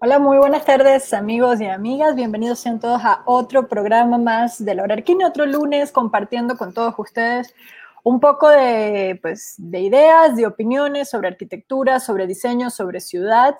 Hola, 0.00 0.18
muy 0.18 0.38
buenas 0.38 0.64
tardes 0.64 1.14
amigos 1.14 1.60
y 1.60 1.66
amigas. 1.66 2.16
Bienvenidos 2.16 2.58
sean 2.58 2.80
todos 2.80 3.04
a 3.04 3.22
otro 3.26 3.68
programa 3.68 4.18
más 4.18 4.64
de 4.64 4.74
la 4.74 4.82
hora 4.82 4.96
otro 5.26 5.46
lunes 5.46 5.92
compartiendo 5.92 6.56
con 6.56 6.74
todos 6.74 6.94
ustedes 6.98 7.54
un 8.02 8.20
poco 8.20 8.48
de, 8.48 9.18
pues, 9.22 9.54
de 9.58 9.80
ideas, 9.80 10.36
de 10.36 10.46
opiniones 10.46 11.08
sobre 11.10 11.28
arquitectura, 11.28 12.00
sobre 12.00 12.26
diseño, 12.26 12.70
sobre 12.70 13.00
ciudad. 13.00 13.56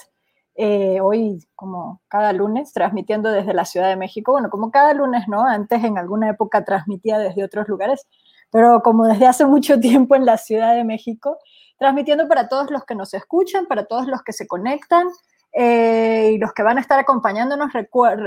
Eh, 0.54 1.00
hoy, 1.00 1.46
como 1.54 2.02
cada 2.08 2.32
lunes, 2.32 2.72
transmitiendo 2.72 3.30
desde 3.30 3.54
la 3.54 3.64
Ciudad 3.64 3.88
de 3.88 3.96
México. 3.96 4.32
Bueno, 4.32 4.50
como 4.50 4.70
cada 4.70 4.92
lunes, 4.92 5.26
¿no? 5.28 5.46
Antes 5.46 5.82
en 5.84 5.96
alguna 5.96 6.28
época 6.30 6.64
transmitía 6.64 7.18
desde 7.18 7.44
otros 7.44 7.68
lugares, 7.68 8.06
pero 8.50 8.82
como 8.82 9.06
desde 9.06 9.26
hace 9.26 9.46
mucho 9.46 9.80
tiempo 9.80 10.14
en 10.14 10.26
la 10.26 10.36
Ciudad 10.36 10.74
de 10.74 10.84
México, 10.84 11.38
transmitiendo 11.82 12.28
para 12.28 12.48
todos 12.48 12.70
los 12.70 12.84
que 12.84 12.94
nos 12.94 13.12
escuchan, 13.12 13.66
para 13.66 13.86
todos 13.86 14.06
los 14.06 14.22
que 14.22 14.32
se 14.32 14.46
conectan, 14.46 15.08
eh, 15.52 16.30
y 16.34 16.38
los 16.38 16.52
que 16.52 16.62
van 16.62 16.78
a 16.78 16.80
estar 16.80 16.98
acompañándonos, 17.00 17.72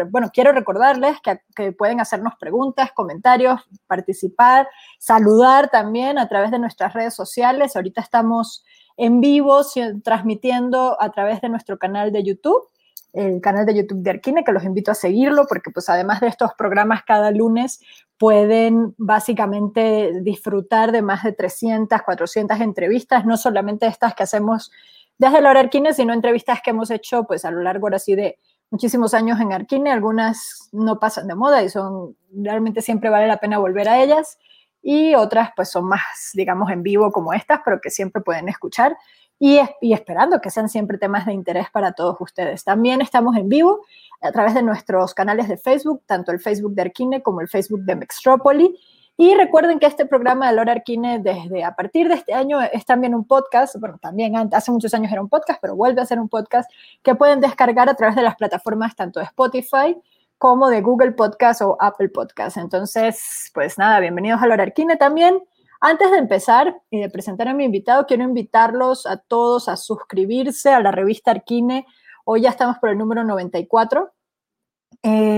bueno, 0.09 0.29
quiero 0.33 0.51
recordarles 0.51 1.17
que, 1.21 1.71
pueden 1.71 2.01
hacernos 2.01 2.33
preguntas, 2.37 2.91
comentarios, 2.91 3.61
participar, 3.87 4.67
saludar 4.99 5.69
también 5.69 6.19
a 6.19 6.27
través 6.27 6.51
de 6.51 6.59
nuestras 6.59 6.93
redes 6.93 7.15
sociales. 7.15 7.77
Ahorita 7.77 8.01
estamos 8.01 8.65
en 8.97 9.21
vivo 9.21 9.61
transmitiendo 10.03 11.01
a 11.01 11.11
través 11.13 11.39
de 11.39 11.47
nuestro 11.47 11.79
canal 11.79 12.11
de 12.11 12.23
YouTube, 12.23 12.67
el 13.15 13.41
canal 13.41 13.65
de 13.65 13.75
YouTube 13.75 14.03
de 14.03 14.11
Arquine, 14.11 14.43
que 14.43 14.51
los 14.51 14.63
invito 14.63 14.91
a 14.91 14.95
seguirlo 14.95 15.45
porque 15.47 15.71
pues 15.71 15.89
además 15.89 16.19
de 16.19 16.27
estos 16.27 16.53
programas 16.57 17.03
cada 17.03 17.31
lunes 17.31 17.79
pueden 18.17 18.93
básicamente 18.97 20.21
disfrutar 20.21 20.91
de 20.91 21.01
más 21.01 21.23
de 21.23 21.31
300, 21.31 22.01
400 22.01 22.59
entrevistas, 22.59 23.25
no 23.25 23.37
solamente 23.37 23.87
estas 23.87 24.13
que 24.15 24.23
hacemos 24.23 24.71
desde 25.17 25.41
la 25.41 25.49
hora 25.49 25.61
Arquine, 25.61 25.93
sino 25.93 26.13
entrevistas 26.13 26.59
que 26.61 26.71
hemos 26.71 26.91
hecho 26.91 27.23
pues 27.23 27.45
a 27.45 27.51
lo 27.51 27.61
largo 27.61 27.87
ahora 27.87 27.99
sí 27.99 28.15
de 28.15 28.37
muchísimos 28.69 29.13
años 29.13 29.39
en 29.39 29.53
Arquine, 29.53 29.91
algunas 29.91 30.69
no 30.73 30.99
pasan 30.99 31.27
de 31.27 31.35
moda 31.35 31.63
y 31.63 31.69
son, 31.69 32.17
realmente 32.33 32.81
siempre 32.81 33.09
vale 33.09 33.27
la 33.27 33.37
pena 33.37 33.59
volver 33.59 33.87
a 33.87 34.03
ellas. 34.03 34.37
Y 34.81 35.15
otras 35.15 35.49
pues 35.55 35.71
son 35.71 35.85
más, 35.85 36.31
digamos, 36.33 36.69
en 36.69 36.83
vivo 36.83 37.11
como 37.11 37.33
estas, 37.33 37.61
pero 37.65 37.81
que 37.81 37.89
siempre 37.89 38.21
pueden 38.21 38.49
escuchar 38.49 38.95
y, 39.39 39.59
esperando 39.81 40.39
que 40.39 40.49
sean 40.49 40.69
siempre 40.69 40.97
temas 40.97 41.25
de 41.25 41.33
interés 41.33 41.69
para 41.71 41.93
todos 41.93 42.17
ustedes. 42.19 42.63
También 42.63 43.01
estamos 43.01 43.35
en 43.35 43.49
vivo 43.49 43.81
a 44.21 44.31
través 44.31 44.53
de 44.53 44.63
nuestros 44.63 45.13
canales 45.13 45.47
de 45.47 45.57
Facebook, 45.57 46.03
tanto 46.05 46.31
el 46.31 46.39
Facebook 46.39 46.73
de 46.73 46.83
Arquine 46.83 47.21
como 47.21 47.41
el 47.41 47.47
Facebook 47.47 47.81
de 47.81 47.95
Mextropoli 47.95 48.75
y 49.17 49.33
recuerden 49.33 49.79
que 49.79 49.85
este 49.85 50.05
programa 50.05 50.47
de 50.47 50.55
Lora 50.57 50.73
Arquine, 50.73 51.19
desde 51.19 51.63
a 51.63 51.73
partir 51.73 52.09
de 52.09 52.15
este 52.15 52.33
año, 52.33 52.61
es 52.61 52.85
también 52.85 53.15
un 53.15 53.25
podcast, 53.25 53.77
bueno, 53.79 53.97
también 53.97 54.35
hace 54.51 54.71
muchos 54.71 54.93
años 54.93 55.09
era 55.09 55.21
un 55.21 55.29
podcast, 55.29 55.59
pero 55.61 55.73
vuelve 55.75 56.01
a 56.01 56.05
ser 56.05 56.19
un 56.19 56.27
podcast 56.27 56.69
que 57.01 57.15
pueden 57.15 57.39
descargar 57.39 57.87
a 57.87 57.95
través 57.95 58.17
de 58.17 58.21
las 58.21 58.35
plataformas 58.35 58.93
tanto 58.93 59.21
de 59.21 59.25
Spotify 59.27 59.97
como 60.37 60.69
de 60.69 60.81
Google 60.81 61.13
Podcast 61.13 61.61
o 61.61 61.77
Apple 61.79 62.09
Podcast. 62.09 62.57
Entonces, 62.57 63.51
pues 63.53 63.77
nada, 63.77 64.01
bienvenidos 64.01 64.41
a 64.41 64.47
Lora 64.47 64.63
Arquine 64.63 64.97
también. 64.97 65.41
Antes 65.81 66.11
de 66.11 66.17
empezar 66.17 66.81
y 66.89 66.99
de 66.99 67.09
presentar 67.09 67.47
a 67.47 67.53
mi 67.53 67.65
invitado, 67.65 68.05
quiero 68.05 68.23
invitarlos 68.23 69.05
a 69.05 69.17
todos 69.17 69.67
a 69.67 69.75
suscribirse 69.75 70.69
a 70.69 70.81
la 70.81 70.91
revista 70.91 71.31
Arquine. 71.31 71.85
Hoy 72.23 72.41
ya 72.41 72.49
estamos 72.49 72.77
por 72.79 72.89
el 72.89 72.97
número 72.97 73.23
94 73.23 74.11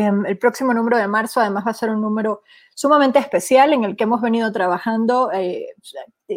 Em, 0.08 0.26
el 0.26 0.38
próximo 0.38 0.74
número 0.74 0.98
de 0.98 1.08
marzo 1.08 1.42
además 1.42 1.66
va 1.66 1.72
a 1.72 1.74
ser 1.74 1.90
un 1.90 2.02
número 2.02 2.44
sumamente 2.74 3.20
especial 3.20 3.74
en 3.74 3.84
el 3.84 3.96
que 3.96 4.06
hemos 4.06 4.22
venido 4.22 4.52
trabajando, 4.52 5.32
eh, 5.34 5.68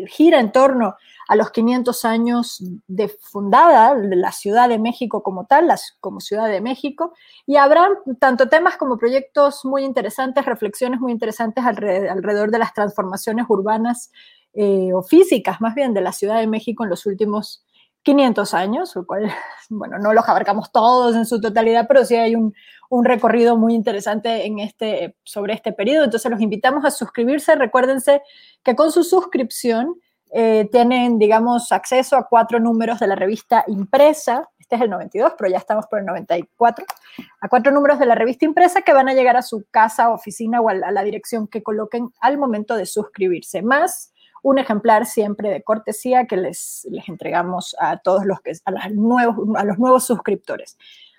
gira 0.09 0.41
en 0.41 0.51
torno 0.53 0.97
a 1.29 1.37
los 1.37 1.51
500 1.51 2.05
años 2.05 2.63
de 2.89 3.09
fundada 3.09 3.95
la 3.95 4.33
Ciudad 4.33 4.69
de 4.69 4.79
México 4.79 5.23
como 5.23 5.47
tal, 5.47 5.69
como 6.01 6.21
Ciudad 6.21 6.49
de 6.49 6.61
México, 6.61 7.13
y 7.47 7.57
habrá 7.57 7.89
tanto 8.19 8.49
temas 8.49 8.77
como 8.77 8.99
proyectos 8.99 9.65
muy 9.65 9.85
interesantes, 9.85 10.45
reflexiones 10.45 11.01
muy 11.01 11.13
interesantes 11.13 11.65
alrededor, 11.65 12.51
de 12.51 12.59
las 12.59 12.73
transformaciones 12.73 13.47
urbanas 13.49 14.11
eh, 14.55 14.91
o 14.93 15.03
físicas 15.03 15.61
más 15.61 15.75
bien 15.75 15.95
de 15.95 16.01
la 16.01 16.13
Ciudad 16.13 16.41
de 16.41 16.47
México 16.49 16.83
en 16.83 16.91
los 16.91 17.07
últimos 17.07 17.65
500 18.03 18.55
años, 18.55 18.95
lo 18.97 19.07
cual, 19.07 19.31
bueno, 19.69 19.99
no 19.99 20.13
los 20.13 20.29
abarcamos 20.29 20.73
todos 20.73 21.17
en 21.17 21.27
su 21.27 21.41
totalidad, 21.41 21.87
pero 21.89 22.05
sí 22.05 22.17
hay 22.17 22.35
un, 22.35 22.55
un 22.91 23.05
recorrido 23.05 23.57
muy 23.57 23.75
interesante 23.75 24.47
en 24.47 24.59
este, 24.59 25.17
sobre 25.23 25.55
este 25.55 25.73
periodo. 25.73 26.05
Entonces 26.05 26.31
los 26.31 26.41
invitamos 26.41 26.85
a 26.85 26.91
suscribirse. 26.91 27.55
Recuérdense 27.55 28.23
que 28.63 28.75
con 28.75 28.91
su 28.91 29.05
suscripción 29.05 29.95
eh, 30.33 30.69
tienen, 30.71 31.19
digamos, 31.19 31.73
acceso 31.73 32.17
a 32.17 32.27
cuatro 32.29 32.61
números 32.61 33.01
de 33.01 33.07
la 33.07 33.17
revista 33.17 33.65
impresa. 33.67 34.49
Este 34.59 34.77
es 34.77 34.83
el 34.83 34.91
92, 34.91 35.33
pero 35.37 35.51
ya 35.51 35.59
estamos 35.59 35.87
por 35.87 35.99
el 35.99 36.07
94. 36.07 36.85
A 37.41 37.49
cuatro 37.49 37.73
números 37.73 37.99
de 37.99 38.07
la 38.07 38.15
revista 38.15 38.45
impresa 38.45 38.83
que 38.83 38.93
van 38.93 39.09
a 39.09 39.15
llegar 39.15 39.37
a 39.37 39.43
su 39.43 39.65
casa, 39.71 40.11
oficina 40.11 40.61
o 40.61 40.69
a 40.69 40.75
la, 40.75 41.03
dirección 41.03 41.49
que 41.49 41.63
coloquen 41.63 42.11
al 42.21 42.39
momento 42.39 42.77
de 42.77 42.87
suscribirse. 42.87 43.63
Más 43.63 44.13
un 44.43 44.59
ejemplar 44.59 45.07
siempre 45.07 45.51
de 45.51 45.63
cortesía 45.63 46.27
que 46.27 46.37
les, 46.37 46.87
les 46.91 47.09
entregamos 47.09 47.77
a 47.79 47.99
todos 47.99 48.25
los 48.25 48.41
que 48.41 48.53
a 48.65 48.71
los 48.71 48.91
nuevos, 48.93 49.49
a 49.57 49.65
los 49.65 49.79
nuevos 49.79 50.05
suscriptores. 50.05 50.79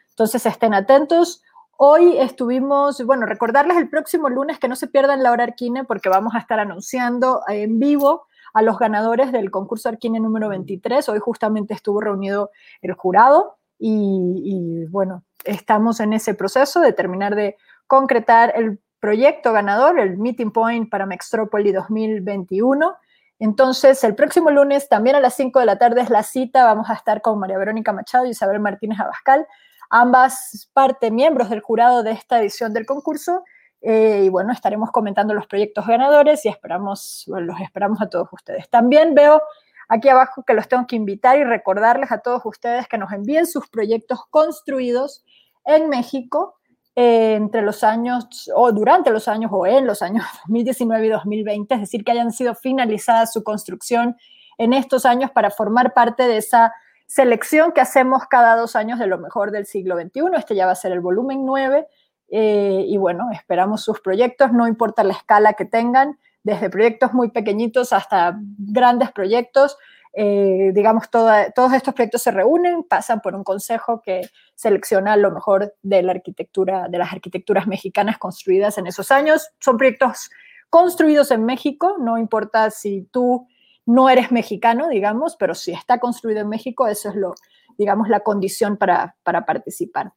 Entonces 0.09 0.46
estén 0.46 0.74
atentos. 0.74 1.44
Hoy 1.78 2.18
estuvimos, 2.18 3.04
bueno, 3.06 3.26
recordarles 3.26 3.78
el 3.78 3.90
próximo 3.90 4.30
lunes 4.30 4.59
que 4.59 4.68
no 4.68 4.76
se 4.76 4.88
pierdan 4.88 5.24
la 5.24 5.32
hora 5.32 5.46
Arquine 5.46 5.84
porque 5.84 6.09
vamos 6.09 6.36
a 6.36 6.40
estar 6.40 6.59
anunciando 6.59 7.42
en 7.48 7.80
vivo 7.80 8.28
a 8.54 8.62
los 8.62 8.78
ganadores 8.78 9.32
del 9.32 9.50
concurso 9.50 9.90
Arquine 9.90 10.20
número 10.20 10.50
23. 10.50 11.08
Hoy 11.09 11.20
justamente 11.20 11.74
estuvo 11.74 12.02
reunido 12.02 12.52
el 12.82 12.94
jurado 12.94 13.58
y, 13.80 14.86
bueno, 14.90 15.24
estamos 15.44 16.00
en 16.00 16.14
ese 16.14 16.36
proceso 16.36 16.82
de 16.82 16.94
terminar 16.94 17.34
de 17.34 17.58
concretar 17.88 18.53
el 18.56 18.80
proyecto 19.00 19.52
ganador, 19.52 20.00
el 20.00 20.20
Meeting 20.20 20.52
Point 20.52 20.90
para 20.90 21.08
Mextropoli 21.08 21.72
2021. 21.72 22.94
Entonces, 23.41 24.03
el 24.03 24.13
próximo 24.13 24.52
lunes, 24.52 24.88
también 24.88 25.16
a 25.16 25.19
las 25.19 25.34
5 25.34 25.59
de 25.59 25.66
la 25.66 25.79
tarde 25.79 26.02
es 26.02 26.12
la 26.12 26.22
cita, 26.22 26.63
vamos 26.63 26.91
a 26.91 26.94
estar 26.94 27.24
con 27.24 27.40
María 27.40 27.57
Verónica 27.57 27.91
Machado 27.91 28.28
y 28.28 28.29
Isabel 28.29 28.59
Martínez 28.59 29.00
Abascal, 29.00 29.47
ambas 29.90 30.69
parte 30.74 31.09
miembros 31.09 31.50
del 31.50 31.59
jurado 31.62 32.03
de 32.03 32.12
esta 32.12 32.40
edición 32.40 32.72
del 32.72 32.85
concurso. 32.85 33.44
Eh, 33.81 34.25
y 34.25 34.29
bueno, 34.29 34.53
estaremos 34.53 34.91
comentando 34.91 35.34
los 35.34 35.47
proyectos 35.47 35.88
ganadores 35.88 36.46
y 36.46 36.50
esperamos, 36.50 37.24
los 37.25 37.59
esperamos 37.62 38.00
a 38.00 38.09
todos 38.09 38.28
ustedes. 38.31 38.69
También 38.69 39.16
veo 39.16 39.41
aquí 39.90 40.08
abajo 40.08 40.44
que 40.46 40.53
los 40.53 40.68
tengo 40.68 40.85
que 40.85 40.96
invitar 40.96 41.40
y 41.40 41.44
recordarles 41.44 42.12
a 42.12 42.19
todos 42.19 42.46
ustedes 42.46 42.88
que 42.88 43.00
nos 43.00 43.12
envíen 43.12 43.47
sus 43.47 43.68
proyectos 43.69 44.19
construidos 44.29 45.25
en 45.66 45.90
México 45.90 46.59
entre 46.96 47.62
los 47.62 47.84
años, 47.84 48.52
o 48.56 48.72
durante 48.72 49.12
los 49.12 49.28
años, 49.28 49.52
o 49.53 49.66
en 49.66 49.85
los 49.88 50.02
años 50.02 50.25
2019 50.47 51.06
y 51.06 51.09
2020, 51.09 51.75
es 51.75 51.81
decir, 51.81 52.03
que 52.03 52.12
hayan 52.12 52.31
sido 52.31 52.56
finalizadas 52.56 53.34
su 53.34 53.44
construcción 53.44 54.18
en 54.57 54.74
estos 54.74 55.06
años 55.06 55.31
para 55.31 55.50
formar 55.50 55.94
parte 55.94 56.28
de 56.28 56.38
esa 56.38 56.74
selección 57.07 57.72
que 57.72 57.81
hacemos 57.81 58.24
cada 58.29 58.56
dos 58.56 58.75
años 58.75 59.00
de 59.00 59.07
lo 59.07 59.18
mejor 59.18 59.52
del 59.52 59.66
siglo 59.66 60.00
XXI. 60.00 60.22
Este 60.38 60.56
ya 60.56 60.66
va 60.66 60.74
a 60.74 60.75
ser 60.75 60.91
el 60.91 61.02
volumen 61.02 61.46
9. 61.46 61.88
Eh, 62.29 62.85
y 62.88 62.97
bueno, 62.97 63.29
esperamos 63.34 63.84
sus 63.84 64.00
proyectos, 64.00 64.53
no 64.53 64.66
importa 64.66 65.03
la 65.03 65.13
escala 65.13 65.53
que 65.53 65.66
tengan, 65.66 66.18
desde 66.44 66.69
proyectos 66.69 67.13
muy 67.13 67.29
pequeñitos 67.29 67.91
hasta 67.91 68.40
grandes 68.58 69.12
proyectos. 69.12 69.78
Eh, 70.13 70.72
digamos, 70.73 71.09
todos 71.09 71.73
estos 71.73 71.94
proyectos 71.94 72.22
se 72.22 72.31
reúnen, 72.31 72.83
pasan 72.83 73.22
por 73.22 73.33
un 73.33 73.44
consejo 73.44 74.01
que 74.01 74.29
selecciona 74.55 75.16
lo 75.16 75.31
mejor 75.31 75.73
de 75.81 76.03
la 76.03 76.11
arquitectura, 76.11 76.87
de 76.90 76.97
las 76.97 77.13
arquitecturas 77.13 77.67
mexicanas 77.67 78.17
construidas 78.17 78.78
en 78.78 78.87
esos 78.87 79.11
años. 79.11 79.49
Son 79.59 79.78
proyectos 79.78 80.29
construidos 80.69 81.31
en 81.31 81.46
México, 81.46 81.97
no 81.99 82.17
importa 82.17 82.72
si 82.72 83.03
tú 83.11 83.47
no 83.85 84.09
eres 84.09 84.31
mexicano, 84.31 84.90
digamos, 84.90 85.35
pero 85.37 85.55
si 85.55 85.72
está 85.72 85.99
construido 85.99 86.41
en 86.41 86.49
México, 86.49 86.87
eso 86.87 87.09
es 87.09 87.16
lo, 87.16 87.34
digamos, 87.78 88.09
la 88.09 88.22
condición 88.22 88.78
para, 88.78 89.16
participar. 89.23 90.14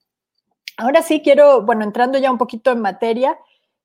Ahora 0.76 1.02
sí 1.02 1.22
quiero, 1.22 1.62
bueno, 1.62 1.84
entrando 1.84 2.18
ya 2.18 2.30
un 2.30 2.38
poquito 2.38 2.72
en 2.72 2.80
materia, 2.80 3.38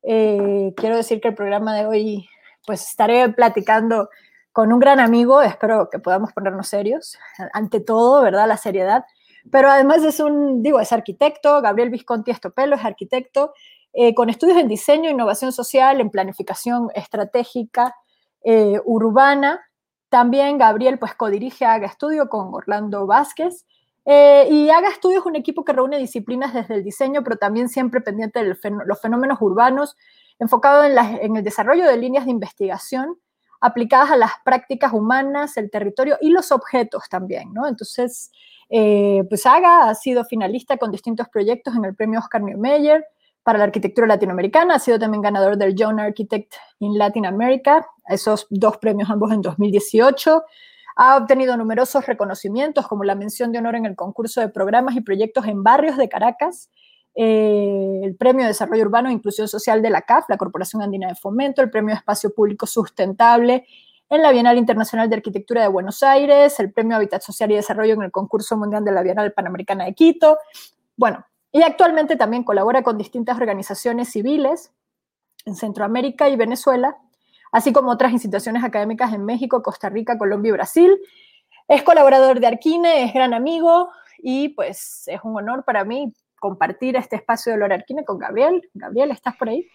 eh, 0.04 0.74
quiero 0.76 0.96
decir 0.96 1.22
que 1.22 1.30
el 1.30 1.36
programa 1.36 1.76
de 1.76 1.86
hoy, 1.86 2.30
pues 2.66 2.88
estaré 2.88 3.30
platicando 3.30 4.10
con 4.52 4.74
un 4.74 4.80
gran 4.80 5.00
amigo, 5.00 5.42
espero 5.42 5.90
que 5.90 6.00
podamos 6.00 6.34
ponernos 6.34 6.68
serios, 6.68 7.18
ante 7.54 7.80
todo, 7.80 8.22
¿verdad? 8.22 8.48
La 8.48 8.58
seriedad. 8.58 9.06
Pero 9.52 9.70
además 9.70 10.04
es 10.04 10.20
un, 10.20 10.62
digo, 10.62 10.80
es 10.80 10.92
arquitecto, 10.92 11.62
Gabriel 11.62 11.90
Visconti 11.90 12.32
Estopelo 12.32 12.76
es 12.76 12.84
arquitecto, 12.84 13.54
eh, 13.94 14.14
con 14.14 14.30
estudios 14.30 14.58
en 14.58 14.68
diseño, 14.68 15.10
innovación 15.10 15.52
social, 15.52 16.00
en 16.00 16.10
planificación 16.10 16.90
estratégica 16.94 17.96
eh, 18.44 18.80
urbana. 18.86 19.62
También 20.10 20.58
Gabriel 20.58 21.00
pues 21.00 21.16
codirige 21.16 21.66
Haga 21.66 21.88
Estudio 21.88 22.30
con 22.30 22.54
Orlando 22.54 23.08
Vázquez. 23.08 23.66
Eh, 24.06 24.48
y 24.50 24.70
Haga 24.70 24.90
Estudio 24.90 25.20
es 25.20 25.26
un 25.26 25.36
equipo 25.36 25.64
que 25.64 25.74
reúne 25.74 25.98
disciplinas 25.98 26.54
desde 26.54 26.76
el 26.76 26.84
diseño, 26.84 27.24
pero 27.24 27.38
también 27.38 27.70
siempre 27.70 28.02
pendiente 28.02 28.44
de 28.44 28.56
los 28.86 29.02
fenómenos 29.02 29.40
urbanos, 29.42 29.96
enfocado 30.40 30.84
en, 30.84 30.98
en 30.98 31.36
el 31.36 31.44
desarrollo 31.44 31.86
de 31.86 31.98
líneas 31.98 32.26
de 32.26 32.32
investigación 32.32 33.18
aplicadas 33.62 34.12
a 34.12 34.18
las 34.18 34.32
prácticas 34.44 34.94
humanas, 34.94 35.58
el 35.58 35.70
territorio 35.70 36.18
y 36.22 36.30
los 36.30 36.52
objetos 36.52 37.10
también, 37.10 37.54
¿no? 37.54 37.68
Entonces, 37.68 38.32
eh, 38.70 39.24
pues 39.28 39.46
Aga 39.46 39.90
ha 39.90 39.96
sido 39.96 40.24
finalista 40.26 40.78
con 40.78 40.92
distintos 40.92 41.28
proyectos 41.30 41.76
en 41.76 41.86
el 41.86 41.96
premio 41.96 42.20
Oscar 42.20 42.42
Niemeyer 42.42 43.06
para 43.44 43.58
la 43.58 43.66
arquitectura 43.66 44.06
latinoamericana, 44.06 44.76
ha 44.76 44.80
sido 44.80 45.00
también 45.00 45.22
ganador 45.22 45.58
del 45.58 45.76
Young 45.76 46.00
Architect 46.00 46.54
in 46.80 46.98
Latin 46.98 47.26
America, 47.26 47.88
esos 48.08 48.46
dos 48.50 48.78
premios 48.78 49.10
ambos 49.10 49.32
en 49.32 49.42
2018. 49.42 50.44
Ha 50.98 51.18
obtenido 51.18 51.56
numerosos 51.58 52.06
reconocimientos, 52.06 52.88
como 52.88 53.06
la 53.06 53.16
mención 53.16 53.52
de 53.52 53.60
honor 53.60 53.76
en 53.76 53.86
el 53.86 53.96
concurso 53.96 54.42
de 54.42 54.50
programas 54.50 54.96
y 54.96 55.02
proyectos 55.02 55.48
en 55.48 55.64
barrios 55.64 55.98
de 55.98 56.10
Caracas, 56.10 56.70
eh, 57.16 58.02
el 58.04 58.16
Premio 58.16 58.44
de 58.44 58.50
Desarrollo 58.50 58.84
Urbano 58.84 59.10
e 59.10 59.14
Inclusión 59.14 59.48
Social 59.48 59.82
de 59.82 59.90
la 59.90 60.02
CAF, 60.02 60.30
la 60.30 60.38
Corporación 60.38 60.82
Andina 60.82 61.08
de 61.08 61.16
Fomento, 61.16 61.62
el 61.62 61.70
Premio 61.70 61.96
Espacio 61.96 62.34
Público 62.34 62.66
Sustentable 62.66 63.66
en 64.10 64.24
la 64.24 64.32
Bienal 64.32 64.58
Internacional 64.58 65.10
de 65.10 65.18
Arquitectura 65.18 65.62
de 65.62 65.68
Buenos 65.68 66.02
Aires, 66.02 66.60
el 66.60 66.72
Premio 66.72 66.96
Hábitat 66.96 67.22
Social 67.22 67.52
y 67.52 67.56
Desarrollo 67.56 67.94
en 67.94 68.02
el 68.02 68.12
Concurso 68.12 68.58
Mundial 68.58 68.84
de 68.84 68.92
la 68.92 69.04
Bienal 69.04 69.34
Panamericana 69.34 69.86
de 69.86 69.94
Quito. 69.94 70.38
Bueno, 70.98 71.26
y 71.52 71.62
actualmente 71.62 72.16
también 72.16 72.44
colabora 72.44 72.82
con 72.82 72.98
distintas 72.98 73.38
organizaciones 73.38 74.10
civiles 74.10 74.72
en 75.46 75.56
Centroamérica 75.56 76.28
y 76.28 76.36
Venezuela, 76.36 76.98
así 77.52 77.72
como 77.72 77.92
otras 77.92 78.12
instituciones 78.12 78.64
académicas 78.64 79.14
en 79.14 79.26
México, 79.26 79.62
Costa 79.62 79.90
Rica, 79.90 80.18
Colombia 80.18 80.50
y 80.50 80.54
Brasil. 80.54 81.00
Es 81.68 81.84
colaborador 81.84 82.40
de 82.40 82.48
Arquine, 82.48 83.04
es 83.04 83.14
gran 83.14 83.34
amigo 83.36 83.90
y 84.18 84.50
pues 84.50 85.04
es 85.08 85.20
un 85.24 85.38
honor 85.38 85.64
para 85.66 85.84
mí 85.86 86.14
compartir 86.40 86.96
este 86.96 87.18
espacio 87.18 87.52
de 87.52 87.60
Lora 87.60 87.76
Arquine 87.76 88.04
con 88.06 88.18
Gabriel. 88.18 88.70
Gabriel, 88.74 89.12
¿estás 89.12 89.36
por 89.36 89.50
ahí? 89.50 89.68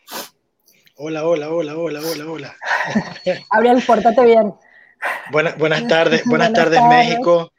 Hola, 0.96 1.26
hola, 1.26 1.50
hola, 1.50 1.76
hola, 1.76 2.00
hola, 2.00 2.30
hola. 2.30 2.56
Gabriel, 3.52 3.82
pórtate 3.86 4.24
bien. 4.24 4.54
buenas 5.58 5.86
tardes, 5.88 6.24
buenas, 6.26 6.52
tardes, 6.52 6.80
México. 6.88 7.52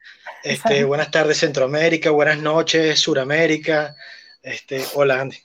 Este, 0.43 0.83
buenas 0.83 1.11
tardes 1.11 1.39
Centroamérica, 1.39 2.11
buenas 2.11 2.37
noches 2.37 2.99
Suramérica. 2.99 3.95
Este, 4.41 4.83
hola 4.93 5.21
Andy. 5.21 5.37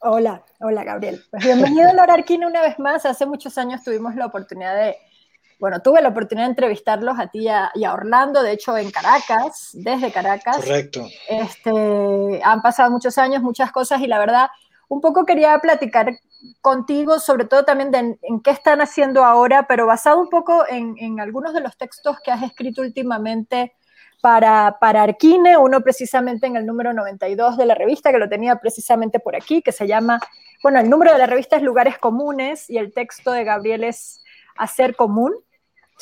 Hola, 0.00 0.44
hola 0.60 0.84
Gabriel. 0.84 1.24
Pues 1.30 1.44
bienvenido 1.44 1.88
a 1.88 1.94
Lora 1.94 2.14
Arquine 2.14 2.46
una 2.46 2.60
vez 2.60 2.78
más. 2.78 3.06
Hace 3.06 3.24
muchos 3.24 3.56
años 3.56 3.82
tuvimos 3.82 4.14
la 4.14 4.26
oportunidad 4.26 4.76
de 4.76 4.96
bueno, 5.62 5.80
tuve 5.80 6.02
la 6.02 6.08
oportunidad 6.08 6.46
de 6.46 6.50
entrevistarlos 6.50 7.20
a 7.20 7.28
ti 7.28 7.46
y 7.74 7.84
a, 7.84 7.92
Orlando, 7.92 8.42
de 8.42 8.50
hecho 8.50 8.76
en 8.76 8.90
Caracas, 8.90 9.70
desde 9.74 10.10
Caracas. 10.10 10.56
Correcto. 10.56 11.06
Este, 11.28 12.40
han 12.42 12.60
pasado 12.62 12.90
muchos 12.90 13.16
años, 13.16 13.44
muchas 13.44 13.70
cosas 13.70 14.00
y 14.00 14.08
la 14.08 14.18
verdad, 14.18 14.48
un 14.88 15.00
poco 15.00 15.24
quería 15.24 15.56
platicar 15.60 16.18
contigo, 16.60 17.20
sobre 17.20 17.44
todo 17.44 17.64
también 17.64 17.92
de 17.92 18.18
en, 18.22 18.40
qué 18.40 18.50
están 18.50 18.80
haciendo 18.80 19.24
ahora, 19.24 19.68
pero 19.68 19.86
basado 19.86 20.18
un 20.18 20.28
poco 20.28 20.64
en, 20.68 20.96
en, 20.98 21.20
algunos 21.20 21.54
de 21.54 21.60
los 21.60 21.76
textos 21.76 22.16
que 22.24 22.32
has 22.32 22.42
escrito 22.42 22.82
últimamente 22.82 23.72
para, 24.20 24.78
para 24.80 25.04
Arquine, 25.04 25.58
uno 25.58 25.80
precisamente 25.80 26.48
en 26.48 26.56
el 26.56 26.66
número 26.66 26.92
92 26.92 27.56
de 27.56 27.66
la 27.66 27.76
revista, 27.76 28.10
que 28.10 28.18
lo 28.18 28.28
tenía 28.28 28.56
precisamente 28.56 29.20
por 29.20 29.36
aquí, 29.36 29.62
que 29.62 29.70
se 29.70 29.86
llama, 29.86 30.18
bueno, 30.60 30.80
el 30.80 30.90
número 30.90 31.12
de 31.12 31.18
la 31.18 31.26
revista 31.26 31.54
es 31.54 31.62
Lugares 31.62 31.98
Comunes 31.98 32.68
y 32.68 32.78
el 32.78 32.92
texto 32.92 33.30
de 33.30 33.44
Gabriel 33.44 33.84
es 33.84 34.24
Hacer 34.56 34.96
Común 34.96 35.32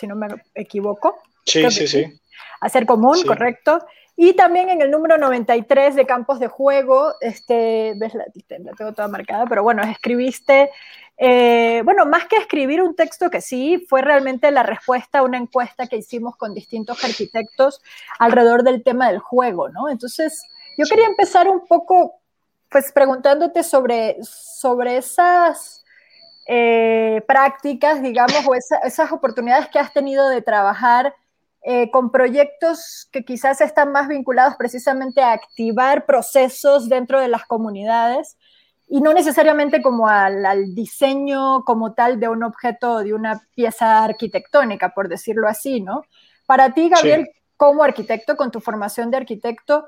si 0.00 0.06
no 0.06 0.17
me 0.17 0.29
equivoco. 0.55 1.19
Sí, 1.44 1.70
sí, 1.70 1.87
sí. 1.87 2.20
Hacer 2.61 2.87
común, 2.87 3.23
correcto. 3.26 3.85
Y 4.17 4.35
también 4.35 4.69
en 4.69 4.82
el 4.82 4.91
número 4.91 5.17
93 5.17 5.94
de 5.94 6.05
campos 6.05 6.41
de 6.41 6.49
juego, 6.49 7.14
este, 7.20 7.94
ves 7.97 8.14
la, 8.14 8.26
la 8.58 8.73
tengo 8.73 8.93
toda 8.93 9.08
marcada, 9.08 9.47
pero 9.47 9.62
bueno, 9.62 9.82
escribiste, 9.82 10.70
eh, 11.17 11.81
bueno, 11.85 12.05
más 12.05 12.26
que 12.26 12.37
escribir 12.37 12.82
un 12.82 12.94
texto 12.94 13.31
que 13.31 13.41
sí, 13.41 13.85
fue 13.88 14.02
realmente 14.02 14.50
la 14.50 14.62
respuesta 14.62 15.20
a 15.20 15.23
una 15.23 15.38
encuesta 15.38 15.87
que 15.87 15.97
hicimos 15.97 16.37
con 16.37 16.52
distintos 16.52 17.02
arquitectos 17.02 17.81
alrededor 18.19 18.62
del 18.62 18.82
tema 18.82 19.08
del 19.08 19.20
juego, 19.20 19.70
¿no? 19.70 19.88
Entonces, 19.88 20.43
yo 20.76 20.85
quería 20.87 21.06
empezar 21.06 21.49
un 21.49 21.67
poco, 21.67 22.20
pues 22.69 22.93
preguntándote 22.93 23.62
sobre, 23.62 24.17
sobre 24.23 24.99
esas 24.99 25.80
eh, 26.52 27.23
prácticas, 27.29 28.02
digamos, 28.02 28.44
o 28.44 28.56
esas 28.56 29.12
oportunidades 29.12 29.69
que 29.69 29.79
has 29.79 29.93
tenido 29.93 30.29
de 30.29 30.43
trabajar 30.43 31.14
eh, 31.62 31.93
con 31.93 32.11
proyectos 32.11 33.08
que 33.12 33.25
quizás 33.25 33.61
están 33.61 33.93
más 33.93 34.08
vinculados 34.08 34.56
precisamente 34.56 35.23
a 35.23 35.31
activar 35.31 36.06
procesos 36.06 36.88
dentro 36.88 37.20
de 37.20 37.29
las 37.29 37.44
comunidades 37.44 38.37
y 38.88 39.00
no 39.00 39.12
necesariamente 39.12 39.81
como 39.81 40.08
al, 40.08 40.75
diseño 40.75 41.62
como 41.64 41.94
tal 41.94 42.19
de 42.19 42.29
un 42.29 42.43
objeto 42.43 42.94
o 42.94 43.05
de 43.05 43.14
una 43.14 43.47
pieza 43.55 44.02
arquitectónica, 44.02 44.93
por 44.93 45.08
decirlo 45.08 45.47
así, 45.47 45.81
¿no? 45.81 46.02
Para 46.47 46.75
ti, 46.75 46.88
Gabriel, 46.88 47.29
como 47.56 47.85
arquitecto, 47.85 48.37
con 48.37 48.50
tu 48.50 48.58
formación 48.58 49.12
de 49.12 49.19
arquitecto, 49.19 49.87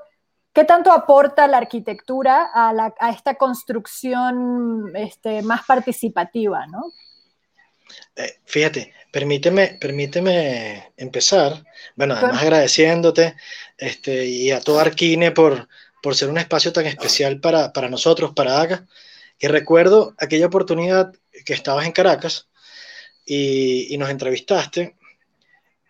¿Qué 0.53 0.65
tanto 0.65 0.91
aporta 0.91 1.47
la 1.47 1.57
arquitectura 1.57 2.51
a, 2.53 3.09
esta 3.09 3.35
construcción 3.35 4.91
este, 4.95 5.41
más 5.41 5.65
participativa? 5.65 6.67
¿no? 6.67 6.93
Eh, 8.15 8.39
fíjate, 8.45 8.93
permíteme, 9.11 9.77
permíteme 9.81 10.93
empezar, 10.95 11.65
bueno, 11.95 12.13
además 12.13 12.43
agradeciéndote 12.43 13.35
este, 13.77 14.25
y 14.25 14.51
a 14.51 14.61
todo 14.61 14.79
Arquine 14.79 15.31
por, 15.31 15.67
por 16.03 16.15
ser 16.15 16.29
un 16.29 16.37
espacio 16.37 16.71
tan 16.71 16.85
especial 16.85 17.39
para, 17.39 17.71
nosotros, 17.89 18.33
para 18.35 18.61
AGA. 18.61 18.85
Y 19.39 19.47
recuerdo 19.47 20.13
aquella 20.19 20.45
oportunidad 20.45 21.13
que 21.45 21.53
estabas 21.53 21.87
en 21.87 21.93
Caracas 21.93 22.47
y, 23.25 23.97
nos 23.97 24.11
entrevistaste 24.11 24.95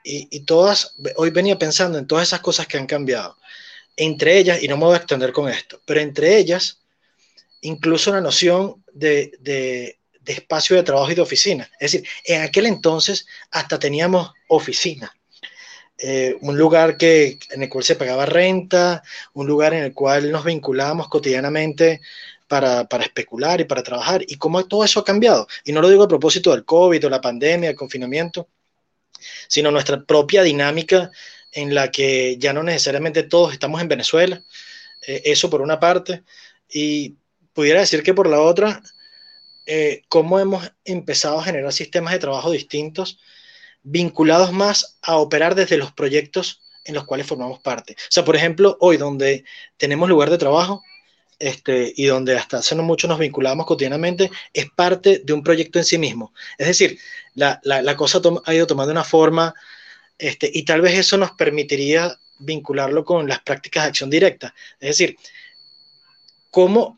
y, 0.05 0.29
y, 0.31 0.45
todas, 0.45 0.95
hoy 1.17 1.31
venía 1.31 1.57
pensando 1.57 1.97
en 1.97 2.07
todas 2.07 2.27
esas 2.27 2.39
cosas 2.39 2.65
que 2.65 2.77
han 2.77 2.87
cambiado 2.87 3.35
entre 3.95 4.37
ellas, 4.37 4.61
y 4.61 4.67
no 4.67 4.77
me 4.77 4.85
voy 4.85 4.95
a 4.95 4.97
extender 4.97 5.31
con 5.31 5.49
esto, 5.49 5.81
pero 5.85 5.99
entre 5.99 6.37
ellas, 6.37 6.79
incluso 7.61 8.11
una 8.11 8.21
noción 8.21 8.83
de, 8.91 9.97
espacio 10.25 10.75
de 10.75 10.83
trabajo 10.83 11.11
y 11.11 11.15
de 11.15 11.21
oficina. 11.21 11.69
Es 11.79 11.91
decir, 11.91 12.07
en 12.25 12.41
aquel 12.41 12.65
entonces 12.65 13.25
hasta 13.51 13.79
teníamos 13.79 14.31
oficina. 14.47 15.13
Eh, 15.97 16.37
un 16.41 16.57
lugar 16.57 16.97
que, 16.97 17.37
en 17.51 17.63
el 17.63 17.69
cual 17.69 17.83
se 17.83 17.95
pagaba 17.95 18.25
renta, 18.25 19.03
un 19.33 19.47
lugar 19.47 19.73
en 19.73 19.83
el 19.83 19.93
cual 19.93 20.31
nos 20.31 20.43
vinculábamos 20.43 21.07
cotidianamente 21.07 22.01
para, 22.47 22.85
para, 22.85 23.03
especular 23.03 23.61
y 23.61 23.65
para 23.65 23.83
trabajar, 23.83 24.23
y 24.27 24.37
cómo 24.37 24.65
todo 24.65 24.83
eso 24.83 24.99
ha 24.99 25.05
cambiado. 25.05 25.47
Y 25.63 25.71
no 25.71 25.81
lo 25.81 25.89
digo 25.89 26.03
a 26.03 26.07
propósito 26.07 26.51
del 26.51 26.65
COVID 26.65 27.05
o 27.05 27.09
la 27.09 27.21
pandemia, 27.21 27.69
el 27.69 27.75
confinamiento, 27.75 28.49
sino 29.47 29.71
nuestra 29.71 30.03
propia 30.03 30.43
dinámica 30.43 31.11
en 31.53 31.75
la 31.75 31.91
que 31.91 32.37
ya 32.37 32.53
no 32.53 32.63
necesariamente 32.63 33.23
todos 33.23 33.53
estamos 33.53 33.81
en 33.81 33.87
Venezuela, 33.87 34.43
eh, 35.07 35.21
eso 35.25 35.49
por 35.49 35.61
una 35.61 35.79
parte, 35.79 36.23
y 36.69 37.15
pudiera 37.53 37.81
decir 37.81 38.03
que 38.03 38.13
por 38.13 38.27
la 38.27 38.41
otra, 38.41 38.81
eh, 39.65 40.01
cómo 40.09 40.39
hemos 40.39 40.71
empezado 40.83 41.39
a 41.39 41.43
generar 41.43 41.71
sistemas 41.71 42.13
de 42.13 42.19
trabajo 42.19 42.51
distintos, 42.51 43.19
vinculados 43.83 44.51
más 44.51 44.97
a 45.01 45.17
operar 45.17 45.55
desde 45.55 45.77
los 45.77 45.91
proyectos 45.91 46.61
en 46.85 46.95
los 46.95 47.05
cuales 47.05 47.27
formamos 47.27 47.59
parte. 47.59 47.93
O 47.93 48.11
sea, 48.11 48.25
por 48.25 48.35
ejemplo, 48.35 48.77
hoy 48.79 48.97
donde 48.97 49.45
tenemos 49.77 50.09
lugar 50.09 50.29
de 50.29 50.37
trabajo, 50.37 50.83
este, 51.39 51.91
y 51.95 52.05
donde 52.05 52.37
hasta 52.37 52.57
hace 52.57 52.75
no 52.75 52.83
mucho 52.83 53.07
nos 53.07 53.19
vinculamos 53.19 53.65
cotidianamente, 53.65 54.31
es 54.53 54.67
parte 54.75 55.21
de 55.23 55.33
un 55.33 55.43
proyecto 55.43 55.79
en 55.79 55.85
sí 55.85 55.97
mismo. 55.97 56.33
Es 56.57 56.67
decir, 56.67 56.99
la, 57.35 57.59
cosa 57.97 58.21
ha 58.45 58.53
ido 58.53 58.67
tomando 58.67 58.91
una 58.91 59.03
forma 59.03 59.53
este, 60.23 60.49
y 60.53 60.63
tal 60.63 60.79
vez 60.79 60.97
eso 60.97 61.17
nos 61.17 61.31
permitiría 61.31 62.17
vincularlo 62.39 63.03
con 63.03 63.27
las 63.27 63.41
prácticas 63.41 63.83
de 63.83 63.89
acción 63.89 64.09
directa. 64.09 64.55
Es 64.79 64.97
decir, 64.97 65.17
cómo, 66.49 66.97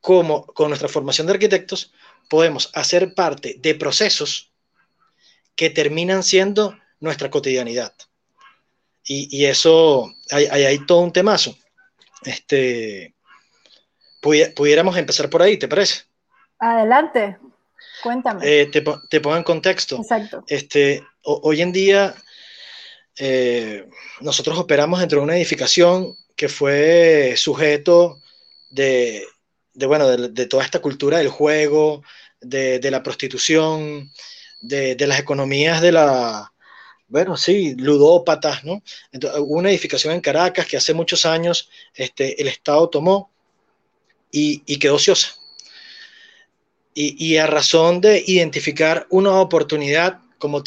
cómo 0.00 0.44
con 0.44 0.70
nuestra 0.70 0.88
formación 0.88 1.28
de 1.28 1.34
arquitectos 1.34 1.92
podemos 2.28 2.72
hacer 2.74 3.14
parte 3.14 3.54
de 3.60 3.76
procesos 3.76 4.50
que 5.54 5.70
terminan 5.70 6.24
siendo 6.24 6.76
nuestra 6.98 7.30
cotidianidad. 7.30 7.94
Y, 9.10 9.46
eso, 9.46 10.12
hay, 10.30 10.46
hay, 10.46 10.84
todo 10.84 11.00
un 11.00 11.12
temazo. 11.12 11.56
Este, 12.24 13.14
pudiéramos 14.20 14.98
empezar 14.98 15.30
por 15.30 15.42
ahí, 15.42 15.56
¿te 15.56 15.68
parece? 15.68 16.02
Adelante, 16.58 17.38
cuéntame. 18.02 18.40
Eh, 18.44 18.66
te, 18.66 18.84
te, 19.08 19.20
pongo 19.20 19.36
en 19.36 19.44
contexto. 19.44 19.96
Exacto. 19.96 20.44
Este, 20.46 21.02
hoy 21.22 21.62
en 21.62 21.72
día 21.72 22.14
eh, 23.18 23.88
nosotros 24.20 24.58
operamos 24.58 25.00
dentro 25.00 25.18
de 25.18 25.24
una 25.24 25.36
edificación 25.36 26.16
que 26.36 26.48
fue 26.48 27.34
sujeto 27.36 28.20
de, 28.70 29.26
bueno, 29.74 30.08
de, 30.08 30.46
toda 30.46 30.64
esta 30.64 30.80
cultura 30.80 31.18
del 31.18 31.28
juego, 31.28 32.02
de, 32.40 32.80
la 32.90 33.02
prostitución, 33.02 34.10
de, 34.60 34.96
las 35.06 35.18
economías 35.18 35.82
de 35.82 35.92
la, 35.92 36.52
bueno, 37.08 37.36
sí, 37.36 37.74
ludópatas, 37.76 38.64
¿no? 38.64 38.82
hubo 39.38 39.58
una 39.58 39.70
edificación 39.70 40.14
en 40.14 40.20
Caracas 40.20 40.66
que 40.66 40.76
hace 40.76 40.94
muchos 40.94 41.26
años 41.26 41.70
este, 41.94 42.40
el 42.40 42.46
Estado 42.46 42.88
tomó 42.88 43.32
y, 44.30 44.78
quedó 44.78 44.94
ociosa. 44.94 45.30
Y, 46.94 47.16
y, 47.24 47.36
a 47.38 47.46
razón 47.46 48.00
de 48.00 48.22
identificar 48.26 49.06
una 49.10 49.40
oportunidad 49.40 50.20
como 50.38 50.62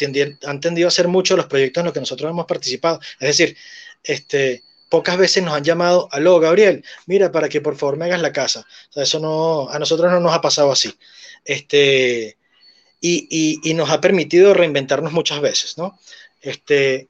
han 0.46 0.60
tendido 0.60 0.88
a 0.88 0.92
ser 0.92 1.08
muchos 1.08 1.38
los 1.38 1.48
proyectos 1.48 1.82
en 1.82 1.86
los 1.86 1.94
que 1.94 2.00
nosotros 2.00 2.30
hemos 2.30 2.46
participado. 2.46 3.00
Es 3.20 3.38
decir, 3.38 3.58
este, 4.04 4.64
pocas 4.90 5.18
veces 5.18 5.44
nos 5.44 5.54
han 5.54 5.64
llamado, 5.64 6.10
aló, 6.12 6.40
Gabriel, 6.40 6.84
mira, 7.06 7.32
para 7.32 7.50
que 7.50 7.62
por 7.62 7.78
favor 7.78 7.98
me 7.98 8.06
hagas 8.06 8.22
la 8.22 8.34
casa. 8.34 8.66
eso 8.96 9.20
no, 9.20 9.70
a 9.70 9.80
nosotros 9.80 10.12
no 10.12 10.20
nos 10.20 10.34
ha 10.34 10.42
pasado 10.42 10.72
así. 10.72 10.94
Este, 11.46 12.38
y, 13.00 13.74
nos 13.74 13.90
ha 13.90 14.02
permitido 14.02 14.54
reinventarnos 14.54 15.12
muchas 15.12 15.42
veces, 15.42 15.78
¿no? 15.78 15.98
Este, 16.42 17.08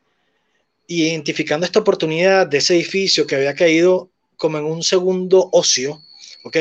identificando 0.88 1.66
esta 1.66 1.80
oportunidad 1.80 2.48
de 2.48 2.60
ese 2.60 2.76
edificio 2.76 3.26
que 3.28 3.36
había 3.36 3.56
caído 3.56 4.10
como 4.38 4.58
en 4.58 4.66
un 4.66 4.84
segundo 4.84 5.50
ocio, 5.52 6.02
¿ok? 6.44 6.58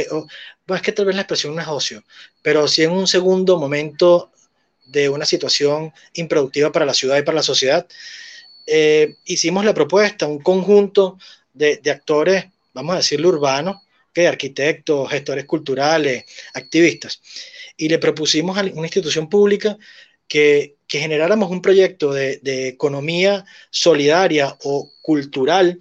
bueno, 0.66 0.76
es 0.76 0.82
que 0.82 0.92
tal 0.92 1.06
vez 1.06 1.16
la 1.16 1.22
expresión 1.22 1.54
no 1.54 1.62
es 1.62 1.68
ocio, 1.68 2.04
pero 2.42 2.68
sí 2.68 2.82
en 2.82 2.92
un 2.92 3.06
segundo 3.06 3.58
momento 3.58 4.30
de 4.90 5.08
una 5.08 5.24
situación 5.24 5.92
improductiva 6.14 6.72
para 6.72 6.86
la 6.86 6.94
ciudad 6.94 7.18
y 7.18 7.22
para 7.22 7.36
la 7.36 7.42
sociedad, 7.42 7.86
eh, 8.66 9.16
hicimos 9.24 9.64
la 9.64 9.74
propuesta, 9.74 10.26
un 10.26 10.40
conjunto 10.40 11.18
de, 11.52 11.80
actores, 11.90 12.46
vamos 12.72 12.94
a 12.94 12.98
decirlo 12.98 13.28
urbanos, 13.28 13.76
que 14.12 14.26
arquitectos, 14.26 15.10
gestores 15.10 15.44
culturales, 15.44 16.24
activistas, 16.54 17.20
y 17.76 17.88
le 17.88 17.98
propusimos 17.98 18.58
a 18.58 18.62
una 18.62 18.86
institución 18.86 19.28
pública 19.28 19.78
que, 20.28 20.76
generáramos 20.88 21.50
un 21.52 21.62
proyecto 21.62 22.12
de, 22.12 22.40
economía 22.68 23.44
solidaria 23.70 24.56
o 24.64 24.90
cultural 25.02 25.78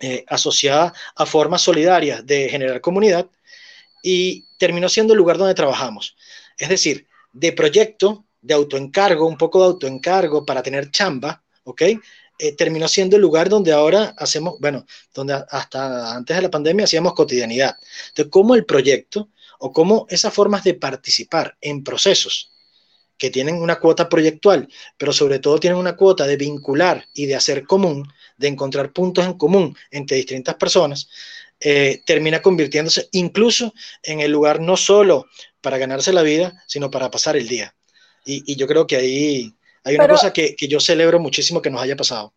eh, 0.00 0.24
asociada 0.28 0.92
a 1.16 1.24
formas 1.24 1.62
solidarias 1.62 2.26
de 2.26 2.50
generar 2.50 2.82
comunidad 2.82 3.26
y 4.02 4.44
terminó 4.58 4.90
siendo 4.90 5.14
el 5.14 5.18
lugar 5.18 5.38
donde 5.38 5.54
trabajamos. 5.54 6.14
Es 6.58 6.68
decir, 6.68 7.07
de 7.32 7.52
proyecto, 7.52 8.26
de 8.40 8.54
autoencargo, 8.54 9.26
un 9.26 9.36
poco 9.36 9.60
de 9.60 9.66
autoencargo 9.66 10.44
para 10.44 10.62
tener 10.62 10.90
chamba, 10.90 11.42
¿ok? 11.64 11.82
Eh, 12.40 12.54
terminó 12.56 12.86
siendo 12.86 13.16
el 13.16 13.22
lugar 13.22 13.48
donde 13.48 13.72
ahora 13.72 14.14
hacemos, 14.16 14.58
bueno, 14.60 14.86
donde 15.12 15.34
hasta 15.50 16.14
antes 16.14 16.36
de 16.36 16.42
la 16.42 16.50
pandemia 16.50 16.84
hacíamos 16.84 17.14
cotidianidad. 17.14 17.74
Entonces, 18.10 18.30
cómo 18.30 18.54
el 18.54 18.64
proyecto 18.64 19.30
o 19.58 19.72
cómo 19.72 20.06
esas 20.08 20.32
formas 20.32 20.62
de 20.62 20.74
participar 20.74 21.56
en 21.60 21.82
procesos 21.82 22.52
que 23.18 23.30
tienen 23.30 23.56
una 23.56 23.80
cuota 23.80 24.08
proyectual, 24.08 24.68
pero 24.96 25.12
sobre 25.12 25.40
todo 25.40 25.58
tienen 25.58 25.78
una 25.78 25.96
cuota 25.96 26.26
de 26.26 26.36
vincular 26.36 27.04
y 27.12 27.26
de 27.26 27.34
hacer 27.34 27.64
común, 27.64 28.06
de 28.36 28.46
encontrar 28.46 28.92
puntos 28.92 29.26
en 29.26 29.34
común 29.34 29.76
entre 29.90 30.18
distintas 30.18 30.54
personas, 30.54 31.08
eh, 31.60 32.02
termina 32.06 32.40
convirtiéndose 32.40 33.08
incluso 33.12 33.74
en 34.04 34.20
el 34.20 34.30
lugar 34.30 34.60
no 34.60 34.76
solo 34.76 35.26
para 35.60 35.76
ganarse 35.76 36.12
la 36.12 36.22
vida, 36.22 36.62
sino 36.66 36.90
para 36.90 37.10
pasar 37.10 37.36
el 37.36 37.48
día. 37.48 37.74
Y, 38.24 38.56
yo 38.56 38.66
creo 38.66 38.86
que 38.86 38.96
ahí 38.96 39.54
hay 39.84 39.94
una 39.94 40.06
cosa 40.06 40.32
que, 40.32 40.54
yo 40.68 40.80
celebro 40.80 41.18
muchísimo 41.18 41.62
que 41.62 41.70
nos 41.70 41.80
haya 41.80 41.96
pasado. 41.96 42.34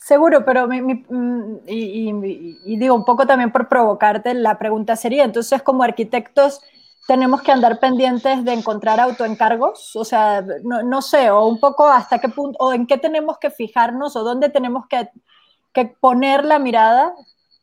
Seguro, 0.00 0.44
pero 0.44 0.68
mm, 0.68 1.58
y, 1.66 2.76
digo 2.76 2.94
un 2.94 3.04
poco 3.04 3.26
también 3.26 3.52
por 3.52 3.68
provocarte, 3.68 4.34
la 4.34 4.58
pregunta 4.58 4.96
sería, 4.96 5.24
entonces 5.24 5.62
como 5.62 5.82
arquitectos 5.82 6.60
tenemos 7.08 7.42
que 7.42 7.50
andar 7.50 7.80
pendientes 7.80 8.44
de 8.44 8.52
encontrar 8.52 9.00
autoencargos, 9.00 9.96
o 9.96 10.04
sea, 10.04 10.44
no, 10.62 10.82
no, 10.82 11.02
sé, 11.02 11.30
o 11.30 11.46
un 11.46 11.58
poco 11.58 11.88
hasta 11.88 12.20
qué 12.20 12.28
punto, 12.28 12.56
o 12.60 12.72
en 12.72 12.86
qué 12.86 12.96
tenemos 12.96 13.38
que 13.38 13.50
fijarnos, 13.50 14.14
o 14.14 14.22
dónde 14.22 14.48
tenemos 14.48 14.86
que, 14.88 15.08
que 15.72 15.86
poner 15.86 16.44
la 16.44 16.60
mirada 16.60 17.12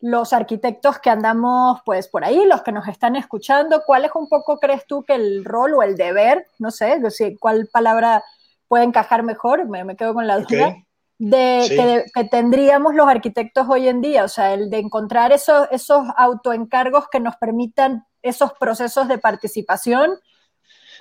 los 0.02 0.32
arquitectos 0.32 1.00
que 1.00 1.10
andamos 1.10 1.82
pues 1.86 2.08
por 2.08 2.24
ahí, 2.24 2.46
los 2.46 2.62
que 2.62 2.72
nos 2.72 2.88
están 2.88 3.16
escuchando, 3.16 3.84
¿cuál 3.86 4.06
es 4.06 4.12
un 4.16 4.30
poco 4.30 4.58
crees 4.60 4.86
tú 4.88 5.04
que 5.04 5.16
el 5.16 5.44
rol 5.44 5.74
o 5.74 5.84
el 5.84 5.96
deber, 5.96 6.48
no 6.58 6.72
sé, 6.72 7.02
cuál 7.40 7.68
palabra 7.68 8.24
puede 8.68 8.86
encajar 8.86 9.24
mejor, 9.24 9.68
me, 9.68 9.96
quedo 9.96 10.14
con 10.14 10.28
la 10.28 10.40
duda, 10.40 10.76
de, 11.18 12.06
que, 12.14 12.24
tendríamos 12.26 12.96
los 12.96 13.08
arquitectos 13.10 13.68
hoy 13.70 13.90
en 13.90 14.00
día, 14.00 14.24
o 14.24 14.30
sea, 14.30 14.54
el 14.54 14.70
de 14.70 14.78
encontrar 14.78 15.34
esos, 15.34 15.68
esos 15.72 16.08
autoencargos 16.16 17.06
que 17.12 17.20
nos 17.20 17.36
permitan 17.36 18.06
esos 18.22 18.54
procesos 18.54 19.08
de 19.10 19.18
participación. 19.18 20.18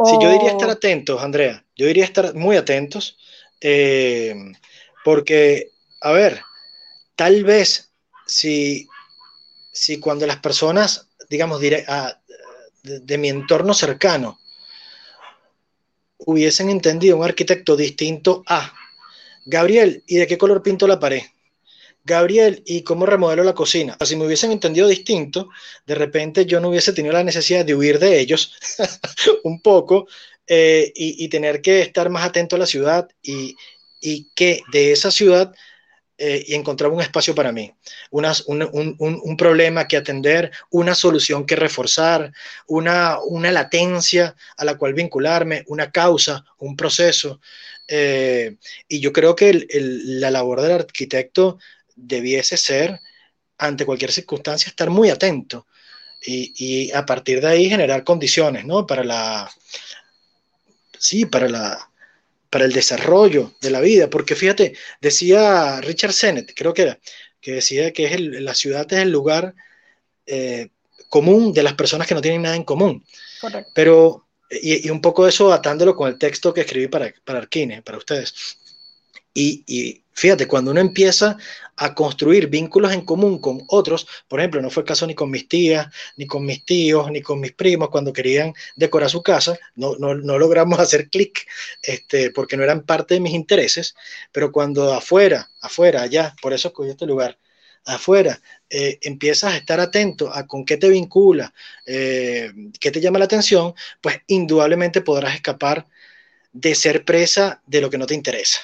Sí, 0.05 0.17
yo 0.21 0.31
diría 0.31 0.51
estar 0.51 0.71
atentos, 0.71 1.23
Andrea, 1.23 1.65
yo 1.77 1.87
diría 1.87 2.05
estar 2.05 2.35
muy 2.35 2.57
atentos, 2.57 3.17
eh, 3.61 4.35
porque, 5.05 5.71
a 6.01 6.11
ver, 6.11 6.41
tal 7.15 7.45
vez 7.45 7.88
si, 8.29 8.89
si 9.73 9.99
cuando 9.99 10.27
las 10.27 10.39
personas, 10.39 11.09
digamos, 11.29 11.61
ah, 11.89 12.21
de, 12.83 13.19
mi 13.19 13.29
entorno 13.29 13.75
cercano, 13.75 14.39
hubiesen 16.19 16.71
entendido 16.71 17.17
un 17.17 17.25
arquitecto 17.25 17.75
distinto 17.75 18.45
a 18.47 18.73
Gabriel, 19.47 20.05
¿y 20.07 20.17
de 20.17 20.27
qué 20.27 20.37
color 20.37 20.63
pinto 20.63 20.87
la 20.87 21.01
pared? 21.01 21.23
Gabriel, 22.05 22.63
¿y 22.65 22.83
cómo 22.83 23.07
remodelo 23.07 23.45
la 23.45 23.55
cocina? 23.55 23.97
Si 24.05 24.17
me 24.17 24.27
hubiesen 24.27 24.53
entendido 24.53 24.89
distinto, 24.89 25.49
de 25.87 25.95
repente 25.95 26.47
yo 26.47 26.61
no 26.61 26.69
hubiese 26.69 26.93
tenido 26.93 27.13
la 27.13 27.25
necesidad 27.25 27.65
de 27.65 27.75
huir 27.75 27.99
de 27.99 28.21
ellos 28.21 28.55
un 29.45 29.61
poco 29.61 30.07
eh, 30.47 30.91
y, 30.95 31.29
tener 31.29 31.61
que 31.61 31.83
estar 31.83 32.09
más 32.09 32.25
atento 32.25 32.57
a 32.57 32.59
la 32.59 32.67
ciudad 32.67 33.09
y, 33.23 33.57
y 34.01 34.31
que 34.35 34.63
de 34.73 34.93
esa 34.93 35.11
ciudad 35.11 35.53
eh, 36.21 36.45
y 36.49 36.55
encontrar 36.57 36.91
un 36.91 37.01
espacio 37.01 37.33
para 37.33 37.53
mí, 37.53 37.73
un, 38.11 39.37
problema 39.39 39.87
que 39.87 39.97
atender, 39.97 40.51
una 40.71 40.97
solución 40.97 41.47
que 41.47 41.55
reforzar, 41.55 42.33
una, 42.67 43.21
una 43.21 43.53
latencia 43.53 44.35
a 44.57 44.65
la 44.65 44.77
cual 44.77 44.95
vincularme, 44.95 45.63
una 45.69 45.93
causa, 45.93 46.45
un 46.59 46.77
proceso. 46.77 47.41
Eh, 47.87 48.57
y 48.89 48.99
yo 48.99 49.13
creo 49.13 49.37
que 49.37 49.69
la 49.71 50.33
labor 50.33 50.61
del 50.61 50.73
arquitecto 50.73 51.61
debiese 51.95 52.57
ser, 52.57 52.99
ante 53.57 53.87
cualquier 53.87 54.11
circunstancia, 54.11 54.71
estar 54.71 54.91
muy 54.91 55.11
atento 55.11 55.69
y, 56.21 56.53
y 56.57 56.91
a 56.91 57.07
partir 57.07 57.41
de 57.41 57.47
ahí 57.47 57.71
generar 57.71 58.03
condiciones, 58.03 58.65
¿no? 58.65 58.89
Para 58.89 59.05
la, 59.05 59.49
sí, 60.99 61.27
para 61.27 61.49
la, 61.49 61.89
para 62.51 62.65
el 62.65 62.73
desarrollo 62.73 63.53
de 63.61 63.71
la 63.71 63.81
vida, 63.81 64.09
porque 64.09 64.35
fíjate, 64.35 64.75
decía 65.01 65.81
Richard 65.81 66.13
Sennett, 66.13 66.53
creo 66.55 66.73
que 66.73 66.83
era, 66.83 66.99
que 67.41 67.53
decía 67.53 67.93
que 67.93 68.07
es 68.07 68.21
la 68.21 68.55
ciudad 68.55 68.91
es 68.93 69.01
el 69.01 69.11
lugar 69.11 69.55
eh, 70.27 70.69
común 71.09 71.53
de 71.53 71.63
las 71.63 71.75
personas 71.75 72.07
que 72.07 72.15
no 72.15 72.21
tienen 72.21 72.43
nada 72.43 72.57
en 72.57 72.65
común. 72.65 73.05
Correcto. 73.41 73.71
Pero, 73.75 74.27
y, 74.51 74.89
un 74.91 75.01
poco 75.01 75.27
eso 75.27 75.53
atándolo 75.53 75.95
con 75.95 76.09
el 76.09 76.19
texto 76.19 76.53
que 76.53 76.63
escribí 76.63 76.89
para, 76.89 77.13
para 77.25 77.41
Arquine, 77.41 77.83
para 77.83 77.99
ustedes. 77.99 78.35
Y, 79.35 80.03
fíjate, 80.13 80.49
cuando 80.49 80.73
uno 80.73 80.81
empieza 80.81 81.37
a 81.77 81.95
construir 81.95 82.49
vínculos 82.49 82.93
en 82.93 83.03
común 83.03 83.41
con 83.41 83.63
otros, 83.69 84.07
por 84.27 84.41
ejemplo, 84.41 84.61
no 84.61 84.71
fue 84.71 84.83
el 84.83 84.89
caso 84.89 85.07
ni 85.07 85.15
con 85.15 85.31
mis 85.31 85.49
tías, 85.49 85.87
ni 86.17 86.27
con 86.27 86.45
mis 86.45 86.65
tíos, 86.65 87.11
ni 87.11 87.23
con 87.23 87.41
mis 87.41 87.53
primos 87.53 87.91
cuando 87.91 88.13
querían 88.13 88.53
decorar 88.75 89.11
su 89.11 89.23
casa, 89.23 89.57
no, 89.77 89.97
no, 89.99 90.15
no 90.15 90.39
logramos 90.39 90.79
hacer 90.81 91.09
clic 91.09 91.47
este, 91.83 92.31
porque 92.33 92.57
no 92.57 92.65
eran 92.65 92.85
parte 92.85 93.15
de 93.15 93.21
mis 93.21 93.35
intereses, 93.35 93.95
pero 94.33 94.51
cuando 94.51 94.93
afuera, 94.93 95.51
afuera, 95.61 96.03
allá, 96.03 96.35
por 96.43 96.53
eso 96.53 96.69
escogí 96.69 96.91
este 96.91 97.07
lugar, 97.07 97.39
afuera, 97.85 98.41
eh, 98.71 98.99
empiezas 99.03 99.55
a 99.55 99.57
estar 99.57 99.81
atento 99.81 100.33
a 100.35 100.47
con 100.47 100.65
qué 100.65 100.77
te 100.77 100.89
vincula, 100.89 101.55
eh, 101.87 102.53
qué 102.81 102.91
te 102.91 103.01
llama 103.01 103.19
la 103.19 103.25
atención, 103.27 103.75
pues 104.01 104.21
indudablemente 104.27 105.01
podrás 105.01 105.35
escapar 105.35 105.87
de 106.53 106.75
ser 106.75 107.05
presa 107.05 107.63
de 107.67 107.81
lo 107.81 107.91
que 107.91 107.99
no 107.99 108.07
te 108.07 108.15
interesa. 108.15 108.61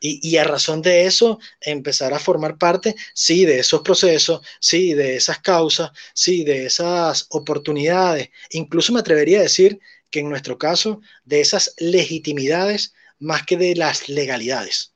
Y, 0.00 0.36
a 0.36 0.44
razón 0.44 0.82
de 0.82 1.06
eso, 1.06 1.38
empezar 1.60 2.12
a 2.14 2.18
formar 2.18 2.58
parte, 2.58 2.94
sí, 3.14 3.44
de 3.44 3.60
esos 3.60 3.82
procesos, 3.82 4.40
sí, 4.60 4.94
de 4.94 5.16
esas 5.16 5.40
causas, 5.40 5.90
sí, 6.14 6.44
de 6.44 6.66
esas 6.66 7.26
oportunidades. 7.30 8.30
Incluso 8.50 8.92
me 8.92 9.00
atrevería 9.00 9.40
a 9.40 9.42
decir 9.42 9.80
que 10.10 10.20
en 10.20 10.28
nuestro 10.28 10.58
caso, 10.58 11.00
de 11.24 11.40
esas 11.40 11.74
legitimidades 11.78 12.94
más 13.18 13.44
que 13.44 13.56
de 13.56 13.74
las 13.74 14.08
legalidades. 14.08 14.92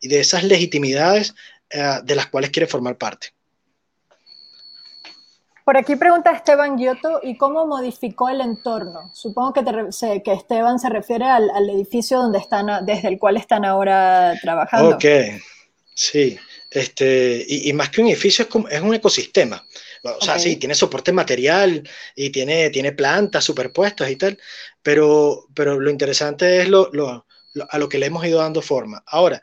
Y 0.00 0.08
de 0.08 0.20
esas 0.20 0.44
legitimidades 0.44 1.34
eh, 1.70 2.00
de 2.04 2.14
las 2.14 2.26
cuales 2.26 2.50
quiere 2.50 2.66
formar 2.66 2.98
parte. 2.98 3.34
Por 5.64 5.76
aquí 5.76 5.96
pregunta 5.96 6.32
Esteban 6.32 6.76
Giotto, 6.76 7.20
¿y 7.22 7.36
cómo 7.36 7.66
modificó 7.66 8.28
el 8.28 8.40
entorno? 8.40 9.10
Supongo 9.14 9.52
que, 9.52 9.62
que 10.24 10.32
Esteban 10.32 10.78
se 10.78 10.88
refiere 10.88 11.26
al, 11.26 11.70
edificio 11.70 12.18
donde 12.18 12.38
están, 12.38 12.84
desde 12.84 13.08
el 13.08 13.18
cual 13.18 13.36
están 13.36 13.64
ahora 13.64 14.34
trabajando. 14.42 14.96
Ok, 14.96 15.04
sí. 15.94 16.36
Este, 16.70 17.44
y, 17.46 17.72
más 17.74 17.90
que 17.90 18.00
un 18.00 18.08
edificio, 18.08 18.44
es, 18.44 18.48
como, 18.48 18.66
es 18.68 18.80
un 18.80 18.94
ecosistema. 18.94 19.64
O 20.02 20.24
sea, 20.24 20.38
sí, 20.38 20.56
tiene 20.56 20.74
soporte 20.74 21.12
material 21.12 21.88
y 22.16 22.30
tiene, 22.30 22.70
tiene 22.70 22.92
plantas 22.92 23.44
superpuestas 23.44 24.10
y 24.10 24.16
tal, 24.16 24.38
pero, 24.82 25.46
pero 25.54 25.78
lo 25.78 25.90
interesante 25.90 26.62
es 26.62 26.68
lo, 26.68 26.90
lo, 26.92 27.26
a 27.68 27.78
lo 27.78 27.88
que 27.88 27.98
le 27.98 28.06
hemos 28.06 28.24
ido 28.26 28.38
dando 28.38 28.62
forma. 28.62 29.04
Ahora, 29.06 29.42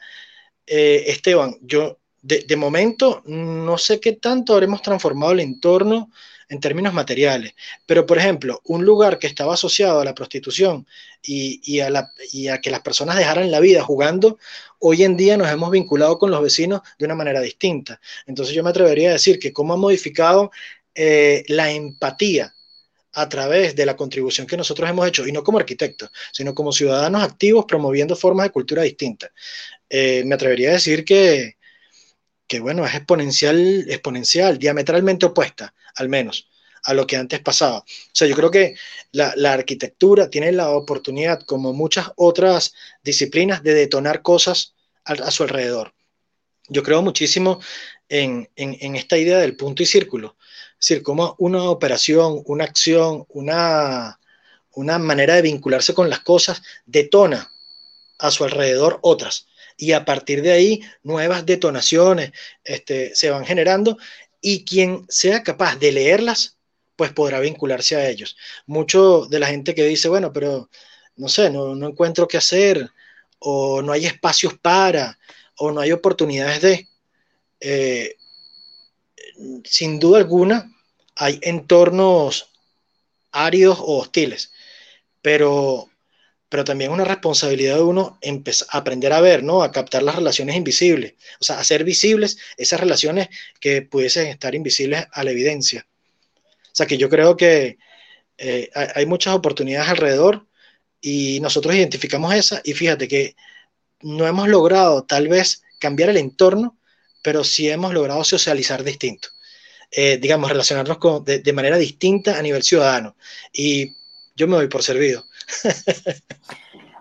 eh, 0.65 1.05
Esteban, 1.07 1.57
yo 1.61 1.99
de, 2.21 2.55
momento, 2.55 3.23
no 3.25 3.77
sé 3.77 3.99
qué 3.99 4.13
tanto 4.13 4.53
habremos 4.53 4.81
transformado 4.81 5.31
el 5.31 5.39
entorno 5.39 6.11
en 6.49 6.59
términos 6.59 6.93
materiales, 6.93 7.53
pero 7.85 8.05
por 8.05 8.17
ejemplo, 8.17 8.59
un 8.65 8.83
lugar 8.83 9.19
que 9.19 9.27
estaba 9.27 9.53
asociado 9.53 10.01
a 10.01 10.05
la 10.05 10.15
prostitución 10.15 10.87
y, 11.21 11.79
a, 11.79 12.11
que 12.61 12.71
las 12.71 12.81
personas 12.81 13.17
dejaran 13.17 13.51
la 13.51 13.59
vida 13.59 13.83
jugando, 13.83 14.39
hoy 14.79 15.03
en 15.03 15.15
día 15.15 15.37
nos 15.37 15.49
hemos 15.49 15.69
vinculado 15.69 16.17
con 16.17 16.31
los 16.31 16.41
vecinos 16.41 16.81
de 16.97 17.05
una 17.05 17.15
manera 17.15 17.39
distinta. 17.39 18.01
Entonces 18.25 18.55
yo 18.55 18.63
me 18.63 18.71
atrevería 18.71 19.09
a 19.09 19.13
decir 19.13 19.37
que 19.39 19.53
cómo 19.53 19.73
ha 19.73 19.77
modificado 19.77 20.51
eh, 20.95 21.43
la 21.47 21.71
empatía 21.71 22.53
a 23.13 23.29
través 23.29 23.75
de 23.75 23.85
la 23.85 23.95
contribución 23.95 24.47
que 24.47 24.57
nosotros 24.57 24.89
hemos 24.89 25.07
hecho, 25.07 25.27
y 25.27 25.31
no 25.31 25.43
como 25.43 25.59
arquitectos, 25.59 26.09
sino 26.31 26.53
como 26.53 26.71
ciudadanos 26.71 27.23
activos 27.23 27.65
promoviendo 27.65 28.15
formas 28.15 28.45
de 28.45 28.51
cultura 28.51 28.83
distintas. 28.83 29.31
Eh, 29.89 30.23
me 30.25 30.35
atrevería 30.35 30.69
a 30.69 30.73
decir 30.73 31.05
que, 31.05 31.57
que 32.49 32.59
bueno, 32.59 32.83
es 32.83 32.95
exponencial, 32.95 33.85
exponencial, 33.87 34.57
diametralmente 34.57 35.27
opuesta, 35.27 35.73
al 35.95 36.09
menos, 36.09 36.49
a 36.83 36.95
lo 36.95 37.05
que 37.05 37.15
antes 37.15 37.39
pasaba. 37.41 37.77
O 37.77 37.85
sea, 38.11 38.27
yo 38.27 38.35
creo 38.35 38.49
que 38.49 38.73
la, 39.11 39.53
arquitectura 39.53 40.31
tiene 40.31 40.51
la 40.51 40.71
oportunidad, 40.71 41.43
como 41.45 41.73
muchas 41.73 42.07
otras 42.15 42.73
disciplinas, 43.03 43.61
de 43.61 43.75
detonar 43.75 44.23
cosas 44.23 44.73
a, 45.05 45.29
su 45.29 45.43
alrededor. 45.43 45.93
Yo 46.67 46.81
creo 46.81 47.03
muchísimo 47.03 47.59
en, 48.09 48.49
esta 48.55 49.17
idea 49.17 49.37
del 49.37 49.55
punto 49.55 49.83
y 49.83 49.85
círculo. 49.85 50.35
Es 50.79 50.87
decir, 50.87 51.03
como 51.03 51.35
una 51.37 51.69
operación, 51.69 52.41
una 52.45 52.63
acción, 52.63 53.25
una, 53.29 54.19
una 54.73 54.97
manera 54.97 55.35
de 55.35 55.43
vincularse 55.43 55.93
con 55.93 56.09
las 56.09 56.21
cosas 56.21 56.63
detona 56.87 57.51
a 58.17 58.31
su 58.31 58.43
alrededor 58.43 58.97
otras 59.03 59.48
y 59.79 59.93
a 59.93 60.03
partir 60.03 60.41
de 60.41 60.51
ahí 60.51 60.81
nuevas 61.03 61.45
detonaciones 61.45 62.33
este, 62.65 63.15
se 63.15 63.29
van 63.29 63.45
generando 63.45 63.97
y 64.41 64.65
quien 64.65 65.05
sea 65.07 65.41
capaz 65.41 65.77
de 65.77 65.93
leerlas, 65.93 66.57
pues 66.97 67.13
podrá 67.13 67.39
vincularse 67.39 67.95
a 67.95 68.09
ellos. 68.09 68.35
Mucho 68.65 69.25
de 69.25 69.39
la 69.39 69.47
gente 69.47 69.73
que 69.73 69.85
dice, 69.85 70.09
bueno, 70.09 70.33
pero 70.33 70.69
no 71.15 71.29
sé, 71.29 71.49
no, 71.49 71.73
encuentro 71.87 72.27
qué 72.27 72.37
hacer, 72.37 72.91
o 73.39 73.81
no 73.81 73.93
hay 73.93 74.05
espacios 74.05 74.57
para, 74.57 75.17
o 75.55 75.71
no 75.71 75.79
hay 75.79 75.93
oportunidades 75.93 76.61
de, 76.61 76.87
eh, 77.61 78.15
sin 79.63 79.97
duda 79.97 80.17
alguna, 80.17 80.73
hay 81.15 81.39
entornos 81.41 82.49
áridos 83.31 83.79
o 83.79 83.99
hostiles, 83.99 84.51
pero 85.21 85.89
pero 86.49 86.63
también 86.63 86.91
una 86.91 87.05
responsabilidad 87.05 87.75
de 87.75 87.83
uno 87.83 88.17
empezar, 88.21 88.67
aprender 88.71 89.13
a 89.13 89.21
ver, 89.21 89.43
¿no? 89.43 89.61
A 89.63 89.71
captar 89.71 90.03
las 90.03 90.15
relaciones 90.15 90.55
invisibles, 90.55 91.13
o 91.39 91.43
sea, 91.43 91.59
hacer 91.59 91.83
visibles 91.83 92.37
esas 92.57 92.79
relaciones 92.79 93.29
que 93.59 93.83
pudiesen 93.83 94.27
estar 94.27 94.55
invisibles 94.55 95.05
a 95.11 95.23
la 95.23 95.31
evidencia. 95.31 95.87
O 96.71 96.75
sea, 96.75 96.87
que 96.87 96.97
yo 96.97 97.09
creo 97.09 97.37
que 97.37 97.77
eh, 98.37 98.69
hay 98.73 99.05
muchas 99.05 99.35
oportunidades 99.35 99.89
alrededor 99.89 100.47
y 101.01 101.39
nosotros 101.41 101.75
identificamos 101.75 102.33
esa 102.33 102.61
y 102.63 102.73
fíjate 102.73 103.07
que 103.07 103.35
no 104.01 104.27
hemos 104.27 104.47
logrado 104.47 105.03
tal 105.03 105.27
vez 105.27 105.63
cambiar 105.79 106.09
el 106.09 106.17
entorno, 106.17 106.77
pero 107.21 107.43
sí 107.43 107.69
hemos 107.69 107.93
logrado 107.93 108.23
socializar 108.23 108.83
distinto. 108.83 109.29
Eh, 109.91 110.17
digamos, 110.17 110.49
relacionarnos 110.49 110.99
con, 110.99 111.23
de, 111.25 111.39
de 111.39 111.53
manera 111.53 111.77
distinta 111.77 112.37
a 112.37 112.41
nivel 112.41 112.63
ciudadano. 112.63 113.15
Y 113.51 113.95
yo 114.35 114.47
me 114.47 114.55
doy 114.55 114.67
por 114.67 114.83
servido. 114.83 115.25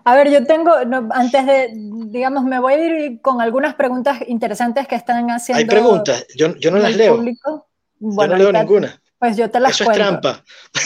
A 0.03 0.15
ver, 0.15 0.31
yo 0.31 0.45
tengo, 0.45 0.73
antes 1.11 1.45
de, 1.45 1.69
digamos, 1.73 2.43
me 2.43 2.59
voy 2.59 2.73
a 2.73 2.85
ir 2.85 3.21
con 3.21 3.41
algunas 3.41 3.75
preguntas 3.75 4.19
interesantes 4.27 4.87
que 4.87 4.95
están 4.95 5.29
haciendo. 5.29 5.59
Hay 5.59 5.65
preguntas, 5.65 6.25
yo, 6.35 6.55
yo 6.55 6.71
no 6.71 6.79
las 6.79 6.95
leo. 6.95 7.17
Público. 7.17 7.67
Bueno, 7.99 8.37
yo 8.37 8.45
no 8.45 8.51
leo 8.51 8.63
ninguna. 8.63 9.01
Pues 9.19 9.35
yo 9.35 9.51
te 9.51 9.59
las 9.59 9.73
Eso 9.73 9.91
es 9.91 9.97
trampa. 9.97 10.43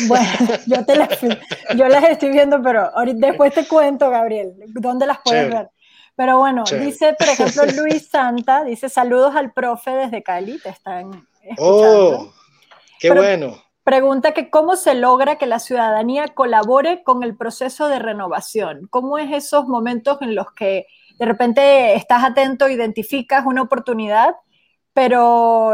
Bueno, 0.07 0.27
yo, 0.65 0.83
te 0.85 0.95
las, 0.95 1.09
yo 1.75 1.87
las 1.87 2.03
estoy 2.05 2.29
viendo, 2.29 2.61
pero 2.61 2.91
después 3.15 3.53
te 3.53 3.67
cuento, 3.67 4.09
Gabriel, 4.09 4.55
dónde 4.67 5.05
las 5.05 5.19
puedes 5.23 5.49
ver. 5.49 5.69
Pero 6.15 6.39
bueno, 6.39 6.63
dice, 6.63 7.15
por 7.17 7.27
ejemplo, 7.27 7.63
Luis 7.77 8.09
Santa, 8.09 8.63
dice 8.63 8.89
saludos 8.89 9.35
al 9.35 9.51
profe 9.53 9.91
desde 9.91 10.21
Cali, 10.21 10.59
te 10.59 10.69
están 10.69 11.11
escuchando. 11.41 12.19
Oh, 12.19 12.33
qué 12.99 13.11
bueno. 13.11 13.62
Pregunta 13.83 14.31
que 14.31 14.49
cómo 14.49 14.77
se 14.77 14.95
logra 14.95 15.37
que 15.37 15.45
la 15.45 15.59
ciudadanía 15.59 16.29
colabore 16.29 17.03
con 17.03 17.21
el 17.21 17.35
proceso 17.35 17.89
de 17.89 17.99
renovación. 17.99 18.87
¿Cómo 18.89 19.17
es 19.17 19.31
esos 19.33 19.67
momentos 19.67 20.21
en 20.21 20.35
los 20.35 20.53
que 20.53 20.87
de 21.19 21.25
repente 21.25 21.93
estás 21.95 22.23
atento, 22.23 22.69
identificas 22.69 23.45
una 23.45 23.61
oportunidad, 23.61 24.35
pero 24.93 25.71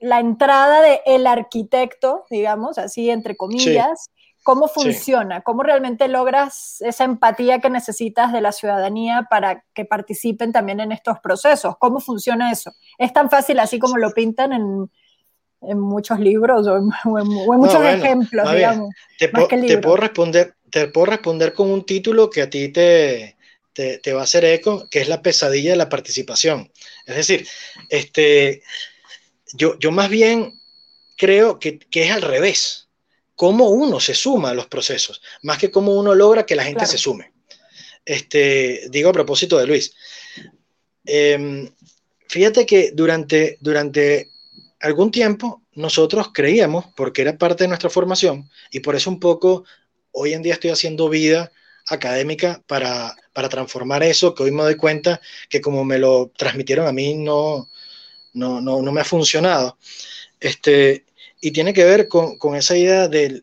la 0.00 0.20
entrada 0.20 0.80
del 0.80 0.98
el 1.04 1.26
arquitecto, 1.26 2.24
digamos, 2.30 2.78
así 2.78 3.10
entre 3.10 3.36
comillas, 3.36 4.10
¿cómo 4.44 4.68
funciona? 4.68 5.40
¿Cómo 5.40 5.64
realmente 5.64 6.06
logras 6.06 6.80
esa 6.80 7.02
empatía 7.02 7.58
que 7.58 7.70
necesitas 7.70 8.32
de 8.32 8.40
la 8.40 8.52
ciudadanía 8.52 9.26
para 9.28 9.64
que 9.74 9.84
participen 9.84 10.52
también 10.52 10.78
en 10.78 10.92
estos 10.92 11.18
procesos? 11.18 11.74
¿Cómo 11.78 11.98
funciona 11.98 12.52
eso? 12.52 12.70
¿Es 12.98 13.12
tan 13.12 13.30
fácil 13.30 13.58
así 13.58 13.80
como 13.80 13.96
lo 13.96 14.12
pintan 14.12 14.52
en, 14.52 14.90
en 15.68 15.80
muchos 15.80 16.20
libros 16.20 16.66
o 16.66 16.76
en, 16.76 17.26
muchos 17.26 17.84
ejemplos, 17.84 18.52
digamos. 18.52 18.90
Te, 19.18 19.28
puedo 19.28 19.96
responder, 19.96 20.54
te 20.70 20.88
puedo 20.88 21.06
responder 21.06 21.52
con 21.52 21.70
un 21.70 21.84
título 21.84 22.30
que 22.30 22.42
a 22.42 22.50
ti 22.50 22.68
te, 22.68 23.36
te, 23.72 24.12
va 24.12 24.20
a 24.20 24.24
hacer 24.24 24.44
eco, 24.44 24.88
que 24.90 25.00
es 25.00 25.08
la 25.08 25.22
pesadilla 25.22 25.70
de 25.70 25.76
la 25.76 25.88
participación. 25.88 26.70
Es 27.04 27.16
decir, 27.16 27.46
este, 27.88 28.62
yo, 29.52 29.78
yo 29.78 29.90
más 29.90 30.08
bien 30.08 30.58
creo 31.16 31.58
que, 31.58 31.78
que, 31.78 32.04
es 32.04 32.10
al 32.10 32.22
revés. 32.22 32.88
Cómo 33.34 33.68
uno 33.68 34.00
se 34.00 34.14
suma 34.14 34.50
a 34.50 34.54
los 34.54 34.66
procesos, 34.66 35.20
más 35.42 35.58
que 35.58 35.70
cómo 35.70 35.94
uno 35.94 36.14
logra 36.14 36.46
que 36.46 36.56
la 36.56 36.64
gente 36.64 36.86
se 36.86 36.96
sume. 36.96 37.32
Este, 38.06 38.86
digo 38.88 39.10
a 39.10 39.12
propósito 39.12 39.58
de 39.58 39.66
Luis. 39.66 39.92
Em, 41.04 41.68
fíjate 42.28 42.64
que 42.64 42.92
durante, 42.94 43.58
durante 43.60 44.30
algún 44.80 45.10
tiempo 45.10 45.62
nosotros 45.72 46.28
creíamos, 46.32 46.86
porque 46.96 47.22
era 47.22 47.36
parte 47.36 47.64
de 47.64 47.68
nuestra 47.68 47.90
formación, 47.90 48.50
y 48.70 48.80
por 48.80 48.96
eso 48.96 49.10
un 49.10 49.20
poco 49.20 49.64
hoy 50.12 50.32
en 50.32 50.42
día 50.42 50.54
estoy 50.54 50.70
haciendo 50.70 51.08
vida 51.08 51.52
académica 51.88 52.62
para, 52.66 53.14
para 53.32 53.48
transformar 53.48 54.02
eso, 54.02 54.34
que 54.34 54.42
hoy 54.42 54.50
me 54.50 54.62
doy 54.62 54.76
cuenta 54.76 55.20
que 55.48 55.60
como 55.60 55.84
me 55.84 55.98
lo 55.98 56.32
transmitieron 56.36 56.86
a 56.86 56.92
mí 56.92 57.14
no, 57.14 57.68
no, 58.32 58.60
no, 58.60 58.82
no 58.82 58.92
me 58.92 59.02
ha 59.02 59.04
funcionado. 59.04 59.78
Este, 60.40 61.04
y 61.40 61.50
tiene 61.52 61.72
que 61.72 61.84
ver 61.84 62.08
con, 62.08 62.38
con 62.38 62.56
esa 62.56 62.76
idea 62.76 63.08
de 63.08 63.42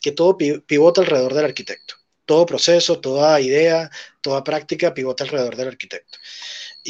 que 0.00 0.12
todo 0.12 0.36
pivota 0.36 1.00
alrededor 1.00 1.34
del 1.34 1.46
arquitecto. 1.46 1.94
Todo 2.26 2.44
proceso, 2.44 3.00
toda 3.00 3.40
idea, 3.40 3.90
toda 4.20 4.44
práctica 4.44 4.92
pivota 4.92 5.24
alrededor 5.24 5.56
del 5.56 5.68
arquitecto 5.68 6.18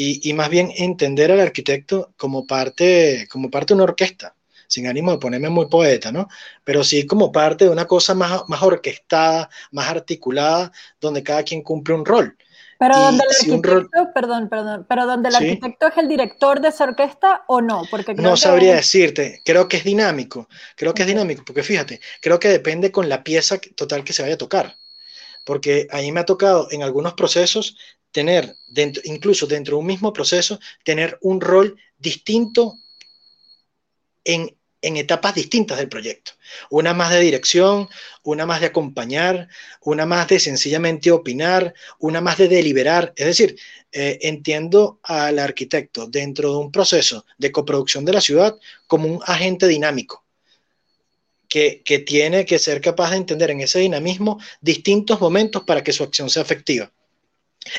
y, 0.01 0.33
más 0.33 0.49
bien 0.49 0.73
entender 0.77 1.33
al 1.33 1.41
arquitecto 1.41 2.13
como 2.17 2.47
parte, 2.47 3.27
como 3.31 3.51
parte 3.51 3.75
de 3.75 3.75
una 3.75 3.85
orquesta, 3.85 4.35
sin 4.69 4.87
ánimo 4.87 5.11
de 5.11 5.19
ponerme 5.19 5.49
muy 5.49 5.67
poeta, 5.67 6.13
¿no? 6.13 6.29
Pero 6.63 6.85
sí 6.85 7.05
como 7.05 7.33
parte 7.33 7.65
de 7.65 7.71
una 7.71 7.87
cosa 7.87 8.15
más, 8.15 8.43
más 8.47 8.63
orquestada, 8.63 9.51
más 9.73 9.89
articulada, 9.89 10.71
donde 11.01 11.25
cada 11.25 11.43
quien 11.43 11.63
cumple 11.63 11.95
un 11.95 12.05
rol. 12.05 12.37
Pero 12.79 12.97
donde 12.97 13.25
el 13.25 13.57
arquitecto, 13.57 14.13
perdón, 14.15 14.49
perdón, 14.49 14.87
pero 14.89 15.05
donde 15.05 15.31
el 15.31 15.35
arquitecto 15.35 15.89
es 15.89 15.99
el 15.99 16.09
director 16.09 16.61
de 16.61 16.69
esa 16.69 16.85
orquesta 16.85 17.43
o 17.49 17.61
no, 17.61 17.83
porque 17.91 18.15
no 18.15 18.37
sabría 18.37 18.77
decirte, 18.77 19.43
creo 19.45 19.67
que 19.67 19.79
es 19.79 19.85
dinámico, 19.85 20.49
creo 20.77 20.95
que 20.95 21.03
es 21.03 21.09
dinámico, 21.09 21.43
porque 21.45 21.65
fíjate, 21.65 22.01
creo 22.21 22.39
que 22.39 22.49
depende 22.49 22.93
con 22.93 23.09
la 23.09 23.25
pieza 23.25 23.59
total 23.75 24.05
que 24.05 24.13
se 24.13 24.23
vaya 24.23 24.35
a 24.35 24.39
tocar, 24.39 24.77
porque 25.45 25.89
ahí 25.91 26.13
me 26.13 26.21
ha 26.21 26.25
tocado 26.25 26.69
en 26.71 26.85
algunos 26.85 27.15
procesos 27.15 27.77
tener, 28.18 28.57
incluso 29.04 29.46
dentro 29.46 29.76
de 29.76 29.81
un 29.81 29.87
mismo 29.87 30.12
proceso, 30.12 30.59
tener 30.83 31.16
un 31.20 31.40
rol 31.40 31.76
distinto 31.96 32.76
en, 34.24 34.57
etapas 34.83 35.37
distintas 35.37 35.78
del 35.78 35.88
proyecto. 35.88 36.33
Una 36.70 36.94
más 36.94 37.12
de 37.12 37.20
dirección, 37.20 37.88
una 38.24 38.44
más 38.44 38.61
de 38.61 38.66
acompañar, 38.66 39.48
una 39.83 40.04
más 40.04 40.26
de 40.26 40.40
sencillamente 40.40 41.12
opinar, 41.12 41.74
una 42.00 42.20
más 42.20 42.38
de 42.38 42.48
deliberar. 42.48 43.12
Es 43.14 43.26
decir, 43.26 43.57
eh, 43.92 44.18
entiendo 44.22 44.98
al 45.04 45.38
arquitecto 45.38 46.09
dentro 46.09 46.50
de 46.50 46.59
un 46.59 46.72
proceso 46.72 47.24
de 47.38 47.52
coproducción 47.52 48.04
de 48.04 48.14
la 48.14 48.20
ciudad 48.20 48.59
como 48.88 49.07
un 49.07 49.20
agente 49.24 49.68
dinámico. 49.68 50.24
Que 51.48 52.04
tiene 52.04 52.44
que 52.44 52.59
ser 52.59 52.81
capaz 52.81 53.11
de 53.12 53.18
entender 53.18 53.50
en 53.52 53.61
ese 53.61 53.78
dinamismo 53.78 54.40
distintos 54.61 55.20
momentos 55.20 55.62
para 55.62 55.83
que 55.85 55.92
su 55.92 56.02
acción 56.02 56.28
sea 56.28 56.42
efectiva. 56.42 56.92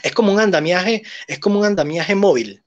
Es 0.03 0.13
como 0.13 0.33
un 0.33 0.39
andamiaje, 0.39 1.03
es 1.27 1.39
como 1.39 1.59
un 1.59 1.65
andamiaje 1.65 2.15
móvil. 2.15 2.63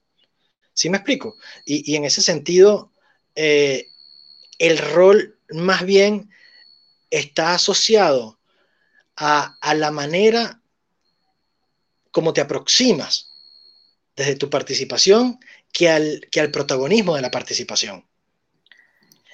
¿Sí 0.73 0.89
me 0.89 0.97
explico? 0.97 1.37
Y, 1.65 1.95
en 1.95 2.05
ese 2.05 2.21
sentido, 2.21 2.91
eh, 3.35 3.87
el 4.57 4.77
rol 4.77 5.39
más 5.49 5.85
bien 5.85 6.29
está 7.09 7.53
asociado 7.53 8.39
a, 9.15 9.55
a, 9.61 9.75
la 9.75 9.91
manera 9.91 10.61
como 12.11 12.33
te 12.33 12.41
aproximas 12.41 13.29
desde 14.15 14.35
tu 14.35 14.49
participación 14.49 15.39
que 15.71 15.89
al, 15.89 16.27
que 16.31 16.39
al 16.39 16.51
protagonismo 16.51 17.15
de 17.15 17.21
la 17.21 17.31
participación. 17.31 18.07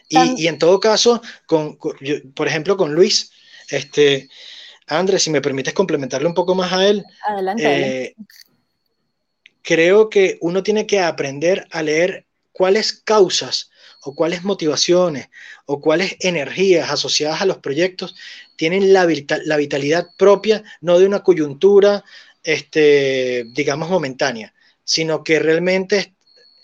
Y, 0.10 0.48
en 0.48 0.58
todo 0.58 0.80
caso, 0.80 1.22
con, 1.46 1.78
por 1.78 2.48
ejemplo, 2.48 2.78
con 2.78 2.96
Luis, 2.96 3.32
este, 3.68 4.28
Andrés, 4.90 5.24
si 5.24 5.30
me 5.30 5.42
permites 5.42 5.74
complementarle 5.74 6.28
un 6.28 6.34
poco 6.34 6.56
más 6.56 6.74
a 6.74 6.88
él. 6.88 7.04
Adelante. 7.26 8.04
Eh, 8.04 8.16
creo 9.62 10.10
que 10.10 10.38
uno 10.42 10.64
tiene 10.64 10.88
que 10.88 11.00
aprender 11.00 11.68
a 11.72 11.84
leer 11.84 12.26
cuáles 12.52 12.94
causas 12.94 13.70
o 14.02 14.16
cuáles 14.16 14.44
motivaciones 14.44 15.30
o 15.66 15.80
cuáles 15.80 16.16
energías 16.20 16.90
asociadas 16.90 17.42
a 17.42 17.46
los 17.46 17.58
proyectos 17.58 18.16
tienen 18.56 18.92
la, 18.92 19.08
la 19.46 19.58
vitalidad 19.58 20.08
propia, 20.18 20.64
no 20.82 21.00
de 21.00 21.06
una 21.06 21.22
coyuntura, 21.22 22.04
este, 22.44 23.46
digamos, 23.54 23.90
momentánea, 23.90 24.54
sino 24.84 25.24
que 25.24 25.40
realmente 25.40 26.16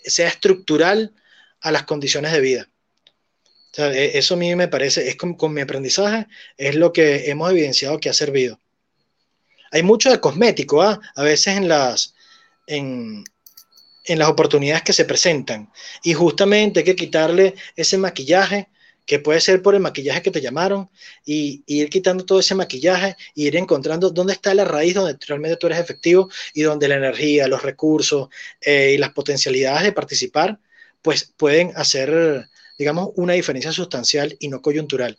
sea 0.02 0.28
estructural 0.28 1.14
a 1.60 1.70
las 1.70 1.84
condiciones 1.84 2.32
de 2.32 2.40
vida. 2.40 2.68
E, 3.78 4.18
eso 4.18 4.34
a 4.34 4.36
mí 4.36 4.54
me 4.54 4.68
parece, 4.68 5.08
es 5.08 5.16
con, 5.16 5.36
mi 5.52 5.60
aprendizaje, 5.60 6.26
es 6.56 6.74
lo 6.74 6.92
que 6.92 7.30
hemos 7.30 7.50
evidenciado 7.50 7.98
que 7.98 8.08
ha 8.08 8.14
servido. 8.14 8.60
Hay 9.70 9.82
mucho 9.82 10.10
de 10.10 10.20
cosmético, 10.20 10.82
¿ah? 10.82 11.00
a 11.14 11.22
veces 11.22 11.56
en 11.56 11.68
las, 11.68 12.14
en, 12.66 13.24
las 14.08 14.28
oportunidades 14.28 14.82
que 14.82 14.92
se 14.92 15.04
presentan. 15.04 15.70
Y 16.02 16.14
justamente 16.14 16.80
hay 16.80 16.84
que 16.84 16.96
quitarle 16.96 17.54
ese 17.74 17.98
maquillaje, 17.98 18.68
que 19.04 19.20
puede 19.20 19.40
ser 19.40 19.62
por 19.62 19.74
el 19.74 19.80
maquillaje 19.80 20.22
que 20.22 20.30
te 20.30 20.40
llamaron, 20.40 20.88
y, 21.24 21.62
ir 21.66 21.90
quitando 21.90 22.24
todo 22.24 22.40
ese 22.40 22.54
maquillaje 22.54 23.16
y 23.34 23.46
ir 23.46 23.56
encontrando 23.56 24.10
dónde 24.10 24.32
está 24.32 24.54
la 24.54 24.64
raíz 24.64 24.94
donde 24.94 25.18
realmente 25.26 25.56
tú 25.56 25.66
eres 25.66 25.78
efectivo 25.78 26.30
y 26.54 26.62
donde 26.62 26.88
la 26.88 26.96
energía, 26.96 27.48
los 27.48 27.62
recursos 27.62 28.28
eh, 28.60 28.92
y 28.94 28.98
las 28.98 29.10
potencialidades 29.10 29.84
de 29.84 29.92
participar, 29.92 30.58
pues 31.02 31.32
pueden 31.36 31.72
hacer 31.76 32.48
digamos, 32.78 33.10
una 33.16 33.34
diferencia 33.34 33.72
sustancial 33.72 34.36
y 34.38 34.48
no 34.48 34.62
coyuntural. 34.62 35.16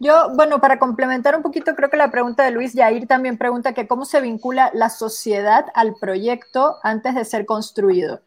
Yo, 0.00 0.30
bueno, 0.34 0.60
para 0.60 0.78
complementar 0.78 1.36
un 1.36 1.42
poquito, 1.42 1.74
creo 1.74 1.88
que 1.88 1.96
la 1.96 2.10
pregunta 2.10 2.44
de 2.44 2.50
Luis 2.50 2.74
Yair 2.74 3.06
también 3.06 3.38
pregunta 3.38 3.72
que 3.72 3.86
cómo 3.86 4.04
se 4.04 4.20
vincula 4.20 4.70
la 4.74 4.90
sociedad 4.90 5.66
al 5.74 5.94
proyecto 5.94 6.76
antes 6.82 7.14
de 7.14 7.24
ser 7.24 7.46
construido. 7.46 8.20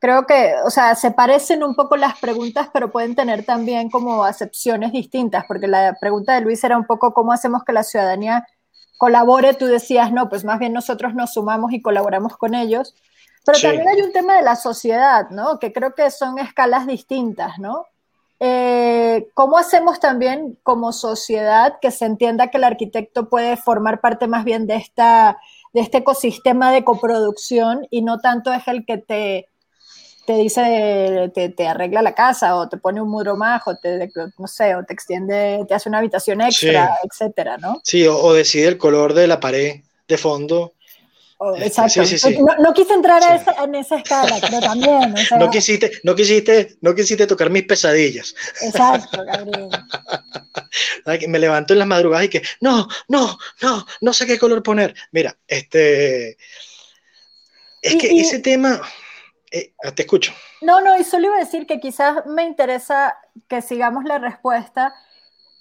Creo 0.00 0.26
que, 0.26 0.54
o 0.64 0.70
sea, 0.70 0.94
se 0.94 1.10
parecen 1.10 1.62
un 1.62 1.74
poco 1.74 1.96
las 1.96 2.18
preguntas, 2.18 2.68
pero 2.72 2.90
pueden 2.90 3.14
tener 3.14 3.44
también 3.44 3.90
como 3.90 4.24
acepciones 4.24 4.92
distintas, 4.92 5.44
porque 5.46 5.68
la 5.68 5.94
pregunta 6.00 6.34
de 6.34 6.40
Luis 6.40 6.64
era 6.64 6.78
un 6.78 6.86
poco 6.86 7.12
cómo 7.12 7.32
hacemos 7.32 7.64
que 7.64 7.74
la 7.74 7.82
ciudadanía 7.82 8.46
colabore. 8.96 9.52
Tú 9.52 9.66
decías, 9.66 10.10
no, 10.10 10.30
pues 10.30 10.42
más 10.42 10.58
bien 10.58 10.72
nosotros 10.72 11.14
nos 11.14 11.34
sumamos 11.34 11.72
y 11.74 11.82
colaboramos 11.82 12.38
con 12.38 12.54
ellos. 12.54 12.94
Pero 13.52 13.74
también 13.74 13.88
hay 13.88 14.02
un 14.02 14.12
tema 14.12 14.36
de 14.36 14.42
la 14.42 14.56
sociedad, 14.56 15.30
¿no? 15.30 15.58
Que 15.58 15.72
creo 15.72 15.94
que 15.94 16.10
son 16.10 16.38
escalas 16.38 16.86
distintas, 16.86 17.58
¿no? 17.58 17.86
Eh, 18.42 19.28
¿Cómo 19.34 19.58
hacemos 19.58 20.00
también 20.00 20.58
como 20.62 20.92
sociedad 20.92 21.74
que 21.80 21.90
se 21.90 22.06
entienda 22.06 22.48
que 22.48 22.56
el 22.56 22.64
arquitecto 22.64 23.28
puede 23.28 23.58
formar 23.58 24.00
parte 24.00 24.26
más 24.28 24.44
bien 24.44 24.66
de, 24.66 24.76
esta, 24.76 25.38
de 25.74 25.82
este 25.82 25.98
ecosistema 25.98 26.72
de 26.72 26.82
coproducción 26.82 27.86
y 27.90 28.00
no 28.00 28.18
tanto 28.18 28.50
es 28.50 28.66
el 28.66 28.86
que 28.86 28.96
te, 28.96 29.46
te 30.24 30.36
dice, 30.36 31.30
te, 31.34 31.50
te, 31.50 31.68
arregla 31.68 32.00
la 32.00 32.14
casa 32.14 32.56
o 32.56 32.68
te 32.68 32.78
pone 32.78 33.02
un 33.02 33.10
muro 33.10 33.36
más 33.36 33.62
o 33.66 33.76
te, 33.76 34.08
no 34.38 34.46
sé, 34.46 34.74
o 34.74 34.84
te 34.84 34.94
extiende, 34.94 35.64
te 35.68 35.74
hace 35.74 35.88
una 35.88 35.98
habitación 35.98 36.40
extra, 36.40 36.96
etcétera, 37.02 37.58
¿no? 37.58 37.80
Sí, 37.84 38.06
o, 38.06 38.32
decide 38.32 38.68
el 38.68 38.78
color 38.78 39.12
de 39.12 39.26
la 39.26 39.38
pared 39.38 39.80
de 40.08 40.16
fondo 40.16 40.72
exacto. 41.56 42.02
No, 42.58 42.74
quise 42.74 42.92
entrar 42.92 43.22
en 43.62 43.74
esa 43.74 43.96
escala, 43.96 44.36
pero 44.40 44.60
también. 44.60 45.14
no, 45.38 45.50
quisiste, 45.50 45.90
no, 46.02 46.14
quisiste, 46.14 46.76
no 46.80 46.94
quisiste 46.94 47.26
tocar 47.26 47.50
mis 47.50 47.64
pesadillas. 47.64 48.34
Exacto, 48.60 49.24
Gabriel. 49.26 49.70
Me 51.28 51.38
levanto 51.38 51.72
en 51.72 51.78
las 51.78 51.88
madrugadas 51.88 52.26
y 52.26 52.28
que, 52.28 52.42
no, 52.60 52.86
no, 53.08 53.38
no, 53.62 53.86
no 54.00 54.12
sé 54.12 54.26
qué 54.26 54.38
color 54.38 54.62
poner. 54.62 54.94
Mira, 55.12 55.36
este. 55.48 56.36
Es 57.82 57.96
que 57.96 58.20
ese 58.20 58.40
tema. 58.40 58.80
Eh, 59.50 59.72
te 59.96 60.02
escucho. 60.02 60.32
No, 60.60 60.80
no, 60.80 60.96
y 60.96 61.02
solo 61.02 61.26
iba 61.26 61.36
a 61.36 61.40
decir 61.40 61.66
que 61.66 61.80
quizás 61.80 62.24
me 62.26 62.44
interesa 62.44 63.16
que 63.48 63.62
sigamos 63.62 64.04
la 64.04 64.18
respuesta 64.18 64.94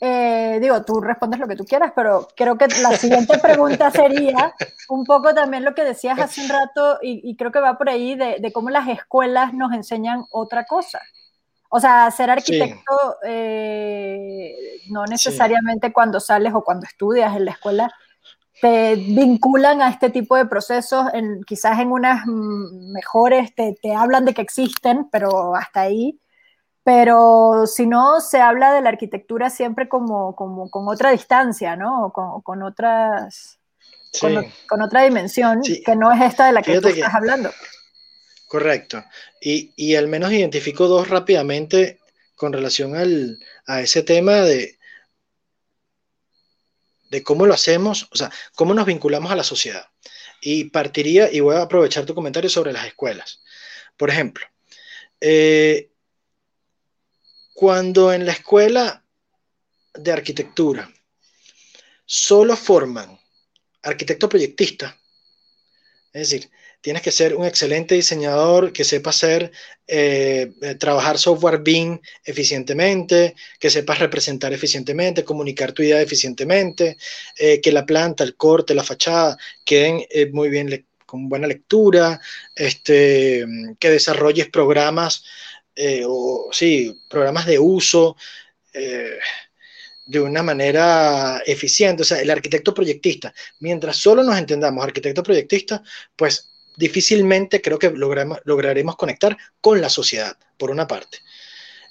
eh, 0.01 0.59
digo, 0.61 0.81
tú 0.83 1.01
respondes 1.01 1.39
lo 1.41 1.47
que 1.47 1.57
tú 1.57 1.65
quieras, 1.65 1.91
pero 1.93 2.27
creo 2.35 2.57
que 2.57 2.67
la 2.81 2.95
siguiente 2.95 3.37
pregunta 3.37 3.91
sería 3.91 4.55
un 4.87 5.03
poco 5.03 5.33
también 5.33 5.65
lo 5.65 5.75
que 5.75 5.83
decías 5.83 6.17
hace 6.19 6.41
un 6.41 6.49
rato 6.49 6.99
y, 7.01 7.35
creo 7.35 7.51
que 7.51 7.59
va 7.59 7.77
por 7.77 7.89
ahí 7.89 8.15
de, 8.15 8.51
cómo 8.53 8.69
las 8.69 8.87
escuelas 8.87 9.53
nos 9.53 9.73
enseñan 9.73 10.23
otra 10.31 10.65
cosa. 10.65 11.01
O 11.69 11.79
sea, 11.79 12.09
ser 12.11 12.29
arquitecto 12.29 13.17
eh, 13.23 14.55
no 14.89 15.05
necesariamente 15.05 15.91
cuando 15.93 16.19
sales 16.19 16.53
o 16.53 16.63
cuando 16.63 16.85
estudias 16.85 17.35
en 17.35 17.45
la 17.45 17.51
escuela 17.51 17.93
te 18.61 18.95
vinculan 18.95 19.81
a 19.81 19.89
este 19.89 20.09
tipo 20.09 20.35
de 20.35 20.45
procesos, 20.45 21.07
en, 21.13 21.43
quizás 21.43 21.79
en 21.79 21.91
unas 21.91 22.25
mejores 22.25 23.53
te, 23.53 23.77
te 23.81 23.95
hablan 23.95 24.25
de 24.25 24.33
que 24.33 24.41
existen, 24.41 25.09
pero 25.11 25.55
hasta 25.55 25.81
ahí 25.81 26.19
pero 26.89 27.67
si 27.67 27.85
no, 27.85 28.19
se 28.19 28.41
habla 28.41 28.73
de 28.73 28.81
la 28.81 28.89
arquitectura 28.89 29.51
siempre 29.51 29.87
como, 29.87 30.35
como 30.35 30.71
con 30.71 30.87
otra 30.87 31.11
distancia, 31.11 31.75
¿no? 31.75 32.11
Con, 32.11 32.41
con 32.41 32.63
otras, 32.63 33.59
con, 34.19 34.81
otra 34.81 35.03
dimensión, 35.03 35.61
que 35.61 35.95
no 35.95 36.11
es 36.11 36.19
esta 36.19 36.47
de 36.47 36.53
la 36.53 36.63
que 36.63 36.81
tú 36.81 36.87
estás 36.87 37.13
hablando. 37.13 37.51
Correcto. 38.47 39.03
Y, 39.39 39.71
y, 39.75 39.97
al 39.97 40.07
menos 40.07 40.31
identifico 40.31 40.87
dos 40.87 41.09
rápidamente 41.09 41.99
con 42.35 42.53
relación 42.53 42.95
al, 42.95 43.37
a 43.67 43.81
ese 43.81 44.01
tema 44.01 44.37
de, 44.37 44.79
de 47.11 47.21
cómo 47.21 47.45
lo 47.45 47.53
hacemos, 47.53 48.09
o 48.11 48.15
sea, 48.15 48.31
cómo 48.55 48.73
nos 48.73 48.87
vinculamos 48.87 49.31
a 49.31 49.35
la 49.35 49.43
sociedad. 49.43 49.85
Y 50.41 50.71
partiría, 50.71 51.31
y 51.31 51.39
voy 51.39 51.55
a 51.55 51.61
aprovechar 51.61 52.07
tu 52.07 52.15
comentario 52.15 52.49
sobre 52.49 52.73
las 52.73 52.87
escuelas. 52.87 53.43
Por 53.95 54.09
ejemplo, 54.09 54.43
eh, 55.21 55.88
cuando 57.59 58.13
en 58.13 58.25
la 58.25 58.31
escuela 58.31 59.03
de 59.93 60.13
arquitectura 60.13 60.89
solo 62.05 62.55
forman 62.55 63.19
arquitecto 63.83 64.29
proyectista, 64.29 64.97
es 66.13 66.29
decir, 66.29 66.49
tienes 66.79 67.01
que 67.01 67.11
ser 67.11 67.35
un 67.35 67.45
excelente 67.45 67.95
diseñador 67.95 68.71
que 68.71 68.85
sepa 68.85 69.09
hacer, 69.09 69.51
eh, 69.85 70.53
eh, 70.61 70.75
trabajar 70.75 71.17
software 71.17 71.59
BIM 71.59 71.99
eficientemente, 72.23 73.35
que 73.59 73.69
sepas 73.69 73.99
representar 73.99 74.53
eficientemente, 74.53 75.25
comunicar 75.25 75.73
tu 75.73 75.83
idea 75.83 76.01
eficientemente, 76.01 76.95
eh, 77.37 77.59
que 77.59 77.73
la 77.73 77.85
planta, 77.85 78.23
el 78.23 78.37
corte, 78.37 78.73
la 78.73 78.85
fachada 78.85 79.37
queden 79.65 80.05
muy 80.31 80.47
bien 80.47 80.87
con 81.05 81.27
buena 81.27 81.47
lectura, 81.47 82.21
este, 82.55 83.45
que 83.79 83.89
desarrolles 83.89 84.47
programas 84.47 85.25
eh, 85.75 86.03
o 86.05 86.49
sí, 86.51 86.99
programas 87.09 87.45
de 87.45 87.59
uso 87.59 88.15
eh, 88.73 89.17
de 90.05 90.19
una 90.19 90.43
manera 90.43 91.41
eficiente. 91.45 92.03
O 92.03 92.05
sea, 92.05 92.21
el 92.21 92.29
arquitecto 92.29 92.73
proyectista, 92.73 93.33
mientras 93.59 93.97
solo 93.97 94.23
nos 94.23 94.37
entendamos 94.37 94.83
arquitecto 94.83 95.23
proyectista, 95.23 95.83
pues 96.15 96.49
difícilmente 96.77 97.61
creo 97.61 97.77
que 97.77 97.91
lograremos 97.91 98.95
conectar 98.95 99.37
con 99.61 99.81
la 99.81 99.89
sociedad, 99.89 100.37
por 100.57 100.71
una 100.71 100.87
parte. 100.87 101.19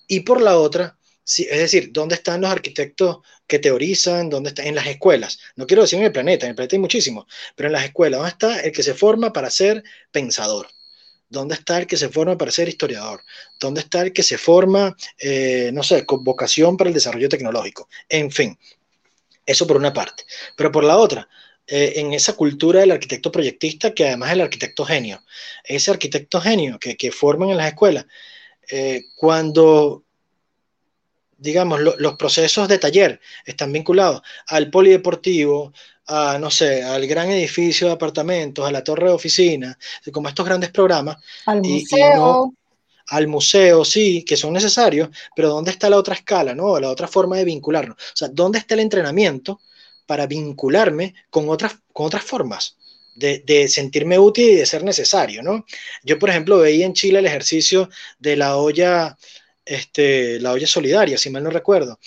Y 0.07 0.21
por 0.21 0.41
la 0.41 0.59
otra, 0.59 0.99
Sí, 1.29 1.47
es 1.51 1.59
decir, 1.59 1.93
¿dónde 1.93 2.15
están 2.15 2.41
los 2.41 2.51
arquitectos 2.51 3.19
que 3.47 3.59
teorizan? 3.59 4.31
¿Dónde 4.31 4.49
están? 4.49 4.67
En 4.67 4.75
las 4.75 4.87
escuelas. 4.87 5.39
No 5.57 5.67
quiero 5.67 5.83
decir 5.83 5.99
en 5.99 6.07
el 6.07 6.13
planeta, 6.13 6.47
en 6.47 6.51
el 6.51 6.57
planeta 6.57 6.77
hay 6.77 6.81
muchísimos, 6.81 7.27
pero 7.55 7.67
en 7.67 7.75
las 7.75 7.85
escuelas, 7.85 8.19
¿dónde 8.19 8.31
está 8.31 8.61
el 8.61 8.73
que 8.73 8.83
se 8.83 8.95
forma 8.95 9.31
para 9.31 9.51
ser 9.51 9.85
pensador? 10.11 10.69
¿Dónde 11.29 11.55
está 11.55 11.79
el 11.79 11.87
que 11.87 11.97
se 11.97 12.09
forma 12.09 12.37
para 12.39 12.51
ser 12.51 12.69
historiador? 12.69 13.23
¿Dónde 13.61 13.81
está 13.81 14.03
el 14.03 14.13
que 14.13 14.23
se 14.23 14.39
forma, 14.39 14.97
eh, 15.19 15.71
no 15.73 15.83
sé, 15.83 16.07
con 16.07 16.25
vocación 16.25 16.77
para 16.77 16.89
el 16.89 16.95
desarrollo 16.95 17.29
tecnológico? 17.29 17.89
En 18.09 18.31
fin, 18.31 18.59
eso 19.45 19.67
por 19.67 19.77
una 19.77 19.93
parte. 19.93 20.25
Pero 20.57 20.73
por 20.73 20.85
la 20.85 20.97
otra, 20.97 21.29
eh, 21.67 21.95
en 21.97 22.15
esa 22.15 22.35
cultura 22.35 22.81
del 22.81 22.93
arquitecto 22.93 23.31
proyectista, 23.31 23.93
que 23.93 24.07
además 24.07 24.31
es 24.31 24.35
el 24.35 24.41
arquitecto 24.43 24.85
genio, 24.87 25.23
ese 25.65 25.91
arquitecto 25.91 26.41
genio 26.41 26.79
que, 26.79 26.97
que 26.97 27.13
forman 27.13 27.51
en 27.51 27.59
las 27.59 27.69
escuelas, 27.69 28.07
eh, 28.71 29.05
cuando 29.17 30.05
digamos, 31.39 31.81
los 31.81 32.17
procesos 32.17 32.69
de 32.69 32.79
taller 32.79 33.21
están 33.45 33.73
vinculados 33.73 34.23
al 34.49 34.71
polideportivo, 34.71 35.73
a, 36.07 36.39
no 36.39 36.51
sé, 36.51 36.83
al 36.83 37.07
gran 37.07 37.31
edificio 37.31 37.87
de 37.87 37.95
apartamentos, 37.95 38.67
a 38.67 38.73
la 38.73 38.83
torre 38.83 39.07
de 39.07 39.15
oficina, 39.15 39.79
como 40.13 40.29
estos 40.29 40.45
grandes 40.45 40.71
programas. 40.71 41.17
Al 41.47 41.63
museo. 41.63 42.53
al 43.11 43.27
museo, 43.27 43.85
sí, 43.85 44.23
que 44.25 44.37
son 44.37 44.53
necesarios, 44.53 45.09
pero 45.35 45.49
¿dónde 45.49 45.71
está 45.71 45.89
la 45.89 45.97
otra 45.97 46.15
escala, 46.15 46.55
no? 46.55 46.79
La 46.79 46.91
otra 46.91 47.09
forma 47.09 47.37
de 47.37 47.45
vincularnos. 47.45 47.97
O 47.97 48.17
sea, 48.17 48.29
¿dónde 48.29 48.59
está 48.59 48.75
el 48.75 48.81
entrenamiento 48.81 49.61
para 50.07 50.27
vincularme 50.27 51.15
con 51.31 51.49
otras, 51.49 51.77
con 51.93 52.07
otras 52.07 52.25
formas 52.25 52.77
de, 53.19 53.69
sentirme 53.69 54.19
útil 54.19 54.51
y 54.51 54.55
de 54.57 54.67
ser 54.67 54.85
necesario, 54.85 55.43
¿no? 55.43 55.65
Yo, 56.05 56.19
por 56.19 56.31
ejemplo, 56.31 56.59
veía 56.59 56.87
en 56.87 56.95
Chile 56.95 57.19
el 57.19 57.27
ejercicio 57.27 57.91
de 58.19 58.37
la 58.37 58.57
olla, 58.57 59.17
este, 59.69 60.41
la 60.41 60.53
olla 60.53 60.67
solidaria, 60.67 61.19
si 61.19 61.31
mal 61.31 61.45
no 61.45 61.51
recuerdo, 61.51 61.99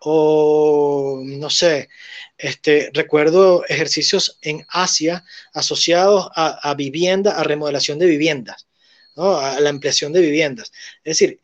o 0.00 1.20
no 1.24 1.50
sé, 1.50 1.88
este, 2.36 2.90
recuerdo 2.94 3.64
ejercicios 3.66 4.38
en 4.42 4.64
Asia 4.68 5.24
asociados 5.52 6.28
a, 6.34 6.74
vivienda, 6.74 7.32
a 7.32 7.42
remodelación 7.42 7.98
de 7.98 8.06
viviendas, 8.06 8.68
a 9.16 9.58
la 9.60 9.70
ampliación 9.70 10.12
de 10.12 10.20
viviendas. 10.20 10.70
Es 11.02 11.18
decir, 11.18 11.40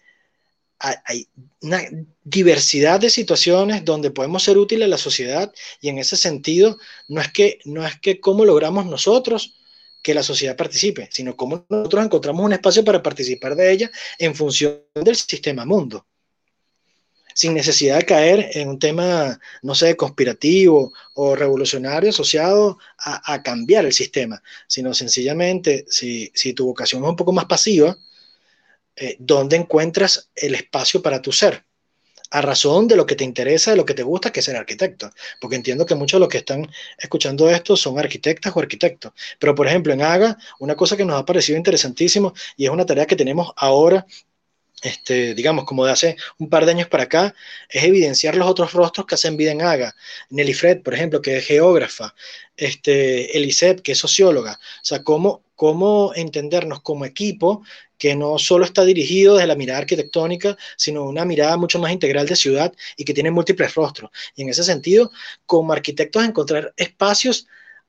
hay 0.78 1.26
una 1.62 1.82
diversidad 2.22 3.00
de 3.00 3.10
situaciones 3.10 3.84
donde 3.84 4.10
podemos 4.10 4.42
ser 4.42 4.58
útiles 4.58 4.86
a 4.86 4.88
la 4.88 4.98
sociedad 4.98 5.52
y 5.80 5.88
en 5.88 5.98
ese 5.98 6.16
sentido 6.16 6.78
no 7.08 7.20
es 7.20 7.32
que, 7.32 7.58
no 7.64 7.84
es 7.86 7.98
que 8.00 8.20
cómo 8.20 8.44
logramos 8.44 8.86
nosotros 8.86 9.56
que 10.04 10.14
la 10.14 10.22
sociedad 10.22 10.54
participe, 10.54 11.08
sino 11.10 11.34
cómo 11.34 11.64
nosotros 11.70 12.04
encontramos 12.04 12.44
un 12.44 12.52
espacio 12.52 12.84
para 12.84 13.02
participar 13.02 13.56
de 13.56 13.72
ella 13.72 13.90
en 14.18 14.34
función 14.34 14.82
del 14.94 15.16
sistema 15.16 15.64
mundo, 15.64 16.06
sin 17.34 17.54
necesidad 17.54 17.96
de 17.96 18.04
caer 18.04 18.50
en 18.52 18.68
un 18.68 18.78
tema, 18.78 19.40
no 19.62 19.74
sé, 19.74 19.96
conspirativo 19.96 20.92
o 21.14 21.34
revolucionario 21.34 22.10
asociado 22.10 22.78
a, 22.98 23.42
cambiar 23.42 23.86
el 23.86 23.94
sistema, 23.94 24.42
sino 24.66 24.92
sencillamente, 24.92 25.86
si, 25.88 26.30
si 26.34 26.52
tu 26.52 26.66
vocación 26.66 27.02
es 27.02 27.08
un 27.08 27.16
poco 27.16 27.32
más 27.32 27.46
pasiva, 27.46 27.96
eh, 28.96 29.16
dónde 29.18 29.56
encuentras 29.56 30.30
el 30.36 30.54
espacio 30.54 31.00
para 31.00 31.22
tu 31.22 31.32
ser, 31.32 31.64
a 32.34 32.40
razón 32.40 32.88
de 32.88 32.96
lo 32.96 33.06
que 33.06 33.14
te 33.14 33.22
interesa, 33.22 33.70
de 33.70 33.76
lo 33.76 33.84
que 33.84 33.94
te 33.94 34.02
gusta, 34.02 34.32
que 34.32 34.40
es 34.40 34.46
ser 34.46 34.56
arquitecto. 34.56 35.08
Porque 35.40 35.54
entiendo 35.54 35.86
que 35.86 35.94
muchos 35.94 36.18
de 36.18 36.20
los 36.20 36.28
que 36.28 36.38
están 36.38 36.68
escuchando 36.98 37.48
esto 37.48 37.76
son 37.76 37.96
arquitectas 37.96 38.52
o 38.56 38.58
arquitectos. 38.58 39.12
Pero, 39.38 39.54
por 39.54 39.68
ejemplo, 39.68 39.92
en 39.92 40.02
AGA, 40.02 40.36
una 40.58 40.74
cosa 40.74 40.96
que 40.96 41.04
nos 41.04 41.20
ha 41.20 41.24
parecido 41.24 41.56
interesantísimo 41.56 42.34
y 42.56 42.64
es 42.64 42.70
una 42.70 42.84
tarea 42.84 43.06
que 43.06 43.14
tenemos 43.14 43.52
ahora 43.56 44.04
este, 44.82 45.34
digamos, 45.34 45.64
como 45.64 45.86
de 45.86 45.92
hace 45.92 46.16
un 46.38 46.50
par 46.50 46.66
de 46.66 46.72
años 46.72 46.88
para 46.88 47.04
acá, 47.04 47.34
es 47.70 47.84
evidenciar 47.84 48.34
los 48.36 48.48
otros 48.48 48.72
rostros 48.72 49.06
que 49.06 49.14
hacen 49.14 49.36
vida 49.36 49.52
en 49.52 49.62
AGA. 49.62 49.94
Nelly 50.28 50.54
Fred, 50.54 50.82
por 50.82 50.92
ejemplo, 50.92 51.22
que 51.22 51.38
es 51.38 51.46
geógrafa, 51.46 52.14
este, 52.56 53.34
Elisette, 53.36 53.80
que 53.80 53.92
es 53.92 53.98
socióloga. 53.98 54.58
O 54.82 54.84
sea, 54.84 55.02
cómo, 55.02 55.43
cómo 55.54 56.12
entendernos 56.14 56.80
como 56.82 57.04
equipo 57.04 57.62
que 57.98 58.14
no 58.14 58.38
solo 58.38 58.64
está 58.64 58.84
dirigido 58.84 59.34
desde 59.34 59.46
la 59.46 59.54
mirada 59.54 59.80
arquitectónica, 59.80 60.56
sino 60.76 61.04
una 61.04 61.24
mirada 61.24 61.56
mucho 61.56 61.78
más 61.78 61.92
integral 61.92 62.26
de 62.26 62.36
ciudad 62.36 62.72
y 62.96 63.04
que 63.04 63.14
tiene 63.14 63.30
múltiples 63.30 63.74
rostros. 63.74 64.10
Y 64.34 64.42
en 64.42 64.48
ese 64.48 64.64
sentido, 64.64 65.10
como 65.46 65.72
arquitectos, 65.72 66.24
encontrar 66.24 66.74
espacios 66.76 67.46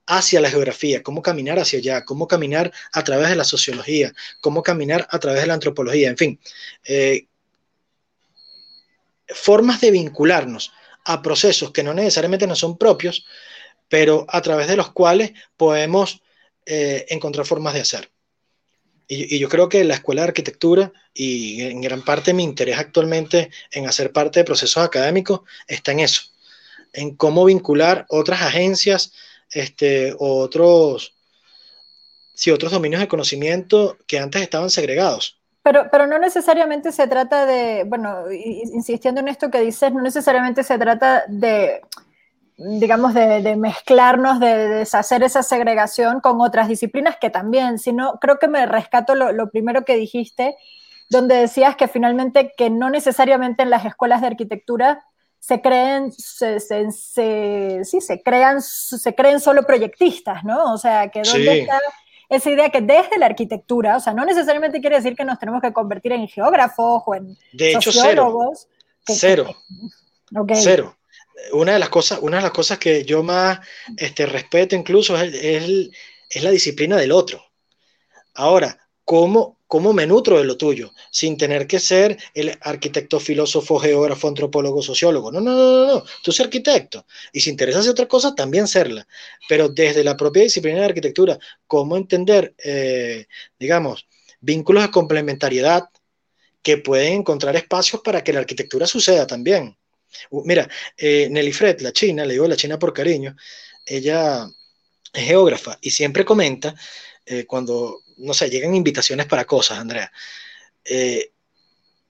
hacia 0.07 0.39
la 0.39 0.49
geografía, 0.49 1.01
cómo 1.01 1.21
caminar 1.21 1.59
hacia 1.59 1.79
allá, 1.79 2.05
cómo 2.05 2.27
caminar 2.27 2.71
a 2.93 3.03
través 3.03 3.29
de 3.29 3.35
la 3.35 3.43
sociología, 3.43 4.13
cómo 4.39 4.61
caminar 4.61 5.07
a 5.09 5.19
través 5.19 5.41
de 5.41 5.47
la 5.47 5.55
antropología, 5.55 6.09
en 6.09 6.17
fin, 6.17 6.39
eh, 6.85 7.27
formas 9.27 9.81
de 9.81 9.91
vincularnos 9.91 10.71
a 11.03 11.21
procesos 11.21 11.71
que 11.71 11.83
no 11.83 11.93
necesariamente 11.93 12.47
no 12.47 12.55
son 12.55 12.77
propios, 12.77 13.25
pero 13.89 14.25
a 14.29 14.41
través 14.41 14.67
de 14.67 14.75
los 14.75 14.91
cuales 14.91 15.33
podemos 15.57 16.21
eh, 16.65 17.05
encontrar 17.09 17.45
formas 17.45 17.73
de 17.73 17.81
hacer. 17.81 18.09
Y, 19.07 19.37
yo 19.37 19.49
creo 19.49 19.69
que 19.69 19.83
la 19.83 19.95
escuela 19.95 20.21
de 20.21 20.29
arquitectura 20.29 20.91
y 21.13 21.61
en 21.61 21.81
gran 21.81 22.03
parte 22.03 22.33
mi 22.33 22.43
interés 22.43 22.77
actualmente 22.77 23.51
en 23.71 23.87
hacer 23.87 24.11
parte 24.11 24.39
de 24.39 24.45
procesos 24.45 24.83
académicos 24.83 25.41
está 25.67 25.91
en 25.91 25.99
eso, 25.99 26.23
en 26.93 27.15
cómo 27.15 27.45
vincular 27.45 28.05
otras 28.09 28.41
agencias 28.41 29.13
este, 29.51 30.15
otros, 30.19 31.15
sí, 32.33 32.51
otros 32.51 32.71
dominios 32.71 33.01
de 33.01 33.07
conocimiento 33.07 33.97
que 34.07 34.19
antes 34.19 34.41
estaban 34.41 34.69
segregados. 34.69 35.39
Pero, 35.63 35.87
pero 35.91 36.05
no 36.05 36.19
necesariamente 36.19 36.91
se 36.91 37.07
trata 37.07 37.45
de, 37.45 37.85
bueno, 37.85 38.31
insistiendo 38.31 39.21
en 39.21 39.29
esto 39.29 39.49
que 39.49 39.61
dices, 39.61 39.91
no 39.91 40.01
necesariamente 40.01 40.63
se 40.63 40.77
trata 40.77 41.25
de 41.27 41.81
digamos, 42.57 43.13
de, 43.13 43.55
mezclarnos, 43.57 44.39
de, 44.39 44.67
deshacer 44.69 45.23
esa 45.23 45.43
segregación 45.43 46.21
con 46.21 46.41
otras 46.41 46.67
disciplinas 46.67 47.17
que 47.19 47.29
también, 47.29 47.79
sino 47.79 48.17
creo 48.19 48.39
que 48.39 48.47
me 48.47 48.65
rescato 48.65 49.15
lo, 49.15 49.49
primero 49.49 49.83
que 49.83 49.97
dijiste, 49.97 50.55
donde 51.09 51.35
decías 51.35 51.75
que 51.75 51.87
finalmente 51.87 52.53
que 52.57 52.69
no 52.69 52.89
necesariamente 52.89 53.63
en 53.63 53.69
las 53.69 53.85
escuelas 53.85 54.21
de 54.21 54.27
arquitectura 54.27 55.05
se 55.39 55.61
creen, 55.61 56.11
se, 56.11 56.59
sí, 56.59 58.01
se 58.01 58.23
crean, 58.23 58.61
se 58.61 59.13
creen 59.13 59.39
solo 59.39 59.63
proyectistas, 59.63 60.43
¿no? 60.43 60.73
O 60.73 60.77
sea, 60.77 61.09
que 61.09 61.21
dónde 61.21 61.61
está 61.61 61.79
esa 62.27 62.49
idea 62.49 62.69
que 62.69 62.81
desde 62.81 63.19
la 63.19 63.27
arquitectura, 63.27 63.97
o 63.97 63.99
sea, 63.99 64.13
no 64.13 64.25
necesariamente 64.25 64.81
quiere 64.81 64.95
decir 64.95 65.15
que 65.15 65.23
nos 65.23 65.37
tenemos 65.37 65.61
que 65.61 65.71
convertir 65.71 66.13
en 66.13 66.27
geógrafos 66.27 67.03
o 67.05 67.13
en 67.13 67.37
de 67.53 67.73
hecho, 67.73 67.91
sociólogos. 67.91 68.67
Cero. 69.05 69.55
cero. 70.31 70.47
Cero 70.55 70.95
una 71.51 71.73
de 71.73 71.79
las 71.79 71.89
cosas, 71.89 72.19
una 72.21 72.37
de 72.37 72.43
las 72.43 72.51
cosas 72.51 72.77
que 72.79 73.03
yo 73.05 73.23
más 73.23 73.59
este, 73.97 74.25
respeto 74.25 74.75
incluso 74.75 75.17
es, 75.17 75.89
la 76.41 76.51
disciplina 76.51 76.97
del 76.97 77.11
otro. 77.11 77.43
Ahora, 78.33 78.77
¿cómo, 79.05 79.59
¿cómo 79.67 79.93
me 79.93 80.05
nutro 80.05 80.37
de 80.37 80.43
lo 80.43 80.57
tuyo? 80.57 80.91
Sin 81.11 81.37
tener 81.37 81.67
que 81.67 81.79
ser 81.79 82.17
el 82.33 82.57
arquitecto, 82.61 83.19
filósofo, 83.19 83.79
geógrafo, 83.79 84.27
antropólogo, 84.27 84.81
sociólogo. 84.81 85.31
No, 85.31 85.39
no, 85.39 85.53
no, 85.53 85.87
no, 85.87 86.01
Tú 86.23 86.31
eres 86.31 86.41
arquitecto. 86.41 87.05
Y 87.31 87.39
si 87.39 87.49
interesas 87.49 87.85
de 87.85 87.91
otra 87.91 88.07
cosa, 88.07 88.35
también 88.35 88.67
serla. 88.67 89.07
Pero 89.47 89.69
desde 89.69 90.03
la 90.03 90.17
propia 90.17 90.43
disciplina 90.43 90.79
de 90.79 90.85
arquitectura, 90.85 91.39
¿cómo 91.67 91.95
entender, 91.95 92.53
eh, 92.63 93.27
digamos, 93.57 94.07
vínculos 94.41 94.83
de 94.83 94.91
complementariedad 94.91 95.89
que 96.61 96.77
pueden 96.77 97.13
encontrar 97.13 97.55
espacios 97.55 98.01
para 98.01 98.23
que 98.23 98.33
la 98.33 98.39
arquitectura 98.39 98.87
suceda 98.87 99.25
también? 99.25 99.77
Mira, 100.31 100.67
eh, 100.97 101.27
Nelly 101.29 101.51
Fred, 101.51 101.81
la 101.81 101.91
china, 101.91 102.25
le 102.25 102.33
digo 102.33 102.47
la 102.47 102.55
china 102.55 102.79
por 102.79 102.93
cariño, 102.93 103.35
ella 103.85 104.47
es 105.13 105.23
geógrafa 105.23 105.77
y 105.81 105.91
siempre 105.91 106.25
comenta 106.25 106.75
eh, 107.25 107.45
cuando, 107.45 108.01
no 108.17 108.33
sé, 108.33 108.49
llegan 108.49 108.75
invitaciones 108.75 109.25
para 109.25 109.45
cosas, 109.45 109.79
Andrea. 109.79 110.11
Eh, 110.83 111.31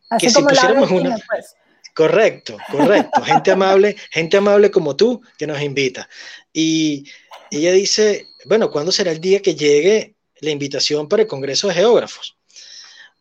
Así 0.09 0.27
que 0.27 0.33
si 0.33 0.41
pusiéramos 0.41 0.91
una... 0.91 1.17
Pues. 1.27 1.55
Correcto, 1.95 2.57
correcto. 2.69 3.21
Gente 3.23 3.51
amable, 3.51 3.95
gente 4.11 4.35
amable 4.35 4.69
como 4.69 4.97
tú 4.97 5.21
que 5.37 5.47
nos 5.47 5.61
invita. 5.61 6.09
Y 6.51 7.09
ella 7.49 7.71
dice, 7.71 8.27
bueno, 8.43 8.69
¿cuándo 8.69 8.91
será 8.91 9.11
el 9.11 9.21
día 9.21 9.41
que 9.41 9.55
llegue 9.55 10.15
la 10.41 10.51
invitación 10.51 11.07
para 11.07 11.21
el 11.21 11.27
Congreso 11.27 11.69
de 11.69 11.75
Geógrafos? 11.75 12.34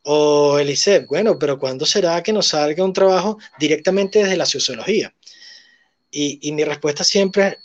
O 0.06 0.58
Eliseo, 0.58 1.06
bueno, 1.08 1.38
pero 1.38 1.58
¿cuándo 1.58 1.86
será 1.86 2.22
que 2.22 2.32
nos 2.32 2.48
salga 2.48 2.84
un 2.84 2.92
trabajo 2.92 3.38
directamente 3.58 4.18
desde 4.18 4.36
la 4.36 4.44
sociología? 4.44 5.14
Y, 6.10 6.52
mi 6.52 6.62
respuesta 6.62 7.02
siempre, 7.02 7.58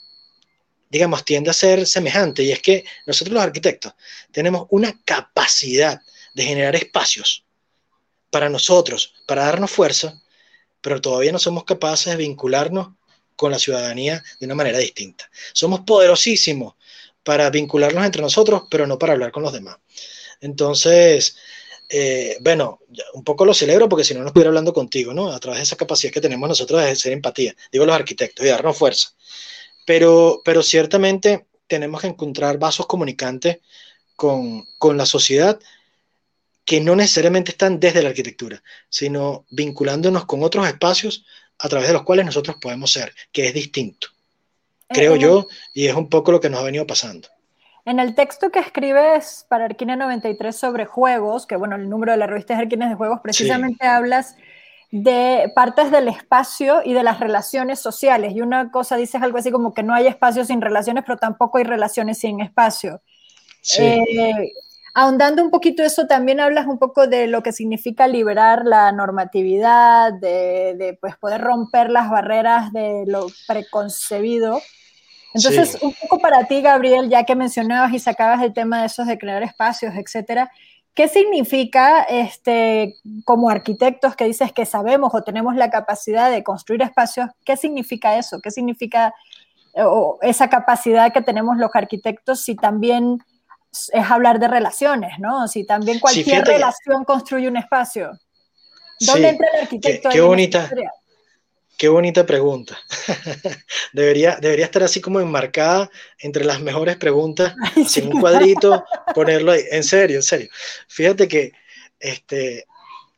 digamos, 0.89 1.23
tiende 1.25 1.49
a 1.49 1.53
ser 1.53 1.85
semejante, 1.85 2.41
y 2.41 2.51
es 2.51 2.61
que 2.61 2.85
nosotros 3.05 3.33
los 3.33 3.43
arquitectos 3.43 3.93
tenemos 4.31 4.67
una 4.69 4.99
capacidad 5.03 6.01
de 6.33 6.43
generar 6.43 6.75
espacios 6.75 7.45
para 8.31 8.49
nosotros, 8.49 9.13
para 9.27 9.45
darnos 9.45 9.69
fuerza, 9.69 10.19
pero 10.81 11.01
todavía 11.01 11.33
no 11.33 11.39
somos 11.39 11.65
capaces 11.65 12.13
de 12.13 12.17
vincularnos 12.17 12.93
con 13.35 13.51
la 13.51 13.59
ciudadanía 13.59 14.23
de 14.39 14.45
una 14.45 14.55
manera 14.55 14.77
distinta. 14.77 15.29
Somos 15.53 15.81
poderosísimos 15.81 16.75
para 17.23 17.49
vincularnos 17.49 18.05
entre 18.05 18.21
nosotros, 18.21 18.63
pero 18.71 18.87
no 18.87 18.97
para 18.97 19.13
hablar 19.13 19.31
con 19.31 19.43
los 19.43 19.51
demás. 19.51 19.77
Entonces, 20.41 21.35
eh, 21.89 22.37
bueno, 22.41 22.79
un 23.13 23.23
poco 23.23 23.45
lo 23.45 23.53
celebro 23.53 23.89
porque 23.89 24.03
si 24.03 24.13
no, 24.13 24.21
no 24.21 24.27
estuviera 24.27 24.49
hablando 24.49 24.73
contigo, 24.73 25.13
¿no? 25.13 25.31
A 25.31 25.39
través 25.39 25.59
de 25.59 25.63
esa 25.63 25.75
capacidad 25.75 26.13
que 26.13 26.21
tenemos 26.21 26.47
nosotros 26.47 26.83
de 26.83 26.95
ser 26.95 27.13
empatía, 27.13 27.55
digo 27.71 27.85
los 27.85 27.95
arquitectos, 27.95 28.45
y 28.45 28.49
darnos 28.49 28.77
fuerza. 28.77 29.09
Pero, 29.85 30.41
pero 30.45 30.61
ciertamente 30.61 31.47
tenemos 31.67 32.01
que 32.01 32.07
encontrar 32.07 32.59
vasos 32.59 32.85
comunicantes 32.85 33.57
con, 34.15 34.65
con 34.77 34.97
la 34.97 35.05
sociedad 35.07 35.59
que 36.63 36.79
no 36.79 36.95
necesariamente 36.95 37.51
están 37.51 37.79
desde 37.79 38.03
la 38.03 38.09
arquitectura, 38.09 38.61
sino 38.89 39.45
vinculándonos 39.49 40.25
con 40.25 40.43
otros 40.43 40.67
espacios 40.67 41.25
a 41.57 41.67
través 41.67 41.87
de 41.87 41.93
los 41.93 42.03
cuales 42.03 42.25
nosotros 42.25 42.57
podemos 42.61 42.91
ser, 42.91 43.13
que 43.31 43.47
es 43.47 43.53
distinto, 43.55 44.09
creo 44.87 45.15
yo, 45.15 45.47
y 45.73 45.87
es 45.87 45.95
un 45.95 46.09
poco 46.09 46.31
lo 46.31 46.39
que 46.39 46.49
nos 46.49 46.59
ha 46.59 46.63
venido 46.63 46.85
pasando. 46.85 47.27
En 47.89 47.99
el 47.99 48.13
texto 48.13 48.51
que 48.51 48.59
escribes 48.59 49.47
para 49.49 49.65
Arquine 49.65 49.95
93 49.95 50.55
sobre 50.55 50.85
juegos, 50.85 51.47
que 51.47 51.55
bueno, 51.55 51.75
el 51.75 51.89
número 51.89 52.11
de 52.11 52.19
la 52.19 52.27
revista 52.27 52.53
es 52.53 52.59
Arquines 52.59 52.87
de 52.87 52.93
Juegos, 52.93 53.19
precisamente 53.23 53.87
hablas 53.87 54.35
de 54.91 55.51
partes 55.55 55.89
del 55.89 56.07
espacio 56.07 56.83
y 56.85 56.93
de 56.93 57.01
las 57.01 57.19
relaciones 57.19 57.79
sociales. 57.79 58.33
Y 58.35 58.41
una 58.41 58.69
cosa 58.69 58.95
dices 58.95 59.23
algo 59.23 59.39
así 59.39 59.49
como 59.49 59.73
que 59.73 59.81
no 59.81 59.95
hay 59.95 60.05
espacio 60.05 60.45
sin 60.45 60.61
relaciones, 60.61 61.03
pero 61.03 61.17
tampoco 61.17 61.57
hay 61.57 61.63
relaciones 61.63 62.19
sin 62.19 62.41
espacio. 62.41 63.01
Eh, 63.79 64.53
ahondando 64.93 65.41
un 65.41 65.49
poquito 65.49 65.81
eso, 65.81 66.05
también 66.05 66.39
hablas 66.39 66.67
un 66.67 66.77
poco 66.77 67.07
de 67.07 67.25
lo 67.25 67.41
que 67.41 67.53
significa 67.53 68.07
liberar 68.07 68.65
la 68.65 68.91
normatividad, 68.91 70.13
de, 70.13 70.75
de 70.77 70.95
pues, 71.01 71.17
poder 71.17 71.41
romper 71.41 71.89
las 71.89 72.11
barreras 72.11 72.71
de 72.71 73.05
lo 73.07 73.25
preconcebido 73.47 74.61
Entonces, 75.33 75.77
un 75.81 75.93
poco 75.93 76.19
para 76.19 76.45
ti, 76.45 76.61
Gabriel, 76.61 77.09
ya 77.09 77.23
que 77.23 77.35
mencionabas 77.35 77.93
y 77.93 77.99
sacabas 77.99 78.41
el 78.41 78.53
tema 78.53 78.81
de 78.81 78.87
esos 78.87 79.05
de 79.07 79.17
crear 79.17 79.43
espacios, 79.43 79.93
etcétera, 79.95 80.51
¿qué 80.95 81.07
significa 81.07 82.01
este, 82.03 82.95
como 83.25 83.49
arquitectos 83.49 84.15
que 84.15 84.25
dices 84.25 84.51
que 84.51 84.65
sabemos 84.65 85.13
o 85.13 85.21
tenemos 85.21 85.55
la 85.55 85.69
capacidad 85.69 86.31
de 86.31 86.43
construir 86.43 86.81
espacios? 86.81 87.29
¿Qué 87.45 87.57
significa 87.57 88.17
eso? 88.17 88.39
¿Qué 88.41 88.51
significa 88.51 89.13
esa 90.21 90.49
capacidad 90.49 91.13
que 91.13 91.21
tenemos 91.21 91.57
los 91.57 91.69
arquitectos 91.73 92.41
si 92.41 92.55
también 92.55 93.19
es 93.71 94.11
hablar 94.11 94.39
de 94.39 94.47
relaciones, 94.47 95.19
¿no? 95.19 95.47
Si 95.47 95.63
también 95.63 95.99
cualquier 95.99 96.43
relación 96.43 97.05
construye 97.05 97.47
un 97.47 97.55
espacio. 97.55 98.11
¿Dónde 98.99 99.29
entra 99.29 99.47
el 99.53 99.61
arquitecto? 99.61 100.09
Qué, 100.09 100.15
qué 100.15 100.21
bonita. 100.21 100.69
Qué 101.79 101.87
bonita 101.87 102.25
pregunta. 102.25 102.77
debería, 103.93 104.37
debería 104.41 104.65
estar 104.65 104.83
así 104.83 104.99
como 104.99 105.21
enmarcada 105.21 105.89
entre 106.17 106.43
las 106.43 106.59
mejores 106.59 106.97
preguntas, 106.97 107.55
sin 107.87 108.13
un 108.13 108.19
cuadrito, 108.19 108.83
ponerlo 109.15 109.53
ahí. 109.53 109.63
En 109.71 109.85
serio, 109.85 110.17
en 110.17 110.23
serio. 110.23 110.49
Fíjate 110.89 111.29
que 111.29 111.53
este, 111.97 112.67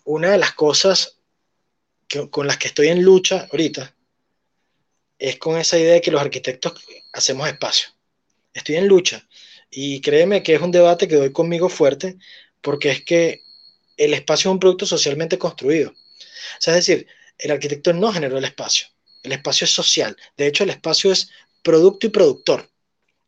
una 0.03 0.29
de 0.29 0.37
las 0.37 0.53
cosas 0.53 1.17
con 2.29 2.45
las 2.45 2.57
que 2.57 2.67
estoy 2.67 2.89
en 2.89 3.01
lucha 3.01 3.47
ahorita 3.51 3.95
es 5.17 5.37
con 5.37 5.57
esa 5.57 5.79
idea 5.79 5.93
de 5.93 6.01
que 6.01 6.11
los 6.11 6.21
arquitectos 6.21 6.85
hacemos 7.13 7.47
espacio. 7.47 7.89
Estoy 8.53 8.75
en 8.75 8.87
lucha 8.87 9.27
y 9.71 10.01
créeme 10.01 10.43
que 10.43 10.53
es 10.53 10.61
un 10.61 10.69
debate 10.69 11.07
que 11.07 11.15
doy 11.15 11.31
conmigo 11.31 11.67
fuerte 11.67 12.19
porque 12.61 12.91
es 12.91 13.03
que 13.03 13.41
el 13.97 14.13
espacio 14.13 14.51
es 14.51 14.53
un 14.53 14.59
producto 14.59 14.85
socialmente 14.85 15.39
construido. 15.39 15.89
O 15.89 15.95
sea, 16.59 16.77
es 16.77 16.85
decir, 16.85 17.07
el 17.41 17.51
arquitecto 17.51 17.93
no 17.93 18.11
generó 18.11 18.37
el 18.37 18.45
espacio. 18.45 18.87
El 19.23 19.33
espacio 19.33 19.65
es 19.65 19.71
social. 19.71 20.15
De 20.37 20.47
hecho, 20.47 20.63
el 20.63 20.69
espacio 20.69 21.11
es 21.11 21.29
producto 21.61 22.07
y 22.07 22.09
productor, 22.09 22.69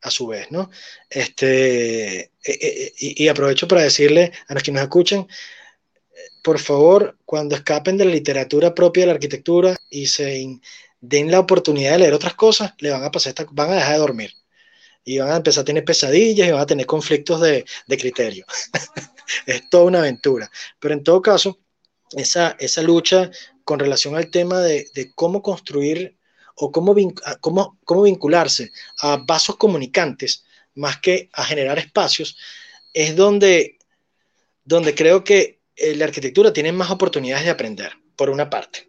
a 0.02 0.12
su 0.12 0.28
vez, 0.28 0.52
¿no? 0.52 0.70
Este, 1.10 2.20
eh, 2.20 2.32
eh, 2.44 2.94
y, 2.98 3.28
aprovecho 3.28 3.68
para 3.68 3.84
decirle 3.84 4.32
a 4.48 4.54
los 4.54 4.64
que 4.64 4.72
nos 4.72 4.84
escuchen, 4.84 5.28
por 6.44 6.60
favor, 6.60 7.18
cuando 7.26 7.56
escapen 7.56 7.98
de 7.98 8.06
la 8.06 8.12
literatura 8.12 8.76
propia 8.76 9.04
de 9.04 9.08
la 9.08 9.14
arquitectura 9.14 9.78
y 9.90 10.08
se 10.08 10.60
den 11.00 11.32
la 11.32 11.40
oportunidad 11.40 11.94
de 11.94 12.00
leer 12.00 12.14
otras 12.14 12.34
cosas, 12.34 12.74
le 12.80 12.92
van 12.92 13.04
a 13.04 13.12
pasar, 13.12 13.34
van 13.52 13.72
a 13.72 13.76
dejar 13.76 13.94
de 13.94 14.00
dormir 14.00 14.34
y 15.06 15.20
van 15.20 15.32
a 15.32 15.38
empezar 15.38 15.62
a 15.62 15.66
tener 15.66 15.86
pesadillas 15.86 16.48
y 16.48 16.52
van 16.52 16.62
a 16.62 16.66
tener 16.66 16.86
conflictos 16.86 17.40
de, 17.42 17.66
de 17.88 17.98
criterio. 17.98 18.46
es 19.46 19.70
toda 19.70 19.86
una 19.86 20.00
aventura. 20.00 20.52
Pero 20.80 20.94
en 20.94 21.04
todo 21.04 21.22
caso, 21.22 21.60
esa, 22.12 22.56
esa 22.60 22.82
lucha 22.82 23.32
con 23.64 23.80
relación 23.80 24.16
al 24.16 24.30
tema 24.30 24.60
de, 24.62 25.12
cómo 25.16 25.42
construir 25.42 26.18
o 26.56 26.72
cómo, 26.72 26.96
cómo, 27.40 27.78
cómo, 27.84 28.02
vincularse 28.04 28.72
a 29.00 29.18
vasos 29.18 29.56
comunicantes 29.58 30.44
más 30.76 30.98
que 31.00 31.30
a 31.34 31.46
generar 31.46 31.80
espacios, 31.80 32.38
es 32.94 33.16
donde, 33.16 33.78
donde 34.64 34.94
creo 34.96 35.24
que 35.24 35.60
eh, 35.76 35.96
la 35.96 36.06
arquitectura 36.06 36.54
tiene 36.54 36.72
más 36.72 36.92
oportunidades 36.92 37.46
de 37.46 37.52
aprender, 37.52 37.94
por 38.16 38.30
una 38.30 38.50
parte. 38.50 38.88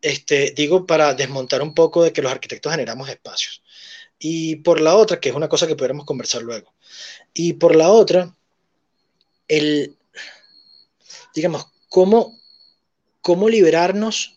Este, 0.00 0.52
digo 0.54 0.86
para 0.86 1.14
desmontar 1.14 1.62
un 1.62 1.74
poco 1.74 2.02
de 2.02 2.12
que 2.12 2.20
los 2.20 2.30
arquitectos 2.30 2.72
generamos 2.72 3.08
espacios. 3.08 3.62
Y 4.18 4.56
por 4.56 4.80
la 4.80 4.96
otra, 4.96 5.18
que 5.18 5.30
es 5.30 5.34
una 5.34 5.48
cosa 5.48 5.66
que 5.66 5.76
podríamos 5.76 6.04
conversar 6.04 6.42
luego. 6.42 6.74
Y 7.32 7.54
por 7.54 7.74
la 7.74 7.90
otra, 7.90 8.34
el, 9.48 9.96
digamos, 11.34 11.66
cómo 11.88 12.38
cómo 13.24 13.48
liberarnos 13.48 14.34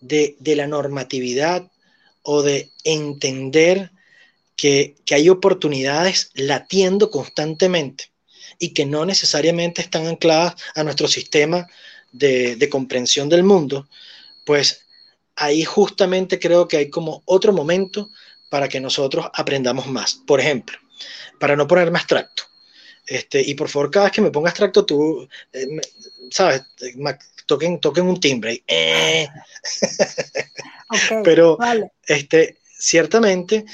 de, 0.00 0.36
la 0.44 0.66
normatividad 0.66 1.72
o 2.22 2.42
de 2.42 2.70
entender 2.84 3.90
que, 4.56 4.94
hay 5.10 5.30
oportunidades 5.30 6.30
latiendo 6.34 7.10
constantemente 7.10 8.12
y 8.58 8.74
que 8.74 8.84
no 8.84 9.06
necesariamente 9.06 9.80
están 9.80 10.06
ancladas 10.06 10.54
a 10.74 10.84
nuestro 10.84 11.08
sistema 11.08 11.66
de, 12.12 12.68
comprensión 12.70 13.30
del 13.30 13.42
mundo, 13.42 13.88
pues 14.44 14.84
ahí 15.34 15.64
justamente 15.64 16.38
creo 16.38 16.68
que 16.68 16.76
hay 16.76 16.90
como 16.90 17.22
otro 17.24 17.54
momento 17.54 18.10
para 18.50 18.68
que 18.68 18.80
nosotros 18.80 19.26
aprendamos 19.32 19.86
más. 19.86 20.20
Por 20.26 20.40
ejemplo, 20.40 20.76
para 21.40 21.56
no 21.56 21.66
ponerme 21.66 21.98
abstracto, 21.98 22.42
este, 23.06 23.40
y 23.40 23.54
por 23.54 23.70
favor, 23.70 23.90
cada 23.90 24.04
vez 24.06 24.12
que 24.12 24.20
me 24.20 24.30
ponga 24.30 24.50
abstracto, 24.50 24.84
tú, 24.84 25.26
eh, 25.54 25.80
sabes, 26.30 26.64
toquen, 27.48 27.80
toquen 27.80 28.06
un 28.06 28.20
timbre. 28.20 28.62
Eh. 28.68 29.26
Pero 31.24 31.58
este, 32.06 32.58
ciertamente 32.62 33.64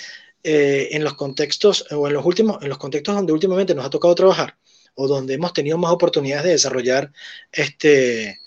eh, 0.43 0.89
en 0.93 1.05
los 1.05 1.15
contextos 1.15 1.85
o 1.91 2.07
en 2.07 2.15
los 2.15 2.25
últimos, 2.25 2.63
en 2.63 2.71
los 2.71 2.79
contextos 2.79 3.15
donde 3.15 3.35
últimamente 3.35 3.75
nos 3.75 3.85
ha 3.85 3.91
tocado 3.91 4.15
trabajar 4.15 4.57
o 4.95 5.07
donde 5.07 5.35
hemos 5.35 5.53
tenido 5.53 5.77
más 5.77 5.93
oportunidades 5.93 6.45
de 6.45 6.53
desarrollar 6.53 7.13
este, 7.53 8.41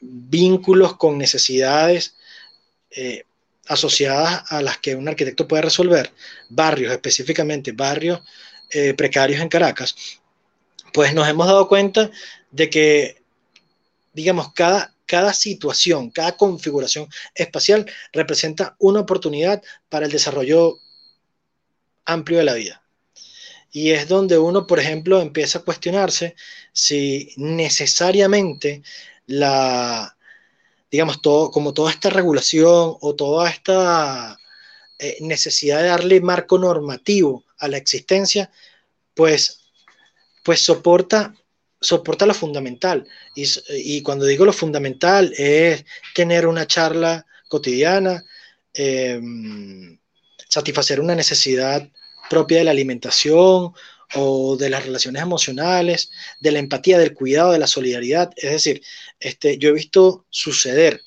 vínculos 0.00 0.96
con 0.96 1.18
necesidades 1.18 2.16
eh, 2.90 3.24
asociadas 3.66 4.44
a 4.50 4.62
las 4.62 4.78
que 4.78 4.94
un 4.96 5.08
arquitecto 5.08 5.46
puede 5.46 5.62
resolver, 5.62 6.12
barrios 6.48 6.92
específicamente, 6.92 7.72
barrios 7.72 8.20
precarios 8.96 9.40
en 9.40 9.48
Caracas, 9.48 9.94
pues 10.92 11.14
nos 11.14 11.28
hemos 11.28 11.46
dado 11.46 11.68
cuenta 11.68 12.10
de 12.50 12.68
que 12.68 13.25
digamos, 14.16 14.54
cada, 14.54 14.94
cada 15.04 15.34
situación, 15.34 16.10
cada 16.10 16.38
configuración 16.38 17.06
espacial 17.34 17.84
representa 18.14 18.74
una 18.78 19.00
oportunidad 19.00 19.62
para 19.90 20.06
el 20.06 20.12
desarrollo 20.12 20.78
amplio 22.06 22.38
de 22.38 22.44
la 22.44 22.54
vida. 22.54 22.82
Y 23.70 23.90
es 23.90 24.08
donde 24.08 24.38
uno, 24.38 24.66
por 24.66 24.80
ejemplo, 24.80 25.20
empieza 25.20 25.58
a 25.58 25.64
cuestionarse 25.64 26.34
si 26.72 27.34
necesariamente 27.36 28.82
la, 29.26 30.16
digamos, 30.90 31.20
todo, 31.20 31.50
como 31.50 31.74
toda 31.74 31.90
esta 31.90 32.08
regulación 32.08 32.96
o 32.98 33.14
toda 33.14 33.50
esta 33.50 34.38
eh, 34.98 35.18
necesidad 35.20 35.82
de 35.82 35.88
darle 35.88 36.22
marco 36.22 36.58
normativo 36.58 37.44
a 37.58 37.68
la 37.68 37.76
existencia, 37.76 38.50
pues, 39.12 39.60
pues 40.42 40.62
soporta 40.62 41.34
soporta 41.80 42.26
lo 42.26 42.34
fundamental. 42.34 43.06
Y, 43.34 44.02
cuando 44.02 44.26
digo 44.26 44.44
lo 44.44 44.52
fundamental 44.52 45.32
es 45.36 45.84
tener 46.14 46.46
una 46.46 46.66
charla 46.66 47.26
cotidiana, 47.48 48.24
em, 48.72 49.98
satisfacer 50.48 51.00
una 51.00 51.14
necesidad 51.14 51.88
propia 52.30 52.58
de 52.58 52.64
la 52.64 52.70
alimentación 52.72 53.72
o 54.14 54.56
de 54.56 54.70
las 54.70 54.84
relaciones 54.84 55.22
emocionales, 55.22 56.10
de 56.40 56.52
la 56.52 56.58
empatía, 56.60 56.98
del 56.98 57.14
cuidado, 57.14 57.52
de 57.52 57.58
la 57.58 57.66
solidaridad. 57.66 58.32
Es 58.36 58.52
decir, 58.52 58.82
este, 59.20 59.58
yo 59.58 59.70
he 59.70 59.72
visto 59.72 60.26
suceder, 60.30 61.00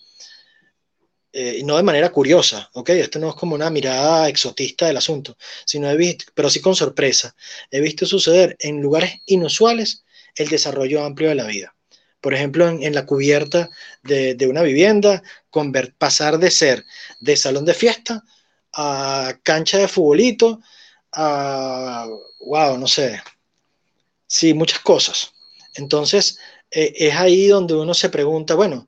eh, 1.32 1.62
no 1.64 1.78
de 1.78 1.84
manera 1.84 2.12
curiosa, 2.12 2.70
¿ok? 2.74 2.90
Esto 2.90 3.20
no 3.20 3.30
es 3.30 3.36
como 3.36 3.56
una 3.56 3.70
mirada 3.70 4.28
exotista 4.30 4.88
del 4.88 4.98
asunto, 4.98 5.38
sino 5.66 5.90
he 5.90 5.96
visto, 5.96 6.26
pero 6.34 6.50
sí 6.50 6.60
con 6.60 6.76
sorpresa, 6.76 7.36
he 7.72 7.80
visto 7.82 8.06
suceder 8.06 8.56
en 8.60 8.82
lugares 8.82 9.22
inusuales 9.28 10.04
el 10.36 10.50
desarrollo 10.50 11.04
amplio 11.04 11.30
de 11.30 11.36
la 11.36 11.46
vida. 11.46 11.76
Por 12.22 12.34
ejemplo, 12.34 12.68
en, 12.68 12.94
la 12.94 13.06
cubierta 13.06 13.70
de, 14.04 14.48
una 14.50 14.62
vivienda, 14.62 15.24
pasar 15.98 16.38
de 16.38 16.52
ser 16.52 16.86
de 17.22 17.38
salón 17.38 17.66
de 17.66 17.74
fiesta 17.74 18.24
a 18.74 19.40
cancha 19.44 19.78
de 19.78 19.88
futbolito, 19.88 20.60
a, 21.14 22.08
wow, 22.42 22.78
no 22.78 22.88
sé, 22.88 23.22
sí, 24.28 24.54
muchas 24.54 24.80
cosas. 24.80 25.32
Entonces, 25.76 26.38
eh, 26.72 26.94
es 26.96 27.16
ahí 27.16 27.48
donde 27.48 27.76
uno 27.76 27.94
se 27.94 28.10
pregunta, 28.10 28.56
bueno, 28.56 28.88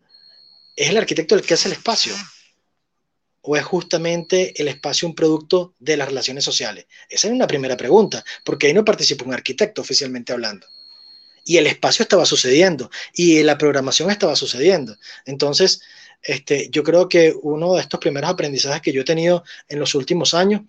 ¿es 0.75 0.89
el 0.89 0.97
arquitecto 0.97 1.35
el 1.35 1.41
que 1.41 1.53
hace 1.53 1.69
el 1.69 1.73
espacio? 1.73 2.13
¿O 3.43 3.55
es 3.55 3.63
justamente 3.63 4.53
el 4.61 4.67
espacio 4.67 5.07
un 5.07 5.15
producto 5.15 5.73
de 5.79 5.97
las 5.97 6.09
relaciones 6.09 6.43
sociales? 6.43 6.85
Esa 7.09 7.27
es 7.27 7.33
una 7.33 7.47
primera 7.47 7.77
pregunta, 7.77 8.23
porque 8.43 8.67
ahí 8.67 8.73
no 8.73 8.85
participa 8.85 9.25
un 9.25 9.33
arquitecto 9.33 9.81
oficialmente 9.81 10.33
hablando 10.33 10.67
y 11.43 11.57
el 11.57 11.67
espacio 11.67 12.03
estaba 12.03 12.25
sucediendo 12.25 12.89
y 13.13 13.43
la 13.43 13.57
programación 13.57 14.11
estaba 14.11 14.35
sucediendo. 14.35 14.95
Entonces, 15.25 15.81
este, 16.21 16.69
yo 16.69 16.83
creo 16.83 17.09
que 17.09 17.33
uno 17.41 17.75
de 17.75 17.81
estos 17.81 17.99
primeros 17.99 18.29
aprendizajes 18.29 18.81
que 18.81 18.91
yo 18.91 19.01
he 19.01 19.05
tenido 19.05 19.43
en 19.67 19.79
los 19.79 19.95
últimos 19.95 20.33
años 20.33 20.61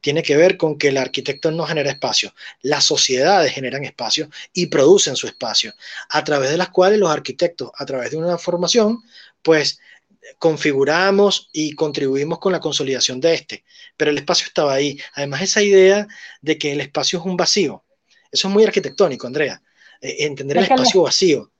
tiene 0.00 0.22
que 0.22 0.36
ver 0.36 0.56
con 0.56 0.78
que 0.78 0.88
el 0.88 0.98
arquitecto 0.98 1.50
no 1.50 1.64
genera 1.64 1.90
espacio, 1.90 2.34
las 2.62 2.84
sociedades 2.84 3.52
generan 3.52 3.84
espacio 3.84 4.28
y 4.52 4.66
producen 4.66 5.16
su 5.16 5.26
espacio, 5.26 5.72
a 6.10 6.22
través 6.22 6.50
de 6.50 6.56
las 6.56 6.68
cuales 6.68 6.98
los 6.98 7.10
arquitectos, 7.10 7.70
a 7.76 7.86
través 7.86 8.10
de 8.10 8.16
una 8.16 8.38
formación, 8.38 9.02
pues 9.42 9.80
configuramos 10.38 11.48
y 11.52 11.72
contribuimos 11.74 12.38
con 12.38 12.52
la 12.52 12.60
consolidación 12.60 13.20
de 13.20 13.34
este. 13.34 13.64
Pero 13.96 14.10
el 14.10 14.18
espacio 14.18 14.46
estaba 14.46 14.74
ahí. 14.74 14.98
Además, 15.14 15.42
esa 15.42 15.62
idea 15.62 16.06
de 16.40 16.58
que 16.58 16.72
el 16.72 16.80
espacio 16.80 17.20
es 17.20 17.24
un 17.24 17.36
vacío, 17.36 17.84
eso 18.30 18.48
es 18.48 18.54
muy 18.54 18.64
arquitectónico, 18.64 19.26
Andrea. 19.26 19.62
Eh, 20.00 20.16
entender 20.20 20.58
el 20.58 20.64
espacio 20.64 21.02
vacío. 21.02 21.50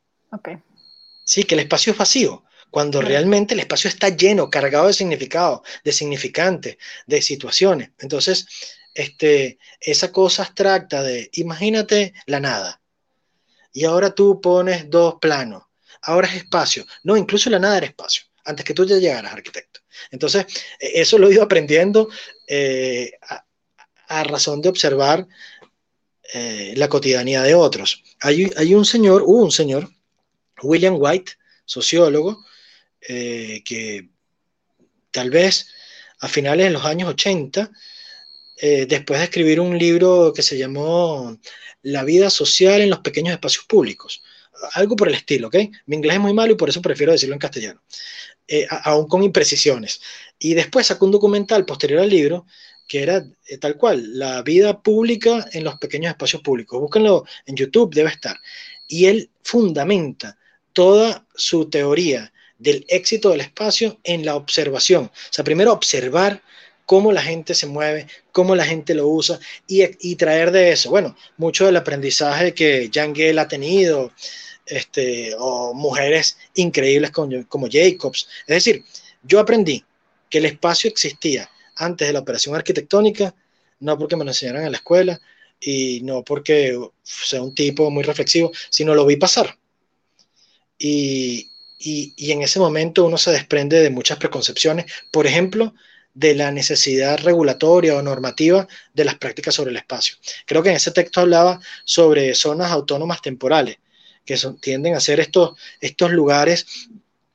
Sí, 1.25 1.45
que 1.45 1.55
el 1.55 1.61
espacio 1.61 1.93
es 1.93 1.99
vacío. 1.99 2.43
cuando 2.69 3.01
realmente 3.01 3.55
el 3.55 3.61
espacio 3.61 3.89
está 3.89 4.11
lleno, 4.11 4.51
cargado 4.51 4.89
de 4.89 4.93
significado, 4.93 5.63
de 5.83 5.93
significantes, 5.93 6.77
de 7.07 7.23
situaciones. 7.23 7.93
Entonces, 7.99 8.47
este, 8.97 9.59
esa 9.81 10.11
cosa 10.11 10.43
abstracta 10.43 11.03
de, 11.03 11.31
imagínate 11.35 12.13
la 12.27 12.41
nada, 12.41 12.81
y 13.73 13.85
ahora 13.85 14.15
tú 14.15 14.41
pones 14.41 14.89
dos 14.89 15.17
planos, 15.21 15.65
ahora 16.01 16.29
es 16.29 16.37
espacio, 16.37 16.87
no, 17.05 17.15
incluso 17.15 17.51
la 17.51 17.59
nada 17.59 17.77
era 17.77 17.87
espacio, 17.87 18.25
antes 18.45 18.65
que 18.65 18.73
tú 18.73 18.87
ya 18.87 18.97
llegaras, 18.97 19.35
arquitecto. 19.35 19.81
Entonces, 20.11 20.47
e, 20.81 21.03
eso 21.03 21.19
lo 21.19 21.29
he 21.29 21.35
ido 21.35 21.43
aprendiendo 21.43 22.09
eh, 22.49 23.13
a, 24.09 24.25
razón 24.25 24.63
de 24.63 24.71
observar 24.71 25.27
eh, 26.33 26.75
la 26.77 26.89
cotidianidad 26.89 27.45
de 27.45 27.55
otros. 27.55 28.03
Hay, 28.21 28.51
hay, 28.57 28.75
un 28.75 28.85
señor, 28.85 29.23
hubo 29.23 29.43
un 29.43 29.53
señor, 29.53 29.91
William 30.63 30.97
White, 30.99 31.33
sociólogo, 31.65 32.45
eh, 33.09 33.63
que 33.65 34.09
tal 35.11 35.31
vez 35.31 35.69
a 36.21 36.29
finales 36.29 36.67
de 36.67 36.73
los 36.73 36.85
años 36.85 37.11
80, 37.11 37.71
después 38.89 39.21
de 39.21 39.25
escribir 39.25 39.61
un 39.61 39.79
libro 39.79 40.33
que 40.35 40.43
se 40.43 40.57
llamó 40.57 41.39
La 41.83 42.05
vida 42.05 42.31
social 42.31 42.81
en 42.81 42.89
los 42.89 43.01
pequeños 43.01 43.35
espacios 43.35 43.67
públicos, 43.67 44.23
algo 44.73 44.97
por 44.97 45.09
el 45.09 45.15
estilo, 45.15 45.49
¿ok? 45.49 45.57
Mi 45.87 45.97
inglés 45.97 46.15
es 46.15 46.21
muy 46.21 46.33
malo 46.33 46.53
y 46.53 46.57
por 46.57 46.71
eso 46.71 46.81
prefiero 46.81 47.13
decirlo 47.13 47.35
en 47.35 47.39
castellano. 47.39 47.83
Eh, 48.49 48.67
aún 48.71 49.09
con 49.09 49.25
imprecisiones. 49.25 50.01
Y 50.39 50.55
después 50.55 50.87
sacó 50.87 51.07
un 51.07 51.11
documental 51.11 51.65
posterior 51.65 52.01
al 52.01 52.11
libro 52.11 52.47
que 52.87 53.03
era 53.03 53.25
eh, 53.47 53.59
tal 53.59 53.77
cual, 53.77 54.19
la 54.19 54.43
vida 54.43 54.81
pública 54.83 55.47
en 55.53 55.65
los 55.65 55.77
pequeños 55.79 56.11
espacios 56.11 56.43
públicos. 56.43 56.81
Búsquenlo 56.81 57.25
en 57.47 57.57
YouTube, 57.57 57.95
debe 57.95 58.11
estar. 58.11 58.37
Y 58.87 59.07
él 59.07 59.31
fundamenta 59.43 60.39
toda 60.73 61.27
su 61.35 61.69
teoría 61.69 62.33
del 62.59 62.85
éxito 62.89 63.31
del 63.31 63.41
espacio 63.41 63.99
en 64.05 64.25
la 64.25 64.37
observación. 64.37 65.05
O 65.05 65.33
sea, 65.33 65.45
primero 65.45 65.73
observar 65.73 66.43
cómo 66.87 67.13
la 67.13 67.23
gente 67.23 67.55
se 67.55 67.67
mueve, 67.67 68.07
cómo 68.33 68.55
la 68.55 68.65
gente 68.65 68.95
lo 68.95 69.09
usa 69.09 69.39
y, 69.67 69.83
y 70.01 70.15
traer 70.17 70.53
de 70.53 70.73
eso, 70.73 70.91
bueno, 70.91 71.17
mucho 71.37 71.67
del 71.67 71.77
aprendizaje 71.77 72.55
que 72.55 72.89
Jan 72.93 73.15
Gell 73.15 73.39
ha 73.41 73.49
tenido, 73.49 74.13
este, 74.67 75.35
o 75.39 75.75
mujeres 75.75 76.37
increíbles 76.55 77.11
como 77.11 77.69
Jacobs. 77.71 78.29
Es 78.47 78.65
decir, 78.65 78.85
yo 79.23 79.41
aprendí 79.41 79.85
que 80.29 80.39
el 80.39 80.47
espacio 80.47 80.91
existía 80.91 81.49
antes 81.77 82.09
de 82.09 82.13
la 82.13 82.21
operación 82.21 82.55
arquitectónica, 82.55 83.35
no 83.81 83.99
porque 83.99 84.17
me 84.17 84.25
lo 84.25 84.31
enseñaran 84.31 84.65
en 84.65 84.73
la 84.73 84.79
escuela 84.79 85.21
y 85.61 86.01
no 86.03 86.23
porque 86.23 86.79
sea 87.03 87.43
un 87.43 87.55
tipo 87.55 87.91
muy 87.91 88.03
reflexivo, 88.03 88.53
sino 88.71 88.95
lo 88.95 89.07
vi 89.07 89.17
pasar. 89.17 89.59
Y, 90.79 91.51
y, 91.79 92.13
y, 92.17 92.33
en 92.33 92.43
ese 92.43 92.59
momento 92.59 93.05
uno 93.05 93.17
se 93.17 93.31
desprende 93.31 93.81
de 93.81 93.91
muchas 93.91 94.19
preconcepciones, 94.19 94.87
por 95.11 95.27
ejemplo, 95.27 95.75
de 96.17 96.35
la 96.35 96.51
necesidad 96.51 97.19
regulatoria 97.19 97.97
o 97.97 98.03
normativa 98.03 98.67
de 98.95 99.05
las 99.05 99.17
prácticas 99.17 99.55
sobre 99.55 99.71
el 99.71 99.77
espacio. 99.77 100.17
Creo 100.47 100.63
que 100.63 100.71
en 100.71 100.77
ese 100.77 100.91
texto 100.91 101.21
hablaba 101.21 101.61
sobre 101.85 102.35
zonas 102.35 102.71
autónomas 102.71 103.21
temporales, 103.21 103.77
que 104.25 104.37
tienden 104.61 104.95
a 104.95 105.01
ser 105.01 105.21
estos, 105.21 105.57
estos 105.81 106.11
lugares 106.11 106.67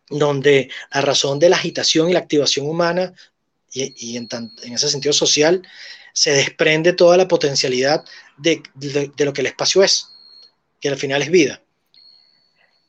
donde 0.09 0.69
a 0.89 1.01
razón 1.01 1.39
de 1.39 1.49
la 1.49 1.55
agitación 1.55 2.09
y 2.09 2.13
la 2.13 2.19
activación 2.19 2.67
humana 2.67 3.13
y, 3.71 4.17
en, 4.17 4.27
ese 4.63 4.89
sentido 4.89 5.13
social, 5.13 5.61
se 6.13 6.31
desprende 6.31 6.93
toda 6.93 7.17
la 7.17 7.27
potencialidad 7.27 8.03
de, 8.37 8.61
lo 9.17 9.33
que 9.33 9.41
el 9.41 9.47
espacio 9.47 9.83
es, 9.83 10.09
que 10.79 10.89
al 10.89 10.97
final 10.97 11.21
es 11.21 11.31
vida. 11.31 11.61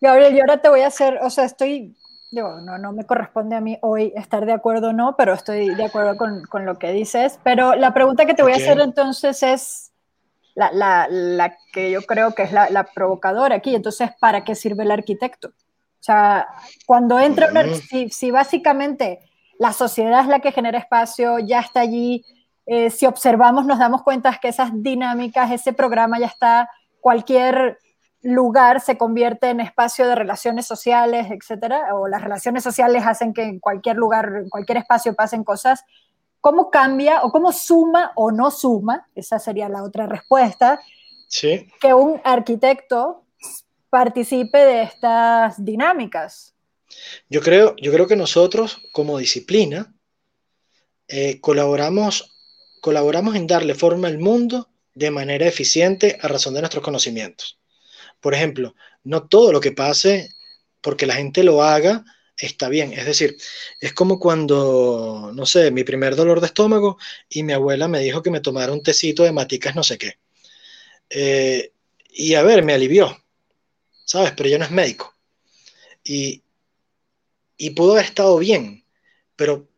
Gabriel, 0.01 0.35
yo 0.35 0.41
ahora 0.41 0.61
te 0.61 0.69
voy 0.69 0.81
a 0.81 0.89
hacer, 0.89 1.19
o 1.23 1.31
sea, 1.31 1.45
estoy, 1.45 1.95
no, 2.33 2.61
no 2.61 2.93
me 2.93 3.07
corresponde 3.07 3.55
a 3.55 3.61
mí 3.61 3.79
hoy 3.83 4.13
estar 4.17 4.45
de 4.45 4.53
acuerdo 4.53 4.89
o 4.89 4.93
no, 4.93 5.15
pero 5.17 5.35
estoy 5.35 5.75
de 5.75 5.85
acuerdo 5.85 6.17
con, 6.17 6.65
lo 6.65 6.79
que 6.79 6.93
dices. 6.93 7.39
Pero 7.45 7.77
la 7.77 7.95
pregunta 7.95 8.27
que 8.27 8.35
te 8.35 8.43
voy 8.43 8.53
a 8.53 8.57
hacer 8.57 8.81
entonces 8.81 9.43
es, 9.43 9.93
la, 10.55 11.57
que 11.73 11.91
yo 11.91 12.03
creo 12.03 12.35
que 12.35 12.43
es 12.43 12.53
la, 12.53 12.89
provocadora 12.95 13.57
aquí. 13.57 13.75
Entonces, 13.75 14.11
¿para 14.21 14.45
qué 14.45 14.55
sirve 14.55 14.85
el 14.85 14.91
arquitecto? 14.91 15.49
O 15.49 16.05
sea, 16.05 16.49
cuando 16.85 17.21
entra 17.21 17.49
una, 17.51 17.65
si, 18.11 18.31
básicamente 18.31 19.21
la 19.63 19.73
sociedad 19.73 20.23
es 20.23 20.27
la 20.27 20.41
que 20.41 20.51
genera 20.51 20.79
espacio, 20.79 21.39
ya 21.39 21.61
está 21.61 21.81
allí, 21.81 22.25
eh, 22.67 22.91
si 22.91 23.07
observamos 23.07 23.65
nos 23.65 23.79
damos 23.79 24.03
cuenta 24.03 24.37
que 24.41 24.49
esas 24.49 24.71
dinámicas, 24.75 25.53
ese 25.53 25.73
programa 25.73 26.19
ya 26.19 26.27
está, 26.27 26.69
cualquier 27.01 27.79
lugar 28.23 28.81
se 28.81 28.99
convierte 28.99 29.51
en 29.51 29.61
espacio 29.61 30.09
de 30.09 30.17
relaciones 30.17 30.67
sociales, 30.67 31.29
etcétera, 31.31 31.95
o 31.95 32.09
las 32.09 32.23
relaciones 32.23 32.65
sociales 32.65 33.05
hacen 33.07 33.33
que 33.33 33.43
en 33.43 33.61
cualquier 33.61 33.97
lugar, 33.97 34.33
en 34.43 34.49
cualquier 34.49 34.79
espacio 34.79 35.15
pasen 35.15 35.45
cosas 35.45 35.85
¿Cómo 36.43 36.71
cambia 36.71 37.23
o 37.23 37.31
cómo 37.31 37.53
suma 37.53 38.11
o 38.17 38.33
no 38.33 38.51
suma? 38.51 39.07
Esa 39.15 39.39
sería 39.39 39.69
la 39.69 39.85
otra 39.85 40.09
respuesta. 40.09 40.81
Sí. 41.29 41.69
Que 41.81 41.95
un 41.95 42.21
arquitecto 42.25 43.23
participe 43.89 44.59
de 44.59 44.83
estas 44.83 45.65
dinámicas. 45.65 46.52
Yo 47.29 47.41
creo, 47.41 47.75
yo 47.79 47.93
creo 47.93 48.07
que 48.07 48.17
nosotros, 48.17 48.79
como 48.93 49.19
disciplina, 49.19 49.95
eh, 51.09 51.41
colaboramos, 51.41 52.35
colaboramos 52.81 53.37
en 53.37 53.47
darle 53.47 53.75
forma 53.75 54.09
al 54.09 54.19
mundo 54.19 54.71
de 54.95 55.11
manera 55.11 55.47
eficiente 55.47 56.19
a 56.21 56.29
razón 56.29 56.55
de 56.55 56.61
nuestros 56.61 56.85
conocimientos. 56.85 57.59
Por 58.21 58.35
ejemplo, 58.35 58.75
no 59.05 59.29
todo 59.29 59.53
lo 59.53 59.61
que 59.61 59.73
pase 59.73 60.31
porque 60.81 61.07
la 61.07 61.15
gente 61.15 61.43
lo 61.45 61.63
haga 61.63 62.05
está 62.37 62.69
bien. 62.69 62.93
Es 62.93 63.07
decir, 63.07 63.37
es 63.81 63.93
como 63.93 64.19
cuando, 64.19 65.33
no 65.35 65.47
sé, 65.47 65.71
mi 65.71 65.85
primer 65.85 66.17
dolor 66.17 66.41
de 66.41 66.47
estómago 66.47 66.99
y 67.29 67.43
mi 67.43 67.53
abuela 67.53 67.89
me 67.89 68.01
dijo 68.01 68.23
que 68.23 68.31
me 68.31 68.41
tomara 68.41 68.73
un 68.73 68.83
tecito 68.83 69.23
de 69.23 69.33
maticas 69.33 69.75
no 69.75 69.83
sé 69.83 69.99
qué. 69.99 70.19
Eh, 71.11 71.73
y 72.11 72.35
a 72.35 72.43
ver, 72.43 72.65
me 72.65 72.75
alivió, 72.75 73.17
¿sabes? 74.05 74.33
Pero 74.37 74.49
yo 74.49 74.59
no 74.59 74.65
es 74.65 74.71
médico. 74.71 75.15
Y, 76.05 76.43
y 77.57 77.71
pudo 77.71 77.93
haber 77.93 78.07
estado 78.07 78.39
bien, 78.39 78.85
pero 79.37 79.69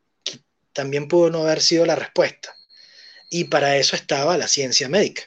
también 0.72 1.08
pudo 1.08 1.30
no 1.30 1.42
haber 1.42 1.60
sido 1.60 1.86
la 1.86 1.96
respuesta. 1.96 2.54
Y 3.30 3.44
para 3.44 3.76
eso 3.76 3.96
estaba 3.96 4.38
la 4.38 4.48
ciencia 4.48 4.88
médica. 4.88 5.22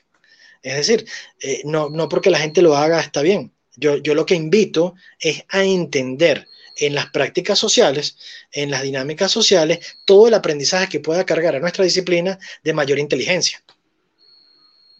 Es 0.61 0.75
decir, 0.75 1.07
eh, 1.41 1.61
no, 1.65 1.89
no 1.89 2.09
porque 2.09 2.29
la 2.29 2.39
gente 2.39 2.61
lo 2.61 2.75
haga 2.75 2.99
está 2.99 3.21
bien. 3.21 3.53
Yo, 3.75 3.97
yo 3.97 4.15
lo 4.15 4.25
que 4.25 4.35
invito 4.35 4.95
es 5.19 5.43
a 5.49 5.63
entender 5.63 6.47
en 6.79 6.95
las 6.95 7.07
prácticas 7.07 7.57
sociales, 7.57 8.17
en 8.51 8.71
las 8.71 8.83
dinámicas 8.83 9.31
sociales, 9.31 9.97
todo 10.05 10.27
el 10.27 10.33
aprendizaje 10.33 10.89
que 10.89 10.99
pueda 10.99 11.25
cargar 11.25 11.55
a 11.55 11.59
nuestra 11.59 11.83
disciplina 11.83 12.37
de 12.63 12.73
mayor 12.73 12.99
inteligencia. 12.99 13.63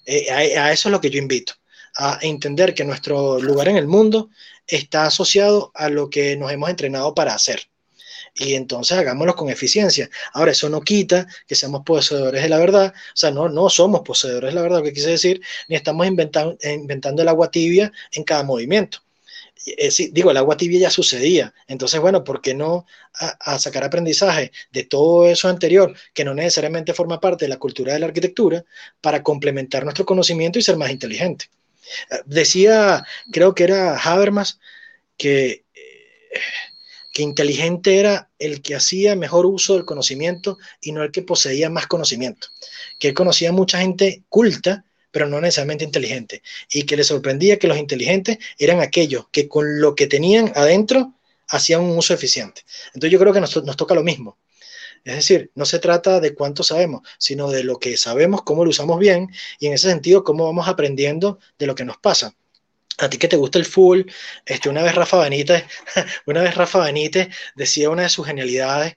Eh, 0.05 0.31
a, 0.31 0.71
eso 0.71 0.89
es 0.89 0.91
lo 0.91 1.01
que 1.01 1.09
yo 1.09 1.19
invito, 1.19 1.53
a 1.95 2.19
entender 2.21 2.73
que 2.73 2.85
nuestro 2.85 3.39
lugar 3.39 3.67
en 3.67 3.77
el 3.77 3.87
mundo 3.87 4.29
está 4.67 5.05
asociado 5.05 5.71
a 5.75 5.89
lo 5.89 6.09
que 6.09 6.35
nos 6.37 6.51
hemos 6.51 6.69
entrenado 6.69 7.13
para 7.13 7.33
hacer. 7.33 7.69
Y 8.35 8.53
entonces 8.53 8.97
hagámoslo 8.97 9.35
con 9.35 9.49
eficiencia. 9.49 10.09
Ahora, 10.33 10.51
eso 10.51 10.69
no 10.69 10.81
quita 10.81 11.27
que 11.47 11.55
seamos 11.55 11.81
poseedores 11.83 12.43
de 12.43 12.49
la 12.49 12.59
verdad. 12.59 12.93
O 12.95 13.17
sea, 13.17 13.31
no, 13.31 13.49
no 13.49 13.69
somos 13.69 14.01
poseedores 14.01 14.51
de 14.51 14.55
la 14.55 14.61
verdad, 14.61 14.79
lo 14.79 14.83
que 14.83 14.93
quise 14.93 15.09
decir, 15.09 15.41
ni 15.67 15.75
estamos 15.75 16.05
inventando, 16.05 16.57
inventando 16.63 17.21
el 17.21 17.27
agua 17.29 17.49
tibia 17.49 17.91
en 18.11 18.23
cada 18.23 18.43
movimiento. 18.43 18.99
Eh, 19.65 19.91
digo, 20.11 20.31
el 20.31 20.37
agua 20.37 20.55
tibia 20.55 20.79
ya 20.79 20.89
sucedía. 20.89 21.53
Entonces, 21.67 21.99
bueno, 21.99 22.23
¿por 22.23 22.41
qué 22.41 22.53
no 22.53 22.85
a, 23.13 23.59
sacar 23.59 23.83
aprendizaje 23.83 24.51
de 24.71 24.83
todo 24.83 25.27
eso 25.27 25.49
anterior, 25.49 25.95
que 26.13 26.23
no 26.23 26.33
necesariamente 26.33 26.93
forma 26.93 27.19
parte 27.19 27.45
de 27.45 27.49
la 27.49 27.57
cultura 27.57 27.93
de 27.93 27.99
la 27.99 28.05
arquitectura, 28.05 28.63
para 29.01 29.23
complementar 29.23 29.83
nuestro 29.83 30.05
conocimiento 30.05 30.59
y 30.59 30.61
ser 30.61 30.77
más 30.77 30.91
inteligente? 30.91 31.49
Decía, 32.25 33.05
creo 33.31 33.55
que 33.55 33.63
era 33.63 33.97
Habermas, 33.97 34.59
que, 35.17 35.65
que 37.11 37.23
inteligente 37.23 37.97
era 37.97 38.29
el 38.39 38.61
que 38.61 38.75
hacía 38.75 39.15
mejor 39.15 39.45
uso 39.45 39.73
del 39.73 39.85
conocimiento 39.85 40.57
y 40.81 40.91
no 40.91 41.03
el 41.03 41.11
que 41.11 41.23
poseía 41.23 41.69
más 41.69 41.87
conocimiento. 41.87 42.47
Que 42.99 43.09
él 43.09 43.13
conocía 43.13 43.51
mucha 43.51 43.79
gente 43.79 44.23
culta, 44.29 44.85
pero 45.11 45.27
no 45.27 45.41
necesariamente 45.41 45.83
inteligente, 45.83 46.43
y 46.69 46.83
que 46.83 46.95
le 46.95 47.03
sorprendía 47.03 47.57
que 47.57 47.67
los 47.67 47.77
inteligentes 47.77 48.37
eran 48.59 48.81
aquellos 48.81 49.25
que 49.31 49.47
con 49.47 49.81
lo 49.81 49.95
que 49.95 50.07
tenían 50.07 50.51
adentro 50.53 51.13
hacían 51.49 51.81
un 51.81 51.97
uso 51.97 52.13
eficiente. 52.13 52.61
Entonces 52.87 53.11
yo 53.11 53.19
creo 53.19 53.33
que 53.33 53.41
nos, 53.41 53.63
nos 53.63 53.77
toca 53.77 53.95
lo 53.95 54.03
mismo. 54.03 54.37
Es 55.07 55.15
decir, 55.15 55.51
no 55.55 55.65
se 55.65 55.79
trata 55.79 56.19
de 56.19 56.35
cuánto 56.35 56.63
sabemos, 56.63 57.01
sino 57.17 57.49
de 57.49 57.63
lo 57.63 57.79
que 57.79 57.95
sabemos, 57.95 58.41
cómo 58.41 58.65
lo 58.65 58.71
usamos 58.71 58.99
bien, 58.99 59.29
y 59.57 59.67
en 59.67 59.73
ese 59.73 59.89
sentido, 59.89 60.25
cómo 60.25 60.43
vamos 60.43 60.67
aprendiendo 60.67 61.39
de 61.57 61.65
lo 61.65 61.75
que 61.75 61.85
nos 61.85 61.97
pasa. 61.97 62.35
A 62.97 63.09
ti 63.09 63.17
que 63.17 63.29
te 63.29 63.37
gusta 63.37 63.57
el 63.57 63.65
full, 63.65 64.01
este, 64.45 64.67
una 64.67 64.83
vez 64.83 64.95
Rafa 64.95 65.17
Benítez, 65.19 65.63
una 66.25 66.41
vez 66.41 66.55
Rafa 66.55 66.79
Benítez 66.79 67.29
decía 67.55 67.89
una 67.89 68.03
de 68.03 68.09
sus 68.09 68.27
genialidades, 68.27 68.95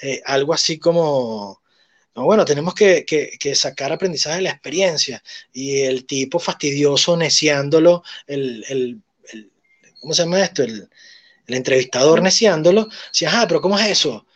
eh, 0.00 0.22
algo 0.24 0.54
así 0.54 0.78
como, 0.78 1.60
bueno, 2.14 2.46
tenemos 2.46 2.74
que, 2.74 3.04
sacar 3.54 3.92
aprendizaje 3.92 4.36
de 4.36 4.42
la 4.42 4.50
experiencia 4.52 5.22
y 5.52 5.82
el 5.82 6.06
tipo 6.06 6.38
fastidioso 6.38 7.14
neciándolo, 7.14 8.02
el, 8.26 9.02
¿cómo 10.00 10.14
se 10.14 10.22
llama 10.22 10.42
esto? 10.42 10.62
El, 10.62 10.88
el 11.46 11.54
entrevistador 11.56 12.22
neciándolo, 12.22 12.88
decía, 13.12 13.30
ah, 13.34 13.44
pero 13.46 13.60
¿cómo 13.60 13.78
es 13.78 13.86
eso? 13.88 14.26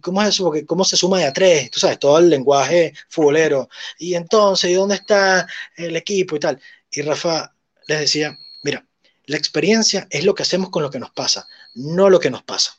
¿Cómo 0.00 0.22
es 0.22 0.28
eso? 0.28 0.44
Porque 0.44 0.66
¿cómo 0.66 0.84
se 0.84 0.96
suma 0.96 1.18
de 1.18 1.26
a 1.26 1.32
tres? 1.32 1.70
Tú 1.70 1.80
sabes, 1.80 1.98
todo 1.98 2.18
el 2.18 2.28
lenguaje 2.28 2.94
futbolero. 3.08 3.68
Y 3.98 4.14
entonces, 4.14 4.70
¿y 4.70 4.74
dónde 4.74 4.96
está 4.96 5.46
el 5.76 5.96
equipo 5.96 6.36
y 6.36 6.40
tal? 6.40 6.60
Y 6.90 7.02
Rafa 7.02 7.54
les 7.86 8.00
decía, 8.00 8.38
mira, 8.62 8.86
la 9.26 9.36
experiencia 9.36 10.06
es 10.10 10.24
lo 10.24 10.34
que 10.34 10.42
hacemos 10.42 10.70
con 10.70 10.82
lo 10.82 10.90
que 10.90 10.98
nos 10.98 11.10
pasa, 11.10 11.46
no 11.74 12.10
lo 12.10 12.20
que 12.20 12.30
nos 12.30 12.42
pasa. 12.42 12.78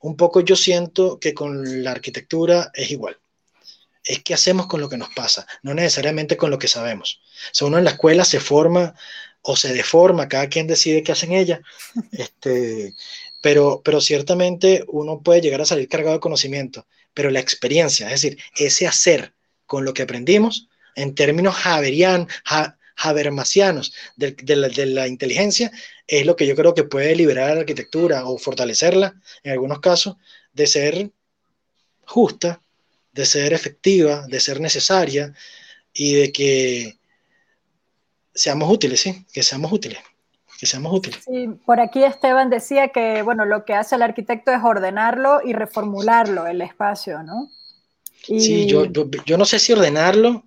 Un 0.00 0.16
poco 0.16 0.40
yo 0.40 0.56
siento 0.56 1.18
que 1.18 1.34
con 1.34 1.82
la 1.82 1.92
arquitectura 1.92 2.70
es 2.74 2.90
igual. 2.90 3.18
Es 4.04 4.22
que 4.22 4.34
hacemos 4.34 4.66
con 4.66 4.80
lo 4.80 4.88
que 4.88 4.96
nos 4.96 5.10
pasa, 5.10 5.46
no 5.62 5.74
necesariamente 5.74 6.36
con 6.36 6.50
lo 6.50 6.58
que 6.58 6.68
sabemos. 6.68 7.20
O 7.52 7.54
sea, 7.54 7.68
uno 7.68 7.78
en 7.78 7.84
la 7.84 7.90
escuela 7.90 8.24
se 8.24 8.40
forma 8.40 8.94
o 9.42 9.56
se 9.56 9.72
deforma, 9.72 10.28
cada 10.28 10.48
quien 10.48 10.66
decide 10.66 11.02
qué 11.02 11.12
hace 11.12 11.26
en 11.26 11.32
ella. 11.32 11.60
Este, 12.12 12.94
pero, 13.40 13.82
pero 13.84 14.00
ciertamente 14.00 14.84
uno 14.88 15.22
puede 15.22 15.40
llegar 15.40 15.60
a 15.60 15.66
salir 15.66 15.88
cargado 15.88 16.14
de 16.14 16.20
conocimiento, 16.20 16.86
pero 17.14 17.30
la 17.30 17.40
experiencia, 17.40 18.06
es 18.06 18.22
decir, 18.22 18.38
ese 18.56 18.86
hacer 18.86 19.34
con 19.66 19.84
lo 19.84 19.94
que 19.94 20.02
aprendimos, 20.02 20.68
en 20.94 21.14
términos 21.14 21.54
javerian, 21.54 22.26
habermasianos 22.96 23.94
de, 24.16 24.32
de, 24.32 24.86
la, 24.86 25.06
inteligencia, 25.06 25.70
es 26.06 26.26
lo 26.26 26.34
que 26.34 26.46
yo 26.46 26.56
creo 26.56 26.74
que 26.74 26.84
puede 26.84 27.14
liberar 27.14 27.50
a 27.50 27.54
la 27.54 27.60
arquitectura 27.60 28.26
o 28.26 28.38
fortalecerla, 28.38 29.14
en 29.44 29.52
algunos 29.52 29.78
casos, 29.80 30.16
de 30.52 30.66
ser 30.66 31.10
justa, 32.04 32.60
de 33.12 33.24
ser 33.24 33.52
efectiva, 33.52 34.26
de 34.26 34.40
ser 34.40 34.60
necesaria 34.60 35.32
y 35.92 36.14
de 36.14 36.32
que 36.32 36.98
seamos 38.34 38.70
útiles, 38.72 39.00
sí, 39.00 39.24
que 39.32 39.42
seamos 39.42 39.72
útiles 39.72 39.98
que 40.58 40.66
seamos 40.66 40.92
útiles. 40.92 41.20
Sí, 41.24 41.48
por 41.64 41.78
aquí 41.78 42.02
Esteban 42.02 42.50
decía 42.50 42.88
que, 42.88 43.22
bueno, 43.22 43.44
lo 43.44 43.64
que 43.64 43.74
hace 43.74 43.94
el 43.94 44.02
arquitecto 44.02 44.50
es 44.50 44.58
ordenarlo 44.62 45.40
y 45.44 45.52
reformularlo, 45.52 46.48
el 46.48 46.60
espacio, 46.62 47.22
¿no? 47.22 47.48
Sí, 48.24 48.66
yo, 48.66 48.84
yo, 49.24 49.38
no 49.38 49.44
sé 49.44 49.60
si 49.60 49.72
ordenarlo, 49.72 50.44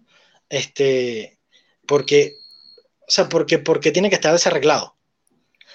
este, 0.49 1.39
porque, 1.87 2.35
o 3.07 3.09
sea, 3.11 3.29
porque, 3.29 3.57
porque 3.57 3.91
tiene 3.91 4.09
que 4.09 4.15
estar 4.15 4.33
desarreglado. 4.33 4.95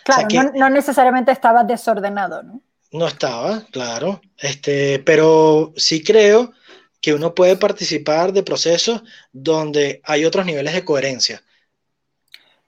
Claro, 0.05 0.53
no, 0.55 0.69
necesariamente 0.69 1.33
estaba 1.33 1.65
desordenado, 1.65 2.43
¿no? 2.43 2.61
No 2.93 3.09
estaba, 3.09 3.65
claro, 3.73 4.21
este, 4.39 5.01
pero 5.01 5.73
sí 5.77 6.05
creo 6.05 6.53
que 7.01 7.15
uno 7.15 7.35
puede 7.35 7.57
participar 7.57 8.33
de 8.35 8.43
procesos 8.43 9.03
donde 9.33 10.03
hay 10.05 10.27
otros 10.27 10.45
niveles 10.45 10.75
de 10.75 10.85
coherencia. 10.85 11.43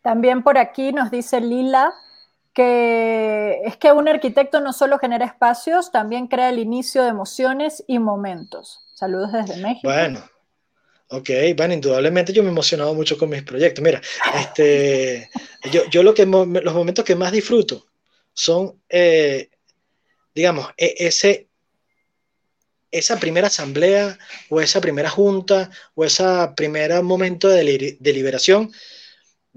También 0.09 0.43
por 0.43 0.57
aquí 0.57 0.91
nos 0.91 1.11
dice 1.11 1.39
Lila 1.39 1.93
que 2.55 3.61
es 3.67 3.77
que 3.77 3.93
un 3.93 4.09
arquitecto 4.09 4.59
no 4.59 4.73
solo 4.73 4.99
genera 4.99 5.27
espacios, 5.27 5.93
también 5.93 6.29
crea 6.29 6.49
el 6.49 6.59
inicio 6.59 7.03
de 7.03 7.11
emociones 7.11 7.85
y 7.87 7.99
momentos. 7.99 8.81
Saludos 8.95 9.33
desde 9.35 9.59
México. 9.59 9.83
Bueno, 9.83 10.25
ok, 11.11 11.29
bueno, 11.55 11.75
indudablemente 11.75 12.33
yo 12.33 12.43
me 12.43 12.49
he 12.49 12.53
emocionado 12.53 12.95
mucho 12.95 13.19
con 13.19 13.29
mis 13.29 13.43
proyectos. 13.43 13.85
Mira, 13.85 14.01
este, 14.35 15.29
yo, 15.93 16.03
lo 16.03 16.15
que, 16.15 16.25
los 16.25 16.75
momentos 16.75 17.05
que 17.05 17.15
más 17.15 17.31
disfruto 17.31 17.85
son, 18.33 18.81
eh, 18.89 19.51
digamos, 20.35 20.71
e, 20.79 20.95
ese, 21.01 21.51
esa 22.91 23.21
primera 23.21 23.49
asamblea 23.49 24.19
o 24.49 24.63
esa 24.63 24.81
primera 24.81 25.11
junta 25.11 25.71
o 25.95 26.03
ese 26.03 26.25
primer 26.57 27.03
momento 27.03 27.47
de 27.47 27.99
deliberación 28.01 28.73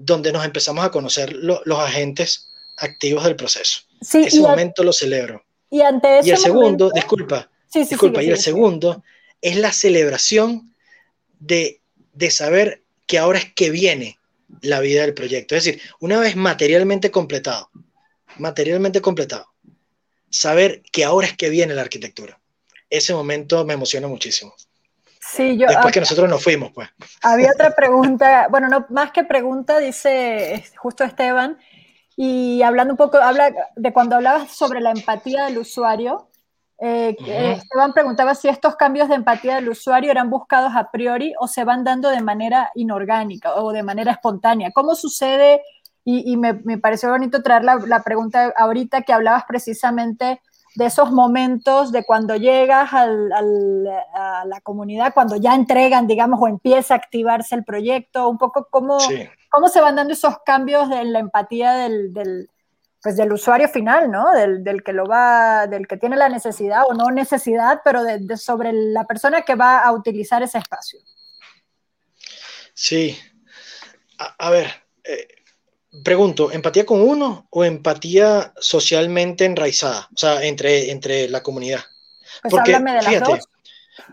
donde 0.04 0.32
nos 0.32 0.44
empezamos 0.44 0.84
a 0.84 0.90
conocer 0.90 1.32
los 1.32 1.78
agentes 1.78 2.50
activos 2.76 3.24
del 3.24 3.36
proceso. 3.36 3.82
Sí, 4.00 4.24
ese 4.24 4.40
momento 4.40 4.82
lo 4.82 4.92
celebro. 4.92 5.44
Y, 5.70 5.80
ante 5.80 6.20
y 6.24 6.30
el 6.30 6.36
segundo, 6.36 6.90
disculpa, 6.92 7.48
disculpa, 7.72 8.22
y 8.22 8.30
el 8.30 8.38
segundo 8.38 9.02
es 9.40 9.56
la 9.56 9.72
celebración 9.72 10.74
de, 11.38 11.80
de 12.12 12.30
saber 12.30 12.82
que 13.06 13.18
ahora 13.18 13.38
es 13.38 13.52
que 13.54 13.70
viene 13.70 14.18
la 14.60 14.80
vida 14.80 15.02
del 15.02 15.14
proyecto. 15.14 15.54
Es 15.54 15.64
decir, 15.64 15.80
una 16.00 16.18
vez 16.18 16.36
materialmente 16.36 17.10
completado, 17.10 17.70
materialmente 18.38 19.00
completado, 19.00 19.46
saber 20.30 20.82
que 20.90 21.04
ahora 21.04 21.28
es 21.28 21.36
que 21.36 21.48
viene 21.48 21.74
la 21.74 21.82
arquitectura. 21.82 22.40
Ese 22.90 23.14
momento 23.14 23.64
me 23.64 23.74
emociona 23.74 24.08
muchísimo. 24.08 24.54
Sí, 25.32 25.56
yo, 25.56 25.66
Después 25.66 25.94
que 25.94 26.00
nosotros 26.00 26.28
nos 26.28 26.44
fuimos, 26.44 26.72
pues. 26.72 26.90
Había 27.22 27.52
otra 27.54 27.70
pregunta, 27.70 28.48
bueno, 28.50 28.68
no, 28.68 28.84
más 28.90 29.12
que 29.12 29.24
pregunta, 29.24 29.78
dice 29.78 30.62
justo 30.76 31.04
Esteban, 31.04 31.56
y 32.16 32.60
hablando 32.60 32.92
un 32.92 32.98
poco, 32.98 33.16
habla 33.16 33.50
de 33.74 33.92
cuando 33.94 34.16
hablabas 34.16 34.52
sobre 34.52 34.82
la 34.82 34.90
empatía 34.90 35.46
del 35.46 35.56
usuario, 35.56 36.28
eh, 36.78 37.16
Esteban 37.18 37.94
preguntaba 37.94 38.34
si 38.34 38.48
estos 38.48 38.76
cambios 38.76 39.08
de 39.08 39.14
empatía 39.14 39.54
del 39.54 39.70
usuario 39.70 40.10
eran 40.10 40.28
buscados 40.28 40.72
a 40.76 40.90
priori 40.90 41.32
o 41.38 41.48
se 41.48 41.64
van 41.64 41.82
dando 41.82 42.10
de 42.10 42.20
manera 42.20 42.70
inorgánica 42.74 43.54
o 43.54 43.72
de 43.72 43.82
manera 43.82 44.12
espontánea. 44.12 44.70
¿Cómo 44.74 44.94
sucede? 44.94 45.62
Y, 46.04 46.36
me, 46.36 46.54
me, 46.64 46.76
pareció 46.78 47.08
bonito 47.08 47.42
traer 47.42 47.64
la, 47.64 47.76
la 47.76 48.02
pregunta 48.02 48.52
ahorita 48.56 49.02
que 49.02 49.12
hablabas 49.12 49.44
precisamente 49.46 50.42
de 50.74 50.86
esos 50.86 51.10
momentos 51.10 51.92
de 51.92 52.04
cuando 52.04 52.36
llegas 52.36 52.92
a 52.92 53.06
la 53.06 54.60
comunidad, 54.62 55.12
cuando 55.12 55.36
ya 55.36 55.54
entregan, 55.54 56.06
digamos, 56.06 56.40
o 56.40 56.48
empieza 56.48 56.94
a 56.94 56.96
activarse 56.98 57.54
el 57.54 57.64
proyecto, 57.64 58.28
un 58.28 58.38
poco 58.38 58.68
cómo, 58.70 58.98
cómo 59.50 59.68
se 59.68 59.80
van 59.80 59.96
dando 59.96 60.14
esos 60.14 60.38
cambios 60.44 60.90
en 60.90 61.12
la 61.12 61.18
empatía 61.18 61.72
del, 61.72 62.12
del, 62.12 62.48
pues 63.02 63.16
del 63.16 63.32
usuario 63.32 63.68
final, 63.68 64.10
¿no? 64.10 64.30
Del, 64.32 64.62
del, 64.62 64.82
que 64.82 64.92
lo 64.92 65.06
va, 65.06 65.66
del 65.66 65.86
que 65.88 65.96
tiene 65.96 66.16
la 66.16 66.28
necesidad 66.28 66.84
o 66.88 66.94
no 66.94 67.10
necesidad, 67.10 67.80
pero 67.84 68.04
de, 68.04 68.36
sobre 68.36 68.72
la 68.72 69.04
persona 69.04 69.42
que 69.42 69.56
va 69.56 69.80
a 69.80 69.92
utilizar 69.92 70.42
ese 70.42 70.58
espacio. 70.58 71.00
Sí. 72.74 73.18
A, 74.38 74.50
ver, 74.50 74.68
eh, 75.02 75.26
Pregunto, 76.04 76.50
¿empatía 76.50 76.86
con 76.86 77.02
uno 77.02 77.46
o 77.50 77.64
empatía 77.64 78.54
socialmente 78.58 79.44
enraizada? 79.44 80.08
O 80.14 80.16
sea, 80.16 80.42
entre, 80.42 80.90
entre 80.90 81.28
la 81.28 81.42
comunidad. 81.42 81.84
Pues 82.40 82.50
Porque, 82.50 82.74
háblame 82.74 82.92
de 82.92 83.02
las 83.02 83.28
dos. 83.28 83.40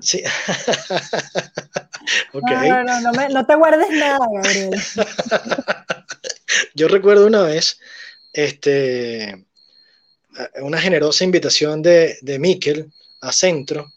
Sí. 0.02 0.22
okay. 2.34 2.70
No, 2.70 2.84
no, 2.84 3.00
no, 3.00 3.30
no, 3.30 3.46
te 3.46 3.56
guardes 3.56 3.90
nada, 3.92 4.28
Gabriel. 4.30 4.72
Yo 6.76 6.90
recuerdo 6.90 7.26
una 7.26 7.44
vez 7.44 7.80
este, 8.34 9.46
una 10.62 10.82
generosa 10.82 11.24
invitación 11.24 11.82
de, 11.82 12.18
de 12.22 12.40
Miquel 12.40 12.92
a 13.22 13.32
Centro 13.32 13.90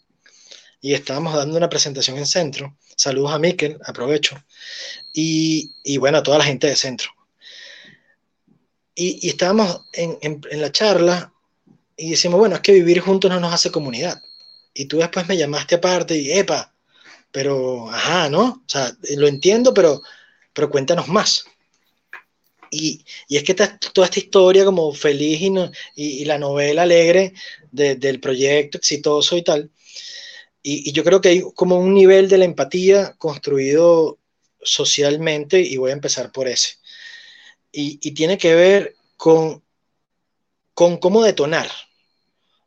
y 0.79 0.93
estábamos 0.93 1.35
dando 1.35 1.57
una 1.57 1.69
presentación 1.69 2.17
en 2.17 2.27
Centro. 2.27 2.77
Saludos 2.95 3.33
a 3.33 3.39
Miquel, 3.39 3.77
aprovecho. 3.83 4.41
Y, 5.11 5.75
y 5.83 5.97
bueno, 5.97 6.19
a 6.19 6.23
toda 6.23 6.37
la 6.37 6.45
gente 6.45 6.67
de 6.67 6.77
Centro 6.77 7.11
y, 8.95 9.27
estábamos 9.27 9.81
en, 9.93 10.17
en, 10.21 10.61
la 10.61 10.71
charla 10.71 11.33
y 11.97 12.11
decimos, 12.11 12.39
bueno, 12.39 12.55
es 12.55 12.61
que 12.61 12.73
vivir 12.73 12.99
juntos 12.99 13.29
no 13.31 13.39
nos 13.39 13.53
hace 13.53 13.71
comunidad. 13.71 14.21
Y 14.73 14.85
tú 14.85 14.97
después 14.97 15.27
me 15.27 15.37
llamaste 15.37 15.75
aparte 15.75 16.17
y, 16.17 16.31
epa, 16.31 16.73
pero, 17.31 17.89
ajá, 17.89 18.29
¿no? 18.29 18.63
O 18.65 18.69
sea, 18.69 18.95
lo 19.15 19.27
entiendo, 19.27 19.73
pero, 19.73 20.01
pero 20.53 20.69
cuéntanos 20.69 21.07
más. 21.07 21.45
Y, 22.71 23.05
y 23.27 23.37
es 23.37 23.43
que 23.43 23.53
toda 23.53 24.05
esta 24.05 24.19
historia 24.19 24.65
como 24.65 24.93
feliz 24.93 25.41
y, 25.41 26.21
y, 26.21 26.25
la 26.25 26.39
novela 26.39 26.83
alegre 26.83 27.33
del 27.71 28.19
proyecto 28.19 28.79
exitoso 28.79 29.37
y 29.37 29.43
tal, 29.43 29.69
y, 30.63 30.89
y, 30.89 30.91
yo 30.91 31.03
creo 31.03 31.21
que 31.21 31.29
hay 31.29 31.43
como 31.55 31.77
un 31.77 31.93
nivel 31.93 32.29
de 32.29 32.37
la 32.39 32.45
empatía 32.45 33.13
construido 33.17 34.17
socialmente 34.61 35.59
y 35.59 35.77
voy 35.77 35.91
a 35.91 35.93
empezar 35.93 36.31
por 36.31 36.47
ese 36.47 36.77
y, 37.73 38.11
tiene 38.11 38.37
que 38.37 38.53
ver 38.53 38.95
con, 39.17 39.63
con 40.75 40.97
cómo 40.97 41.23
detonar 41.23 41.69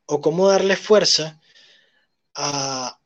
o 0.04 0.20
cómo 0.20 0.48
darle 0.48 0.76
fuerza 0.76 1.40
a, 2.34 2.98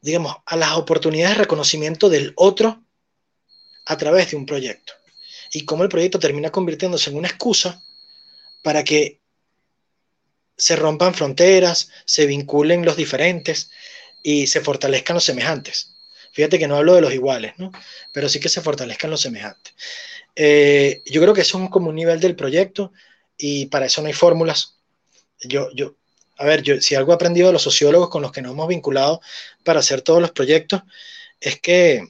digamos, 0.00 0.36
a 0.44 0.56
las 0.56 0.72
oportunidades 0.72 1.36
de 1.36 1.44
reconocimiento 1.44 2.08
del 2.10 2.32
otro 2.36 2.82
a 3.86 3.96
través 3.96 4.30
de 4.30 4.36
un 4.36 4.44
proyecto. 4.44 4.92
Y 5.52 5.64
cómo 5.64 5.84
el 5.84 5.88
proyecto 5.88 6.18
termina 6.18 6.50
convirtiéndose 6.50 7.10
en 7.10 7.16
una 7.16 7.28
excusa 7.28 7.82
para 8.64 8.82
que 8.82 9.20
se 10.56 10.74
rompan 10.74 11.14
fronteras, 11.14 11.90
se 12.04 12.26
vinculen 12.26 12.84
los 12.84 12.96
diferentes 12.96 13.70
y 14.22 14.48
se 14.48 14.60
fortalezcan 14.60 15.14
los 15.14 15.24
semejantes. 15.24 15.94
Fíjate 16.32 16.58
que 16.58 16.66
no 16.66 16.76
hablo 16.76 16.94
de 16.94 17.00
los 17.00 17.14
iguales, 17.14 17.52
¿no? 17.58 17.70
Pero 18.12 18.28
sí 18.28 18.40
que 18.40 18.48
se 18.48 18.60
fortalezcan 18.60 19.10
los 19.10 19.20
semejantes. 19.20 19.72
Eh, 20.36 21.02
yo 21.06 21.20
creo 21.20 21.34
que 21.34 21.42
eso 21.42 21.62
es 21.62 21.70
como 21.70 21.90
un 21.90 21.94
nivel 21.94 22.20
del 22.20 22.36
proyecto 22.36 22.92
y 23.36 23.66
para 23.66 23.86
eso 23.86 24.00
no 24.00 24.08
hay 24.08 24.12
fórmulas. 24.12 24.78
Yo, 25.40 25.70
yo, 25.74 25.96
a 26.38 26.44
ver, 26.44 26.62
yo, 26.62 26.80
si 26.80 26.94
algo 26.94 27.12
he 27.12 27.14
aprendido 27.14 27.48
de 27.48 27.52
los 27.52 27.62
sociólogos 27.62 28.08
con 28.08 28.22
los 28.22 28.32
que 28.32 28.42
nos 28.42 28.52
hemos 28.52 28.68
vinculado 28.68 29.20
para 29.62 29.80
hacer 29.80 30.02
todos 30.02 30.20
los 30.20 30.32
proyectos, 30.32 30.82
es 31.40 31.60
que 31.60 32.08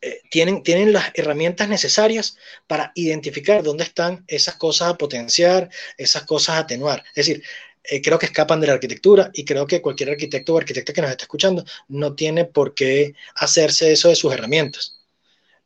eh, 0.00 0.20
tienen, 0.30 0.62
tienen 0.62 0.92
las 0.92 1.10
herramientas 1.14 1.68
necesarias 1.68 2.36
para 2.66 2.92
identificar 2.94 3.62
dónde 3.62 3.84
están 3.84 4.24
esas 4.28 4.54
cosas 4.56 4.90
a 4.90 4.98
potenciar, 4.98 5.70
esas 5.96 6.22
cosas 6.24 6.56
a 6.56 6.58
atenuar. 6.60 7.04
Es 7.14 7.26
decir, 7.26 7.42
eh, 7.84 8.00
creo 8.02 8.18
que 8.18 8.26
escapan 8.26 8.60
de 8.60 8.68
la 8.68 8.74
arquitectura 8.74 9.30
y 9.34 9.44
creo 9.44 9.66
que 9.66 9.82
cualquier 9.82 10.10
arquitecto 10.10 10.54
o 10.54 10.58
arquitecta 10.58 10.92
que 10.92 11.00
nos 11.00 11.10
esté 11.10 11.24
escuchando 11.24 11.64
no 11.88 12.14
tiene 12.14 12.44
por 12.44 12.74
qué 12.74 13.14
hacerse 13.34 13.92
eso 13.92 14.08
de 14.08 14.14
sus 14.16 14.32
herramientas. 14.32 14.97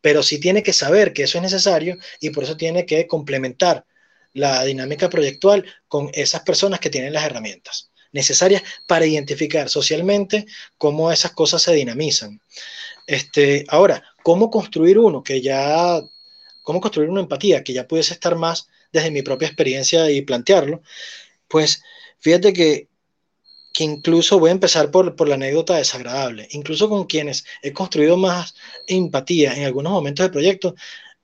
Pero 0.03 0.23
sí 0.23 0.39
tiene 0.39 0.63
que 0.63 0.75
saber 0.75 1.15
que 1.15 1.23
eso 1.23 1.39
es 1.39 1.43
necesario 1.43 1.97
y 2.21 2.31
por 2.31 2.45
eso 2.45 2.59
tiene 2.59 2.85
que 2.85 3.07
complementar 3.07 3.87
la 4.35 4.65
dinámica 4.65 5.09
proyectual 5.09 5.65
con 5.89 6.11
esas 6.13 6.43
personas 6.43 6.81
que 6.81 6.91
tienen 6.91 7.15
las 7.15 7.25
herramientas 7.25 7.93
necesarias 8.13 8.63
para 8.87 9.07
identificar 9.07 9.69
socialmente 9.69 10.47
cómo 10.79 11.11
esas 11.11 11.33
cosas 11.33 11.63
se 11.63 11.73
dinamizan. 11.75 12.41
Este, 13.07 13.65
ahora, 13.69 14.03
¿cómo 14.23 14.51
construir 14.51 14.99
uno 14.99 15.23
que 15.23 15.41
ya, 15.41 16.01
cómo 16.63 16.81
construir 16.81 17.11
una 17.11 17.23
empatía 17.23 17.65
que 17.65 17.73
ya 17.73 17.89
pudiese 17.89 18.15
estar 18.15 18.37
más 18.37 18.69
desde 18.93 19.11
mi 19.11 19.23
propia 19.23 19.49
experiencia 19.49 20.11
y 20.11 20.23
plantearlo? 20.23 20.83
Pues 21.49 21.83
fíjate 22.21 22.53
que, 22.53 22.89
que 23.73 23.85
incluso 23.85 24.39
voy 24.39 24.51
a 24.51 24.53
empezar 24.53 24.91
por, 24.91 25.17
por 25.17 25.29
la 25.29 25.35
anécdota 25.35 25.77
desagradable, 25.77 26.49
incluso 26.53 26.89
con 26.89 27.05
quienes 27.05 27.45
he 27.63 27.73
construido 27.73 28.17
más 28.17 28.55
empatía 28.87 29.55
en 29.55 29.65
algunos 29.65 29.93
momentos 29.93 30.25
del 30.25 30.33
proyecto, 30.33 30.75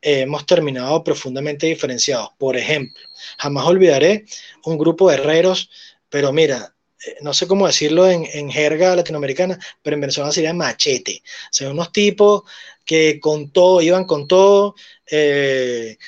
hemos 0.00 0.46
terminado 0.46 1.02
profundamente 1.02 1.66
diferenciados. 1.66 2.30
Por 2.38 2.56
ejemplo, 2.56 3.02
jamás 3.38 3.66
olvidaré 3.66 4.24
un 4.64 4.78
grupo 4.78 5.08
de 5.08 5.16
herreros, 5.16 5.70
pero 6.08 6.32
mira, 6.32 6.74
eh, 7.06 7.16
no 7.22 7.34
sé 7.34 7.46
cómo 7.46 7.66
decirlo 7.66 8.08
en, 8.08 8.50
jerga 8.50 8.96
latinoamericana, 8.96 9.58
pero 9.82 9.94
en 9.94 10.00
Venezuela 10.00 10.32
sería 10.32 10.54
machete. 10.54 11.22
O 11.24 11.48
sea, 11.52 11.70
unos 11.70 11.92
tipos 11.92 12.42
que 12.88 13.20
con 13.20 13.50
todo, 13.50 13.82
iban 13.82 14.06
con 14.06 14.26
todo, 14.26 14.74
eh, 15.10 15.98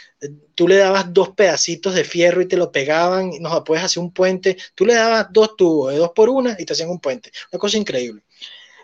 tú 0.54 0.66
le 0.66 0.76
dabas 0.76 1.12
dos 1.12 1.28
pedacitos 1.28 1.94
de 1.94 2.04
fierro 2.04 2.40
y 2.40 2.48
te 2.48 2.56
lo 2.56 2.72
pegaban, 2.72 3.32
nos 3.38 3.62
puedes 3.66 3.84
hacer 3.84 4.02
un 4.02 4.14
puente, 4.14 4.56
tú 4.74 4.86
le 4.86 4.94
dabas 4.94 5.26
dos 5.30 5.56
tubos 5.56 5.92
de 5.92 5.98
dos 5.98 6.12
por 6.14 6.30
una 6.30 6.56
y 6.58 6.64
te 6.64 6.72
hacían 6.72 6.88
un 6.88 6.98
puente. 6.98 7.30
Una 7.52 7.58
cosa 7.58 7.76
increíble. 7.76 8.22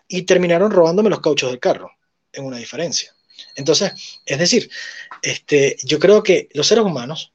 Y 0.08 0.22
terminaron 0.22 0.70
robándome 0.70 1.08
los 1.08 1.22
cauchos 1.22 1.50
del 1.50 1.58
carro, 1.58 1.90
en 2.34 2.44
una 2.44 2.58
diferencia. 2.58 3.16
Entonces, 3.54 3.92
es 4.26 4.38
decir, 4.38 4.68
este, 5.22 5.78
yo 5.82 5.98
creo 5.98 6.22
que 6.22 6.50
los 6.52 6.66
seres 6.66 6.84
humanos 6.84 7.32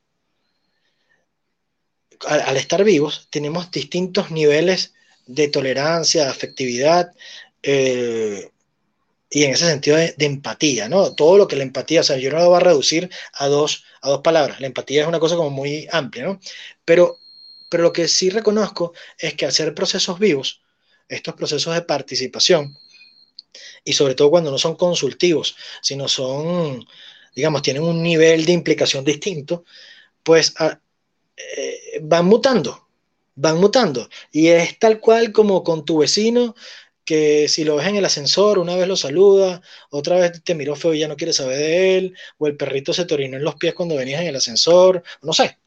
al, 2.28 2.56
estar 2.56 2.84
vivos, 2.84 3.30
tenemos 3.32 3.72
distintos 3.72 4.30
niveles 4.30 4.94
de 5.26 5.48
tolerancia, 5.48 6.26
de 6.26 6.30
afectividad 6.30 7.12
eh, 7.64 8.51
y 9.34 9.46
en 9.46 9.52
ese 9.52 9.66
sentido 9.66 9.96
de, 9.96 10.14
empatía, 10.20 10.90
¿no? 10.90 11.16
Todo 11.16 11.38
lo 11.38 11.48
que 11.48 11.56
la 11.56 11.64
empatía, 11.64 12.02
o 12.02 12.04
sea, 12.04 12.18
yo 12.18 12.30
no 12.32 12.40
lo 12.40 12.50
voy 12.50 12.58
a 12.58 12.60
reducir 12.60 13.10
a 13.34 13.48
dos, 13.48 13.86
a 14.02 14.10
dos 14.10 14.20
palabras. 14.22 14.60
La 14.60 14.68
empatía 14.68 15.04
es 15.04 15.08
una 15.08 15.22
cosa 15.22 15.38
como 15.38 15.50
muy 15.50 15.88
amplia, 15.90 16.26
¿no? 16.26 16.40
Pero, 16.84 17.18
pero 17.70 17.84
lo 17.84 17.94
que 17.94 18.10
sí 18.10 18.30
reconozco 18.30 18.94
es 19.18 19.36
que 19.36 19.50
ser 19.50 19.74
procesos 19.74 20.20
vivos, 20.20 20.62
estos 21.08 21.34
procesos 21.36 21.74
de 21.74 21.82
participación, 21.82 22.78
y 23.86 23.94
sobre 23.94 24.16
todo 24.16 24.30
cuando 24.30 24.52
no 24.52 24.58
son 24.58 24.76
consultivos, 24.76 25.56
sino 25.82 26.10
son, 26.10 26.86
digamos, 27.34 27.62
tienen 27.62 27.84
un 27.84 28.04
nivel 28.04 28.44
de 28.46 28.52
implicación 28.52 29.06
distinto, 29.06 29.64
pues 30.24 30.54
eh, 30.60 32.00
van 32.02 32.26
mutando, 32.26 32.88
van 33.36 33.60
mutando. 33.60 34.10
Y 34.30 34.48
es 34.48 34.78
tal 34.78 35.00
cual 35.00 35.32
como 35.32 35.64
con 35.64 35.86
tu 35.86 36.00
vecino, 36.00 36.54
que 37.12 37.50
si 37.50 37.66
lo 37.66 37.76
ves 37.76 37.88
en 37.88 37.98
el 37.98 38.06
ascensor, 38.06 38.58
una 38.58 38.74
vez 38.78 38.88
lo 38.88 38.96
saluda, 38.96 39.62
otra 39.90 40.16
vez 40.16 40.42
te 40.46 40.56
miró 40.56 40.78
feo 40.78 40.94
y 40.94 41.00
ya 41.00 41.10
no 41.10 41.18
quiere 41.18 41.34
saber 41.34 41.58
de 41.58 41.98
él, 41.98 42.18
o 42.38 42.48
el 42.48 42.56
perrito 42.56 42.94
se 42.94 43.04
te 43.04 43.14
orinó 43.14 43.36
en 43.36 43.44
los 43.44 43.56
pies 43.56 43.74
cuando 43.74 43.98
venías 43.98 44.22
en 44.22 44.28
el 44.28 44.38
ascensor, 44.38 45.04
no 45.22 45.34
sé, 45.34 45.60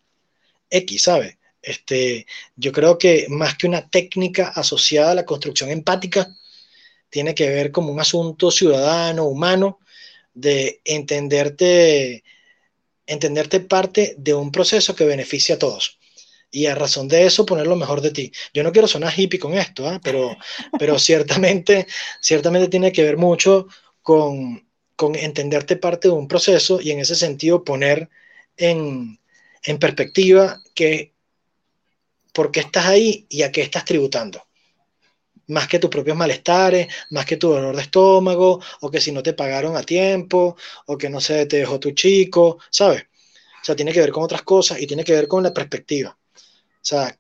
X, 0.71 1.03
¿sabes? 1.03 1.37
Este, 1.61 2.27
yo 2.57 2.73
creo 2.73 2.97
que 2.97 3.27
más 3.29 3.59
que 3.59 3.67
una 3.67 3.91
técnica 3.91 4.49
asociada 4.49 5.11
a 5.13 5.15
la 5.17 5.27
construcción 5.27 5.69
empática, 5.69 6.35
tiene 7.11 7.35
que 7.35 7.51
ver 7.51 7.71
como 7.71 7.93
un 7.93 8.01
asunto 8.01 8.51
ciudadano, 8.51 9.25
humano, 9.25 9.81
de 10.33 10.81
entenderte 10.83 12.25
entenderte 13.07 13.61
parte 13.61 14.15
de 14.17 14.33
un 14.33 14.51
proceso 14.51 14.97
que 14.97 15.05
beneficia 15.05 15.57
a 15.57 15.59
todos. 15.59 15.99
Y 16.55 16.67
a 16.67 16.75
razón 16.77 17.09
de 17.09 17.27
eso, 17.27 17.45
poner 17.45 17.67
lo 17.67 17.75
mejor 17.75 18.01
de 18.01 18.13
ti. 18.13 18.33
Yo 18.55 18.63
no 18.63 18.71
quiero 18.71 18.87
sonar 18.87 19.13
hippie 19.17 19.41
con 19.41 19.55
esto, 19.55 19.89
¿ah? 19.89 20.01
pero, 20.03 20.37
pero 20.79 20.99
ciertamente, 21.01 21.89
ciertamente 22.21 22.69
tiene 22.69 22.93
que 22.93 23.03
ver 23.03 23.17
mucho 23.17 23.67
con, 24.03 24.65
con 24.95 25.17
entenderte 25.17 25.77
parte 25.77 26.09
de 26.09 26.15
un 26.15 26.29
proceso 26.29 26.81
y 26.81 26.93
en 26.93 27.01
ese 27.01 27.17
sentido 27.17 27.65
poner 27.65 28.09
en, 28.57 29.19
en 29.65 29.79
perspectiva 29.81 30.63
que 30.75 31.13
por 32.33 32.53
qué 32.53 32.61
estás 32.61 32.87
ahí 32.87 33.27
y 33.29 33.43
a 33.43 33.51
qué 33.51 33.63
estás 33.63 33.85
tributando 33.85 34.47
más 35.49 35.69
que 35.69 35.79
tus 35.79 35.91
propios 35.91 36.17
malestares, 36.17 36.89
más 37.11 37.27
que 37.27 37.37
tu 37.37 37.51
dolor 37.51 37.77
de 37.77 37.83
estómago, 37.83 38.61
o 38.81 38.91
que 38.91 39.01
si 39.01 39.13
no 39.13 39.23
te 39.23 39.35
pagaron 39.35 39.77
a 39.77 39.83
tiempo, 39.83 40.57
o 40.87 40.97
que 40.97 41.11
no 41.11 41.21
se 41.21 41.47
te 41.47 41.59
dejó 41.59 41.79
tu 41.79 41.91
chico, 41.93 42.59
¿sabes? 42.71 43.03
O 43.03 43.65
sea, 43.65 43.77
tiene 43.77 43.93
que 43.93 44.01
ver 44.01 44.13
con 44.13 44.23
otras 44.25 44.43
cosas 44.43 44.81
y 44.81 44.87
tiene 44.87 45.05
que 45.05 45.13
ver 45.13 45.29
con 45.29 45.43
la 45.43 45.53
perspectiva. 45.53 46.17
O 46.85 46.87
sea, 46.87 47.17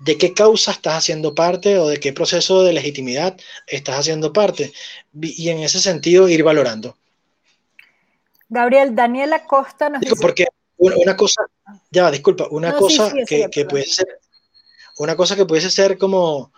de 0.00 0.18
qué 0.18 0.34
causa 0.34 0.72
estás 0.72 0.94
haciendo 0.94 1.34
parte 1.34 1.78
o 1.78 1.88
de 1.88 1.98
qué 1.98 2.12
proceso 2.12 2.62
de 2.64 2.72
legitimidad 2.72 3.36
estás 3.66 4.00
haciendo 4.00 4.32
parte. 4.32 4.72
Y 5.20 5.48
en 5.48 5.60
ese 5.60 5.80
sentido, 5.80 6.28
ir 6.28 6.42
valorando. 6.42 6.96
Gabriel, 8.48 8.94
Daniela 8.94 9.44
Costa 9.44 9.88
nos 9.88 10.00
dice... 10.00 10.16
Porque 10.20 10.46
una, 10.76 11.16
cosa, 11.16 11.42
ya, 11.90 12.10
disculpa, 12.10 12.48
una 12.50 12.74
cosa 12.74 13.12
que, 13.26 13.48
que 13.50 13.64
puede 13.64 13.86
ser 13.86 14.06
una 14.98 15.16
cosa 15.16 15.36
que 15.36 15.44
pudiese 15.44 15.70
ser 15.70 15.98
como, 15.98 16.52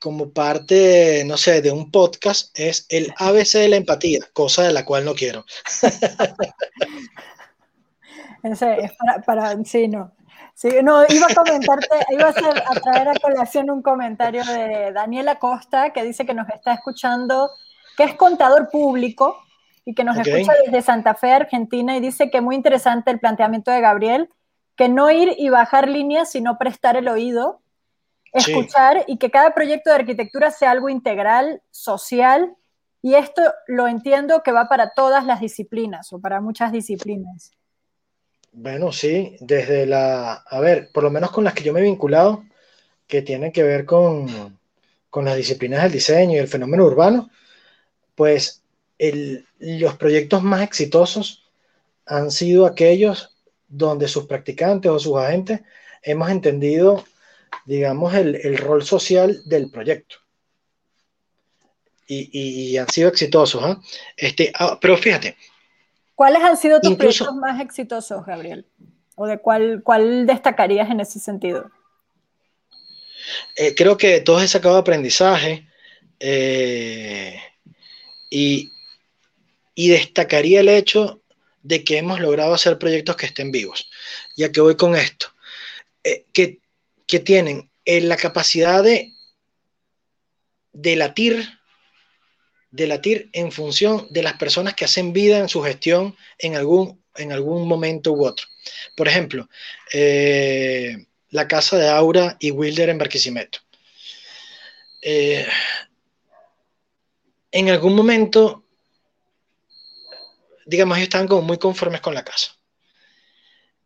como 0.00 0.30
parte, 0.30 1.22
no 1.24 1.36
sé, 1.36 1.62
de 1.62 1.70
un 1.70 1.90
podcast 1.90 2.56
es 2.58 2.86
el 2.88 3.12
ABC 3.16 3.52
de 3.52 3.68
la 3.68 3.76
empatía, 3.76 4.20
cosa 4.32 4.64
de 4.64 4.72
la 4.72 4.84
cual 4.84 5.04
no 5.04 5.14
quiero. 5.14 5.44
es 8.52 8.92
para, 8.96 9.22
para, 9.22 9.64
sí, 9.64 9.88
no. 9.88 10.12
Sí, 10.54 10.70
no, 10.82 11.02
iba 11.08 11.26
a 11.26 11.34
comentarte, 11.34 11.86
iba 12.10 12.28
a, 12.28 12.80
traer 12.80 13.08
a 13.08 13.14
colación 13.20 13.70
un 13.70 13.82
comentario 13.82 14.42
de 14.44 14.90
Daniela 14.92 15.38
Costa 15.38 15.90
que 15.90 16.02
dice 16.02 16.24
que 16.24 16.32
nos 16.32 16.48
está 16.48 16.72
escuchando, 16.72 17.50
que 17.96 18.04
es 18.04 18.14
contador 18.14 18.70
público 18.70 19.36
y 19.84 19.94
que 19.94 20.02
nos 20.02 20.16
escucha 20.16 20.52
desde 20.64 20.80
Santa 20.80 21.14
Fe, 21.14 21.32
Argentina, 21.32 21.96
y 21.96 22.00
dice 22.00 22.30
que 22.30 22.40
muy 22.40 22.56
interesante 22.56 23.10
el 23.10 23.20
planteamiento 23.20 23.70
de 23.70 23.82
Gabriel, 23.82 24.30
que 24.76 24.88
no 24.88 25.10
ir 25.10 25.34
y 25.36 25.48
bajar 25.50 25.88
líneas, 25.88 26.30
sino 26.30 26.58
prestar 26.58 26.96
el 26.96 27.08
oído, 27.08 27.60
escuchar 28.32 29.04
y 29.06 29.18
que 29.18 29.30
cada 29.30 29.54
proyecto 29.54 29.90
de 29.90 29.96
arquitectura 29.96 30.50
sea 30.50 30.70
algo 30.70 30.88
integral, 30.88 31.62
social, 31.70 32.56
y 33.02 33.14
esto 33.14 33.42
lo 33.66 33.86
entiendo 33.88 34.42
que 34.42 34.52
va 34.52 34.68
para 34.68 34.90
todas 34.90 35.24
las 35.24 35.40
disciplinas 35.40 36.12
o 36.12 36.20
para 36.20 36.40
muchas 36.40 36.72
disciplinas. 36.72 37.55
Bueno, 38.58 38.90
sí, 38.90 39.36
desde 39.40 39.84
la, 39.84 40.32
a 40.32 40.60
ver, 40.60 40.90
por 40.90 41.04
lo 41.04 41.10
menos 41.10 41.30
con 41.30 41.44
las 41.44 41.52
que 41.52 41.62
yo 41.62 41.74
me 41.74 41.80
he 41.80 41.82
vinculado, 41.82 42.42
que 43.06 43.20
tienen 43.20 43.52
que 43.52 43.62
ver 43.62 43.84
con, 43.84 44.58
con 45.10 45.26
las 45.26 45.36
disciplinas 45.36 45.82
del 45.82 45.92
diseño 45.92 46.32
y 46.36 46.38
el 46.38 46.48
fenómeno 46.48 46.86
urbano, 46.86 47.28
pues 48.14 48.62
los 49.58 49.96
proyectos 49.96 50.42
más 50.42 50.62
exitosos 50.62 51.44
han 52.06 52.30
sido 52.30 52.64
aquellos 52.64 53.36
donde 53.68 54.08
sus 54.08 54.24
practicantes 54.24 54.90
o 54.90 54.98
sus 54.98 55.18
agentes 55.18 55.60
hemos 56.02 56.30
entendido, 56.30 57.04
digamos, 57.66 58.14
el, 58.14 58.56
rol 58.56 58.82
social 58.82 59.42
del 59.44 59.70
proyecto. 59.70 60.16
Y, 62.08 62.78
han 62.78 62.88
sido 62.88 63.10
exitosos. 63.10 63.62
¿ah? 63.62 63.82
Este, 64.16 64.50
ah, 64.54 64.78
pero 64.80 64.96
fíjate. 64.96 65.36
¿Cuáles 66.16 66.42
han 66.42 66.56
sido 66.56 66.80
tus 66.80 66.96
proyectos 66.96 67.36
más 67.36 67.60
exitosos, 67.60 68.26
Gabriel? 68.26 68.66
¿O 69.14 69.26
de 69.26 69.38
cuál, 69.38 69.82
cuál 69.84 70.26
destacarías 70.26 70.90
en 70.90 70.98
ese 70.98 71.20
sentido? 71.20 71.70
Eh, 73.54 73.74
creo 73.76 73.96
que 73.96 74.20
todos 74.20 74.42
he 74.42 74.48
sacado 74.48 74.76
aprendizaje 74.76 75.68
eh, 76.18 77.40
y, 78.30 78.72
y 79.74 79.88
destacaría 79.88 80.60
el 80.60 80.68
hecho 80.68 81.22
de 81.62 81.84
que 81.84 81.98
hemos 81.98 82.20
logrado 82.20 82.54
hacer 82.54 82.78
proyectos 82.78 83.16
que 83.16 83.26
estén 83.26 83.50
vivos. 83.52 83.90
Ya 84.36 84.50
que 84.50 84.60
voy 84.60 84.76
con 84.76 84.96
esto, 84.96 85.28
eh, 86.02 86.24
que, 86.32 86.60
tienen 87.20 87.70
eh, 87.84 88.00
la 88.00 88.16
capacidad 88.16 88.82
de, 88.82 89.12
de 90.72 90.96
latir, 90.96 91.48
de 92.76 92.86
latir 92.86 93.30
en 93.32 93.50
función 93.50 94.06
de 94.10 94.22
las 94.22 94.34
personas 94.34 94.74
que 94.74 94.84
hacen 94.84 95.12
vida 95.12 95.38
en 95.38 95.48
su 95.48 95.62
gestión 95.62 96.14
en 96.38 96.54
algún, 96.56 97.02
en 97.16 97.32
algún 97.32 97.66
momento 97.66 98.12
u 98.12 98.26
otro. 98.26 98.46
Por 98.94 99.08
ejemplo, 99.08 99.48
eh, 99.92 101.06
la 101.30 101.48
casa 101.48 101.78
de 101.78 101.88
Aura 101.88 102.36
y 102.38 102.50
Wilder 102.50 102.90
en 102.90 102.98
Barquisimeto. 102.98 103.60
en 107.52 107.70
algún 107.70 107.94
momento, 107.94 108.64
digamos, 110.66 110.98
ellos 110.98 111.06
estaban 111.06 111.28
como 111.28 111.42
muy 111.42 111.58
conformes 111.58 112.00
con 112.02 112.12
la 112.12 112.24
casa. 112.24 112.52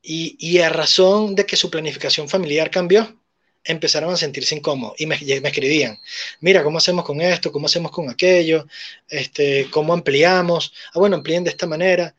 Y, 0.03 0.37
y 0.41 0.59
a 0.61 0.71
razón 0.71 1.35
de 1.35 1.45
que 1.47 1.57
su 1.57 1.71
planificación 1.71 2.29
familiar 2.29 2.71
cambió, 2.71 3.20
empezaron 3.65 4.13
a 4.13 4.17
sentirse 4.17 4.55
incómodos 4.55 5.01
y 5.01 5.07
me, 5.07 5.19
me, 5.19 5.49
escribían, 5.49 5.99
mira, 6.41 6.63
¿cómo 6.63 6.79
hacemos 6.79 7.05
con 7.05 7.21
esto? 7.21 7.53
¿Cómo 7.53 7.67
hacemos 7.67 7.91
con 7.91 8.09
aquello? 8.09 8.67
Este, 9.09 9.69
¿Cómo 9.71 9.93
ampliamos? 9.93 10.73
Ah, 10.95 10.99
bueno, 10.99 11.17
amplíen 11.17 11.45
de 11.45 11.51
esta 11.51 11.67
manera. 11.67 12.15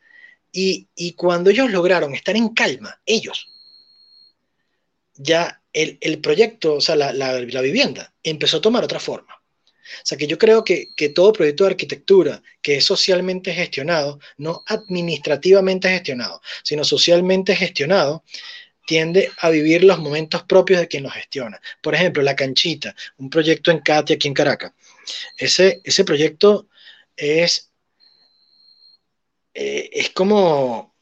Y, 0.52 0.88
y 0.94 1.12
cuando 1.14 1.50
ellos 1.50 1.70
lograron 1.70 2.14
estar 2.14 2.36
en 2.36 2.50
calma, 2.50 3.00
ellos, 3.06 3.48
ya 5.14 5.62
el, 5.72 5.98
el 6.00 6.20
proyecto, 6.20 6.74
o 6.74 6.80
sea, 6.80 6.96
la, 6.96 7.12
la, 7.12 7.40
la, 7.40 7.60
vivienda, 7.60 8.12
empezó 8.22 8.58
a 8.58 8.60
tomar 8.60 8.84
otra 8.84 9.00
forma. 9.00 9.34
O 9.34 10.04
sea, 10.04 10.16
que 10.18 10.26
yo 10.26 10.38
creo 10.38 10.64
que, 10.64 10.88
que 10.94 11.08
todo 11.08 11.32
proyecto 11.32 11.64
de 11.64 11.70
arquitectura 11.70 12.42
que 12.60 12.76
es 12.76 12.84
socialmente 12.84 13.52
gestionado, 13.52 14.20
no 14.36 14.62
administrativamente 14.66 15.88
gestionado, 15.88 16.40
sino 16.62 16.84
socialmente 16.84 17.56
gestionado, 17.56 18.24
tiende 18.86 19.30
a 19.38 19.50
vivir 19.50 19.84
los 19.84 19.98
momentos 19.98 20.42
propios 20.44 20.80
de 20.80 20.88
quien 20.88 21.02
lo 21.02 21.10
gestiona. 21.10 21.60
Por 21.80 21.94
ejemplo, 21.94 22.22
La 22.22 22.36
Canchita, 22.36 22.94
un 23.18 23.30
proyecto 23.30 23.70
en 23.70 23.80
CATI 23.80 24.14
aquí 24.14 24.28
en 24.28 24.34
Caracas. 24.34 24.72
Ese, 25.36 25.80
ese 25.84 26.04
proyecto 26.04 26.68
es, 27.16 27.70
eh, 29.54 29.90
es, 29.92 30.10
como, 30.10 30.94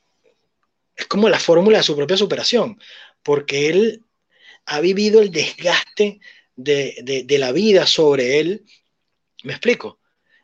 es 0.97 1.07
como 1.07 1.29
la 1.29 1.39
fórmula 1.39 1.79
de 1.79 1.85
su 1.85 1.97
propia 1.97 2.17
superación, 2.17 2.81
porque 3.23 3.69
él 3.69 4.05
ha 4.67 4.81
vivido 4.81 5.21
el 5.21 5.31
desgaste 5.31 6.21
de, 6.57 6.97
de, 7.03 7.25
de 7.25 7.39
la 7.39 7.53
vida 7.53 7.87
sobre 7.87 8.41
él. 8.41 8.65
¿Me 9.43 9.53
explico? 9.53 10.00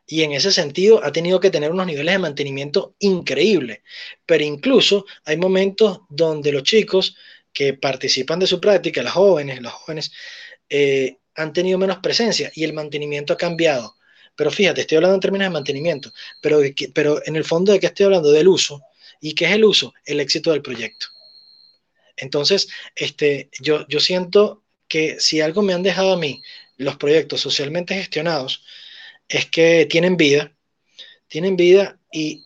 Y 0.06 0.22
en 0.22 0.32
ese 0.32 0.52
sentido 0.52 1.02
ha 1.04 1.10
tenido 1.10 1.40
que 1.40 1.50
tener 1.50 1.72
unos 1.72 1.86
niveles 1.86 2.14
de 2.14 2.18
mantenimiento 2.18 2.94
increíbles. 3.00 3.80
Pero 4.24 4.44
incluso 4.44 5.04
hay 5.24 5.36
momentos 5.36 6.00
donde 6.08 6.52
los 6.52 6.62
chicos 6.62 7.16
que 7.52 7.74
participan 7.74 8.38
de 8.38 8.46
su 8.46 8.60
práctica, 8.60 9.02
las 9.02 9.14
jóvenes, 9.14 9.60
los 9.60 9.72
jóvenes, 9.72 10.12
eh, 10.68 11.16
han 11.34 11.52
tenido 11.52 11.78
menos 11.78 11.98
presencia 11.98 12.50
y 12.54 12.64
el 12.64 12.72
mantenimiento 12.72 13.32
ha 13.32 13.36
cambiado. 13.36 13.96
Pero 14.36 14.50
fíjate, 14.50 14.82
estoy 14.82 14.96
hablando 14.96 15.16
en 15.16 15.20
términos 15.20 15.46
de 15.46 15.50
mantenimiento, 15.50 16.12
pero, 16.40 16.60
pero 16.94 17.20
en 17.24 17.36
el 17.36 17.44
fondo 17.44 17.72
de 17.72 17.80
que 17.80 17.86
estoy 17.86 18.04
hablando 18.04 18.30
del 18.30 18.48
uso. 18.48 18.82
¿Y 19.20 19.34
qué 19.34 19.46
es 19.46 19.52
el 19.52 19.64
uso? 19.64 19.94
El 20.04 20.20
éxito 20.20 20.52
del 20.52 20.62
proyecto. 20.62 21.06
Entonces, 22.16 22.68
este, 22.94 23.50
yo, 23.60 23.86
yo 23.88 24.00
siento 24.00 24.62
que 24.88 25.18
si 25.20 25.40
algo 25.40 25.62
me 25.62 25.74
han 25.74 25.82
dejado 25.82 26.12
a 26.12 26.18
mí 26.18 26.42
los 26.76 26.96
proyectos 26.96 27.40
socialmente 27.40 27.94
gestionados, 27.94 28.62
es 29.28 29.46
que 29.46 29.86
tienen 29.86 30.16
vida, 30.16 30.52
tienen 31.28 31.56
vida 31.56 31.98
y, 32.12 32.44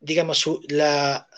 digamos, 0.00 0.38
su, 0.38 0.60
la, 0.68 1.28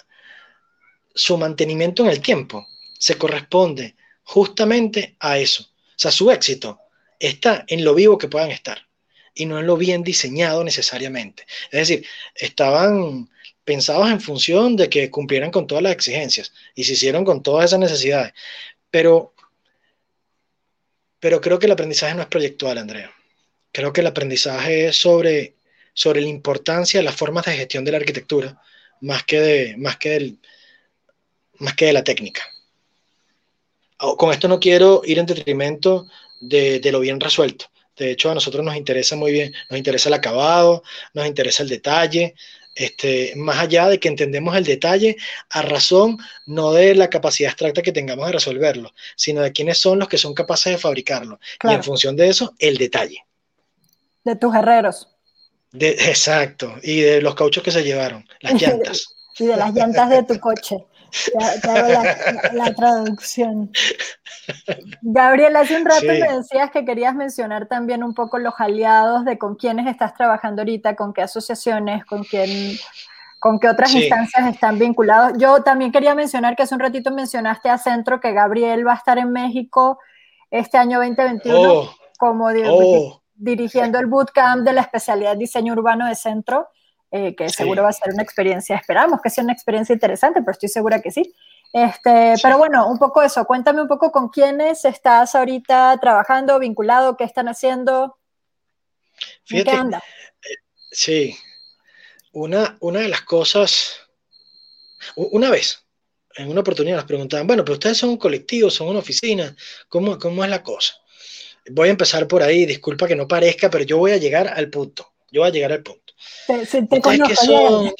su 1.15 1.37
mantenimiento 1.37 2.03
en 2.03 2.11
el 2.11 2.21
tiempo 2.21 2.67
se 2.99 3.17
corresponde 3.17 3.97
justamente 4.23 5.17
a 5.21 5.39
eso. 5.39 5.63
O 5.63 5.97
sea, 5.97 6.11
su 6.11 6.31
éxito 6.31 6.81
está 7.19 7.65
en 7.67 7.85
lo 7.85 7.95
vivo 7.95 8.19
que 8.19 8.29
puedan 8.29 8.51
estar 8.51 8.87
y 9.35 9.47
no 9.47 9.59
en 9.59 9.67
lo 9.67 9.77
bien 9.77 10.03
diseñado 10.03 10.65
necesariamente. 10.65 11.47
Es 11.71 11.89
decir, 11.89 12.07
estaban 12.35 13.31
pensados 13.65 14.11
en 14.11 14.21
función 14.21 14.77
de 14.77 14.89
que 14.89 15.11
cumplieran 15.11 15.51
con 15.51 15.67
todas 15.67 15.83
las 15.83 15.93
exigencias 15.93 16.53
y 16.75 16.85
se 16.85 16.95
hicieron 16.95 17.25
con 17.25 17.43
todas 17.43 17.67
esas 17.67 17.79
necesidades. 17.79 18.33
Pero 18.91 19.35
pero 21.21 21.41
creo 21.41 21.59
que 21.59 21.67
el 21.67 21.73
aprendizaje 21.73 22.15
no 22.15 22.23
es 22.23 22.29
proyectual, 22.29 22.79
Andrea. 22.79 23.13
Creo 23.73 23.93
que 23.93 24.01
el 24.01 24.07
aprendizaje 24.07 24.89
es 24.89 24.97
sobre, 24.97 25.55
sobre 25.93 26.21
la 26.21 26.29
importancia 26.29 26.99
de 26.99 27.05
las 27.05 27.15
formas 27.15 27.45
de 27.45 27.57
gestión 27.57 27.85
de 27.85 27.93
la 27.93 27.99
arquitectura, 27.99 28.61
más 29.03 29.25
que 29.25 29.41
de, 29.41 29.77
más 29.77 29.97
que 29.97 30.35
más 31.59 31.75
que 31.75 31.87
de 31.87 31.93
la 31.93 32.03
técnica. 32.03 32.43
Con 33.99 34.33
esto 34.33 34.49
no 34.49 34.59
quiero 34.59 35.03
ir 35.05 35.19
en 35.19 35.27
detrimento 35.27 36.09
de, 36.41 36.81
de 36.81 36.91
lo 36.91 37.01
bien 37.01 37.21
resuelto. 37.21 37.67
De 37.97 38.11
hecho, 38.11 38.31
a 38.31 38.35
nosotros 38.35 38.65
nos 38.65 38.77
interesa 38.77 39.15
muy 39.15 39.31
bien, 39.31 39.53
nos 39.69 39.77
interesa 39.77 40.09
el 40.09 40.15
acabado, 40.15 40.83
nos 41.13 41.27
interesa 41.27 41.63
el 41.63 41.69
detalle, 41.69 42.35
este, 42.75 43.35
más 43.37 43.59
allá 43.59 43.89
de 43.89 43.99
que 43.99 44.09
entendemos 44.09 44.57
el 44.57 44.65
detalle 44.65 45.17
a 45.51 45.63
razón 45.63 46.19
no 46.47 46.73
de 46.73 46.95
la 46.95 47.11
capacidad 47.11 47.51
abstracta 47.51 47.83
que 47.83 47.93
tengamos 47.93 48.27
de 48.27 48.33
resolverlo, 48.33 48.93
sino 49.17 49.43
de 49.43 49.53
quiénes 49.53 49.79
son 49.79 49.99
los 49.99 50.09
que 50.09 50.19
son 50.19 50.35
capaces 50.35 50.73
de 50.73 50.79
fabricarlo. 50.79 51.41
Claro. 51.59 51.75
Y 51.75 51.77
en 51.77 51.85
función 51.85 52.17
de 52.17 52.29
eso, 52.29 52.55
el 52.59 52.79
detalle. 52.79 53.25
De 54.25 54.37
tus 54.37 54.55
herreros. 54.55 55.09
De, 55.73 55.91
exacto, 55.91 56.75
y 56.83 57.01
de 57.01 57.23
los 57.23 57.35
cauchos 57.35 57.63
que 57.63 57.71
se 57.71 57.85
llevaron, 57.85 58.27
las 58.41 58.55
llantas. 58.61 59.15
y 59.39 59.47
de 59.47 59.57
las 59.57 59.73
llantas 59.75 60.11
de 60.11 60.23
tu 60.25 60.39
coche. 60.41 60.85
Te, 61.63 61.71
hago 61.71 61.89
la, 61.89 62.51
la, 62.53 62.75
traducción. 62.75 63.71
Gabriel, 65.03 65.57
hace 65.57 65.77
un 65.77 65.85
rato 65.85 66.01
sí. 66.01 66.07
me 66.07 66.37
decías 66.37 66.71
que 66.71 66.85
querías 66.85 67.15
mencionar 67.15 67.67
también 67.67 68.03
un 68.05 68.15
poco 68.15 68.39
los 68.39 68.55
aliados 68.59 69.25
de 69.25 69.39
con 69.39 69.57
quiénes 69.57 69.87
estás 69.87 70.15
trabajando 70.15 70.63
ahorita, 70.63 70.97
con 70.97 71.13
qué 71.13 71.23
asociaciones, 71.23 72.05
con 72.05 72.25
quién, 72.25 72.77
con 73.39 73.59
qué 73.59 73.69
otras 73.69 73.91
sí. 73.91 74.03
instancias 74.03 74.55
están 74.55 74.79
vinculados. 74.79 75.33
Yo 75.39 75.63
también 75.63 75.93
quería 75.93 76.15
mencionar 76.15 76.57
que 76.57 76.63
hace 76.63 76.75
un 76.75 76.81
ratito 76.81 77.11
mencionaste 77.11 77.69
a 77.69 77.79
Centro 77.79 78.21
que 78.21 78.33
Gabriel 78.33 78.87
va 78.87 78.93
a 78.93 78.97
estar 78.97 79.19
en 79.19 79.33
México 79.33 79.99
este 80.51 80.79
año 80.79 80.99
2021 80.99 81.73
oh, 81.73 81.95
como 82.19 82.47
oh. 82.47 83.23
dirigiendo 83.35 83.99
el 83.99 84.07
bootcamp 84.07 84.63
de 84.63 84.73
la 84.73 84.83
especialidad 84.83 85.37
diseño 85.37 85.73
urbano 85.73 86.07
de 86.07 86.15
Centro 86.15 86.69
eh, 87.11 87.35
que 87.35 87.49
sí. 87.49 87.57
seguro 87.57 87.83
va 87.83 87.89
a 87.89 87.93
ser 87.93 88.13
una 88.13 88.23
experiencia, 88.23 88.77
esperamos 88.77 89.21
que 89.21 89.31
sea 89.31 89.43
una 89.43 89.53
experiencia 89.53 89.93
interesante, 89.93 90.41
pero 90.41 90.53
estoy 90.53 90.69
segura 90.69 91.01
que 91.01 91.11
sí. 91.11 91.35
Este, 91.73 92.37
sí. 92.37 92.43
Pero 92.43 92.59
bueno, 92.59 92.89
un 92.89 92.99
poco 92.99 93.23
eso, 93.23 93.45
cuéntame 93.45 93.83
un 93.83 93.89
poco 93.89 94.13
con 94.13 94.29
quiénes 94.29 94.85
estás 94.85 95.35
ahorita 95.35 95.99
trabajando, 96.01 96.59
vinculado, 96.59 97.17
qué 97.17 97.25
están 97.25 97.49
haciendo. 97.49 98.19
Fíjate, 99.45 99.71
¿Qué 99.71 99.77
anda? 99.77 99.99
Eh, 99.99 100.55
sí, 100.91 101.37
una, 102.33 102.77
una 102.81 103.01
de 103.01 103.09
las 103.09 103.23
cosas, 103.23 104.01
una 105.17 105.51
vez, 105.51 105.85
en 106.37 106.49
una 106.49 106.61
oportunidad 106.61 106.97
nos 106.97 107.07
preguntaban, 107.07 107.47
bueno, 107.47 107.65
pero 107.65 107.75
ustedes 107.75 107.99
son 107.99 108.11
un 108.11 108.17
colectivo, 108.19 108.71
son 108.71 108.89
una 108.89 109.01
oficina, 109.01 109.55
¿cómo, 109.89 110.19
cómo 110.19 110.45
es 110.45 110.51
la 110.51 110.63
cosa? 110.63 110.95
Voy 111.71 111.89
a 111.89 111.93
empezar 111.93 112.27
por 112.27 112.43
ahí, 112.43 112.67
disculpa 112.67 113.07
que 113.07 113.17
no 113.17 113.29
parezca, 113.29 113.69
pero 113.69 113.85
yo 113.85 113.99
voy 113.99 114.13
a 114.13 114.17
llegar 114.17 114.49
al 114.49 114.71
punto, 114.71 115.13
yo 115.31 115.43
voy 115.43 115.51
a 115.51 115.53
llegar 115.53 115.73
al 115.73 115.83
punto. 115.83 116.10
Te, 116.47 116.67
te 116.67 117.01
conozco, 117.01 117.29
¿Qué 117.29 117.37
son? 117.37 117.93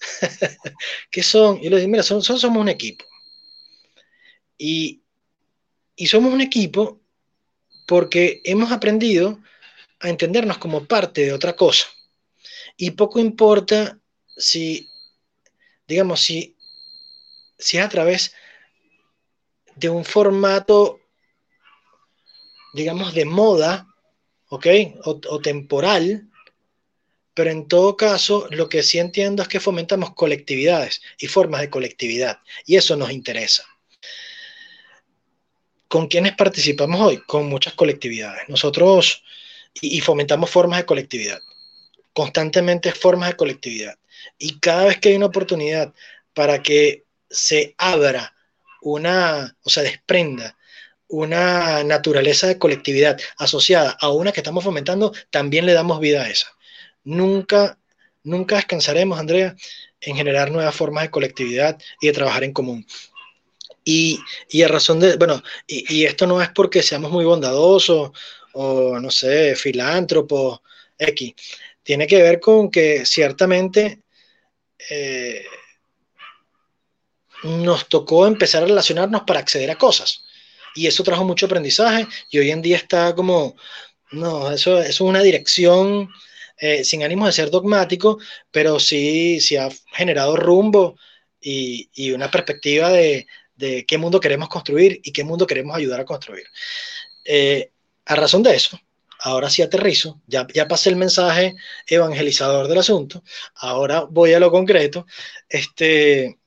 ¿Qué 1.10 1.22
son? 1.22 1.58
Y 1.62 1.68
le 1.68 1.76
digo, 1.76 1.88
mira, 1.88 2.02
son, 2.02 2.22
son, 2.22 2.38
somos 2.38 2.60
un 2.60 2.68
equipo. 2.68 3.04
Y, 4.58 5.02
y 5.96 6.06
somos 6.06 6.32
un 6.32 6.40
equipo 6.40 7.00
porque 7.86 8.40
hemos 8.44 8.72
aprendido 8.72 9.40
a 10.00 10.08
entendernos 10.08 10.58
como 10.58 10.86
parte 10.86 11.22
de 11.22 11.32
otra 11.32 11.54
cosa. 11.54 11.86
Y 12.76 12.92
poco 12.92 13.18
importa 13.20 13.98
si, 14.36 14.88
digamos, 15.86 16.20
si, 16.20 16.56
si 17.58 17.78
es 17.78 17.84
a 17.84 17.88
través 17.88 18.34
de 19.76 19.88
un 19.88 20.04
formato, 20.04 21.00
digamos, 22.74 23.14
de 23.14 23.24
moda, 23.24 23.86
¿ok? 24.48 24.66
O, 25.04 25.20
o 25.28 25.40
temporal, 25.40 26.30
pero 27.34 27.50
en 27.50 27.66
todo 27.66 27.96
caso, 27.96 28.46
lo 28.50 28.68
que 28.68 28.82
sí 28.82 28.98
entiendo 28.98 29.42
es 29.42 29.48
que 29.48 29.60
fomentamos 29.60 30.14
colectividades 30.14 31.00
y 31.18 31.28
formas 31.28 31.62
de 31.62 31.70
colectividad, 31.70 32.40
y 32.66 32.76
eso 32.76 32.96
nos 32.96 33.10
interesa. 33.10 33.64
¿Con 35.88 36.08
quiénes 36.08 36.34
participamos 36.34 37.00
hoy? 37.00 37.18
Con 37.18 37.48
muchas 37.48 37.74
colectividades. 37.74 38.48
Nosotros, 38.48 39.22
y, 39.80 39.96
y 39.96 40.00
fomentamos 40.00 40.50
formas 40.50 40.80
de 40.80 40.86
colectividad, 40.86 41.40
constantemente 42.12 42.92
formas 42.92 43.30
de 43.30 43.36
colectividad. 43.36 43.98
Y 44.38 44.58
cada 44.58 44.84
vez 44.84 44.98
que 44.98 45.10
hay 45.10 45.16
una 45.16 45.26
oportunidad 45.26 45.92
para 46.34 46.62
que 46.62 47.04
se 47.30 47.74
abra 47.78 48.34
una, 48.82 49.56
o 49.62 49.70
se 49.70 49.82
desprenda 49.82 50.56
una 51.08 51.84
naturaleza 51.84 52.46
de 52.46 52.58
colectividad 52.58 53.18
asociada 53.36 53.96
a 54.00 54.10
una 54.10 54.32
que 54.32 54.40
estamos 54.40 54.64
fomentando, 54.64 55.12
también 55.30 55.66
le 55.66 55.74
damos 55.74 56.00
vida 56.00 56.22
a 56.22 56.30
esa 56.30 56.54
nunca, 57.04 57.78
nunca 58.22 58.56
descansaremos, 58.56 59.18
Andrea, 59.18 59.54
en 60.00 60.16
generar 60.16 60.50
nuevas 60.50 60.74
formas 60.74 61.04
de 61.04 61.10
colectividad 61.10 61.78
y 62.00 62.08
de 62.08 62.12
trabajar 62.12 62.44
en 62.44 62.52
común. 62.52 62.86
Y, 63.84 64.18
y 64.48 64.62
a 64.62 64.68
razón 64.68 65.00
de, 65.00 65.16
bueno, 65.16 65.42
y, 65.66 65.92
y, 65.92 66.04
esto 66.04 66.26
no 66.26 66.40
es 66.40 66.50
porque 66.50 66.82
seamos 66.82 67.10
muy 67.10 67.24
bondadosos 67.24 68.12
o, 68.52 68.98
no 69.00 69.10
sé, 69.10 69.56
filántropos, 69.56 70.60
X. 70.98 71.34
Tiene 71.82 72.06
que 72.06 72.22
ver 72.22 72.38
con 72.40 72.70
que 72.70 73.04
ciertamente 73.04 74.02
eh, 74.90 75.44
nos 77.44 77.88
tocó 77.88 78.26
empezar 78.26 78.62
a 78.62 78.66
relacionarnos 78.66 79.22
para 79.22 79.40
acceder 79.40 79.70
a 79.70 79.78
cosas. 79.78 80.24
Y 80.74 80.86
eso 80.86 81.02
trajo 81.02 81.24
mucho 81.24 81.46
aprendizaje 81.46 82.06
y 82.30 82.38
hoy 82.38 82.50
en 82.50 82.62
día 82.62 82.76
está 82.76 83.14
como 83.14 83.56
No, 84.12 84.50
eso, 84.50 84.80
es 84.80 85.00
una 85.00 85.22
dirección 85.22 86.08
eh, 86.58 86.84
sin 86.84 87.02
ánimo 87.02 87.26
de 87.26 87.32
ser 87.32 87.50
dogmático, 87.50 88.18
pero 88.50 88.78
sí, 88.80 89.40
sí 89.40 89.56
ha 89.56 89.68
generado 89.92 90.36
rumbo 90.36 90.96
y, 91.40 92.12
una 92.12 92.30
perspectiva 92.30 92.90
de, 92.90 93.26
qué 93.86 93.98
mundo 93.98 94.20
queremos 94.20 94.48
construir 94.48 95.00
y 95.04 95.12
qué 95.12 95.24
mundo 95.24 95.46
queremos 95.46 95.76
ayudar 95.76 96.00
a 96.00 96.04
construir. 96.04 96.44
Eh, 97.24 97.70
a 98.06 98.16
razón 98.16 98.42
de 98.42 98.54
eso, 98.54 98.78
ahora 99.20 99.50
sí 99.50 99.62
aterrizo, 99.62 100.20
ya, 100.26 100.46
ya 100.52 100.66
pasé 100.66 100.90
el 100.90 100.96
mensaje 100.96 101.54
evangelizador 101.86 102.68
del 102.68 102.78
asunto, 102.78 103.22
ahora 103.54 104.00
voy 104.02 104.32
a 104.32 104.40
lo 104.40 104.50
concreto. 104.50 105.06
Este, 105.48 106.38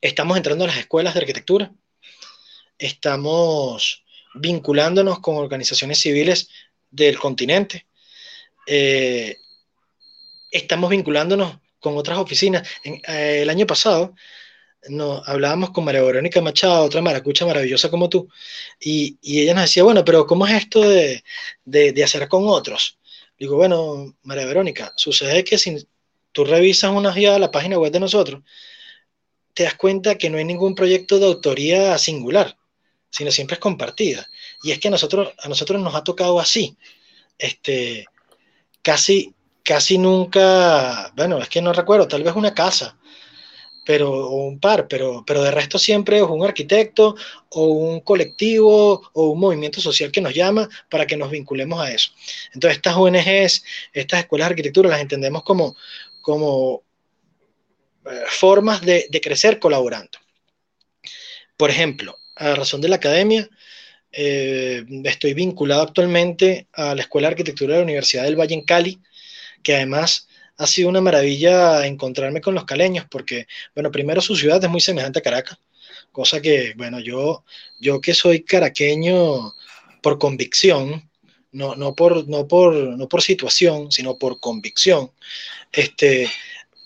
estamos 0.00 0.36
entrando 0.36 0.64
a 0.64 0.68
las 0.68 0.78
escuelas 0.78 1.14
de 1.14 1.20
arquitectura, 1.20 1.72
estamos 2.78 4.04
vinculándonos 4.34 5.20
con 5.20 5.36
organizaciones 5.36 5.98
civiles 5.98 6.48
del 6.90 7.18
continente, 7.18 7.86
eh, 8.66 9.38
estamos 10.50 10.90
vinculándonos 10.90 11.58
con 11.80 11.96
otras 11.96 12.18
oficinas. 12.18 12.68
Eh, 12.84 13.40
el 13.42 13.50
año 13.50 13.66
pasado 13.66 14.14
no, 14.88 15.22
hablábamos 15.24 15.70
con 15.70 15.84
María 15.84 16.02
Verónica 16.02 16.40
Machado, 16.40 16.84
otra 16.84 17.02
maracucha 17.02 17.46
maravillosa 17.46 17.90
como 17.90 18.08
tú, 18.08 18.28
y, 18.80 19.18
ella 19.22 19.54
nos 19.54 19.64
decía, 19.64 19.82
bueno, 19.82 20.04
pero 20.04 20.26
¿cómo 20.26 20.46
es 20.46 20.54
esto 20.54 20.80
de, 20.82 21.22
hacer 22.04 22.28
con 22.28 22.48
otros? 22.48 22.98
Digo, 23.38 23.56
bueno, 23.56 24.16
María 24.22 24.46
Verónica, 24.46 24.92
sucede 24.96 25.44
que 25.44 25.58
si 25.58 25.86
tú 26.32 26.44
revisas 26.44 26.90
una 26.90 27.12
guía 27.12 27.32
de 27.32 27.38
la 27.40 27.50
página 27.50 27.78
web 27.78 27.92
de 27.92 28.00
nosotros, 28.00 28.42
te 29.54 29.64
das 29.64 29.74
cuenta 29.74 30.16
que 30.16 30.30
no 30.30 30.38
hay 30.38 30.44
ningún 30.44 30.74
proyecto 30.74 31.18
de 31.18 31.26
autoría 31.26 31.96
singular, 31.98 32.56
sino 33.10 33.30
siempre 33.30 33.54
es 33.54 33.60
compartida. 33.60 34.28
Y 34.62 34.70
es 34.70 34.78
que 34.78 34.88
a 34.88 34.90
nosotros, 34.90 35.32
a 35.38 35.48
nosotros 35.48 35.80
nos 35.80 35.94
ha 35.94 36.04
tocado 36.04 36.38
así. 36.38 36.76
Este, 37.38 38.06
casi, 38.86 39.34
casi 39.64 39.98
nunca, 39.98 41.12
bueno, 41.16 41.38
es 41.38 41.48
que 41.48 41.60
no 41.60 41.72
recuerdo, 41.72 42.06
tal 42.06 42.22
vez 42.22 42.36
una 42.36 42.54
casa, 42.54 42.96
pero, 43.84 44.12
o 44.12 44.46
un 44.46 44.60
par, 44.60 44.86
pero, 44.86 45.24
pero 45.26 45.42
de 45.42 45.50
resto 45.50 45.76
siempre 45.76 46.18
es 46.18 46.22
un 46.22 46.44
arquitecto 46.44 47.16
o 47.48 47.64
un 47.66 47.98
colectivo 47.98 49.02
o 49.12 49.24
un 49.30 49.40
movimiento 49.40 49.80
social 49.80 50.12
que 50.12 50.20
nos 50.20 50.34
llama 50.34 50.68
para 50.88 51.04
que 51.04 51.16
nos 51.16 51.32
vinculemos 51.32 51.80
a 51.80 51.90
eso. 51.90 52.12
Entonces 52.54 52.76
estas 52.76 52.94
ONGs, 52.94 53.64
estas 53.92 54.20
escuelas 54.20 54.48
de 54.48 54.52
arquitectura 54.52 54.88
las 54.88 55.00
entendemos 55.00 55.42
como, 55.42 55.74
como 56.20 56.84
eh, 58.04 58.22
formas 58.28 58.82
de, 58.82 59.08
crecer 59.20 59.58
colaborando. 59.58 60.16
Por 61.56 61.70
ejemplo, 61.70 62.18
a 62.36 62.54
razón 62.54 62.80
de 62.80 62.88
la 62.88 62.96
academia, 62.96 63.48
eh, 64.16 64.82
estoy 65.04 65.34
vinculado 65.34 65.82
actualmente 65.82 66.68
a 66.72 66.94
la 66.94 67.02
Escuela 67.02 67.28
de 67.28 67.32
Arquitectura 67.32 67.74
de 67.74 67.80
la 67.80 67.84
Universidad 67.84 68.24
del 68.24 68.34
Valle 68.40 68.54
en 68.54 68.62
Cali, 68.62 68.98
que 69.62 69.76
además 69.76 70.26
ha 70.56 70.66
sido 70.66 70.88
una 70.88 71.02
maravilla 71.02 71.86
encontrarme 71.86 72.40
con 72.40 72.54
los 72.54 72.64
caleños, 72.64 73.06
porque, 73.10 73.46
bueno, 73.74 73.90
primero 73.90 74.22
su 74.22 74.34
ciudad 74.34 74.62
es 74.64 74.70
muy 74.70 74.80
semejante 74.80 75.18
a 75.18 75.22
Caracas, 75.22 75.58
cosa 76.12 76.40
que, 76.40 76.72
bueno, 76.76 76.98
yo, 76.98 77.44
yo 77.78 78.00
que 78.00 78.14
soy 78.14 78.42
caraqueño 78.42 79.54
por 80.00 80.18
convicción, 80.18 81.10
no, 81.52 81.74
no, 81.74 81.94
por, 81.94 82.26
no, 82.26 82.48
por, 82.48 82.74
no 82.74 83.08
por 83.08 83.20
situación, 83.20 83.92
sino 83.92 84.16
por 84.16 84.40
convicción, 84.40 85.10
este, 85.72 86.30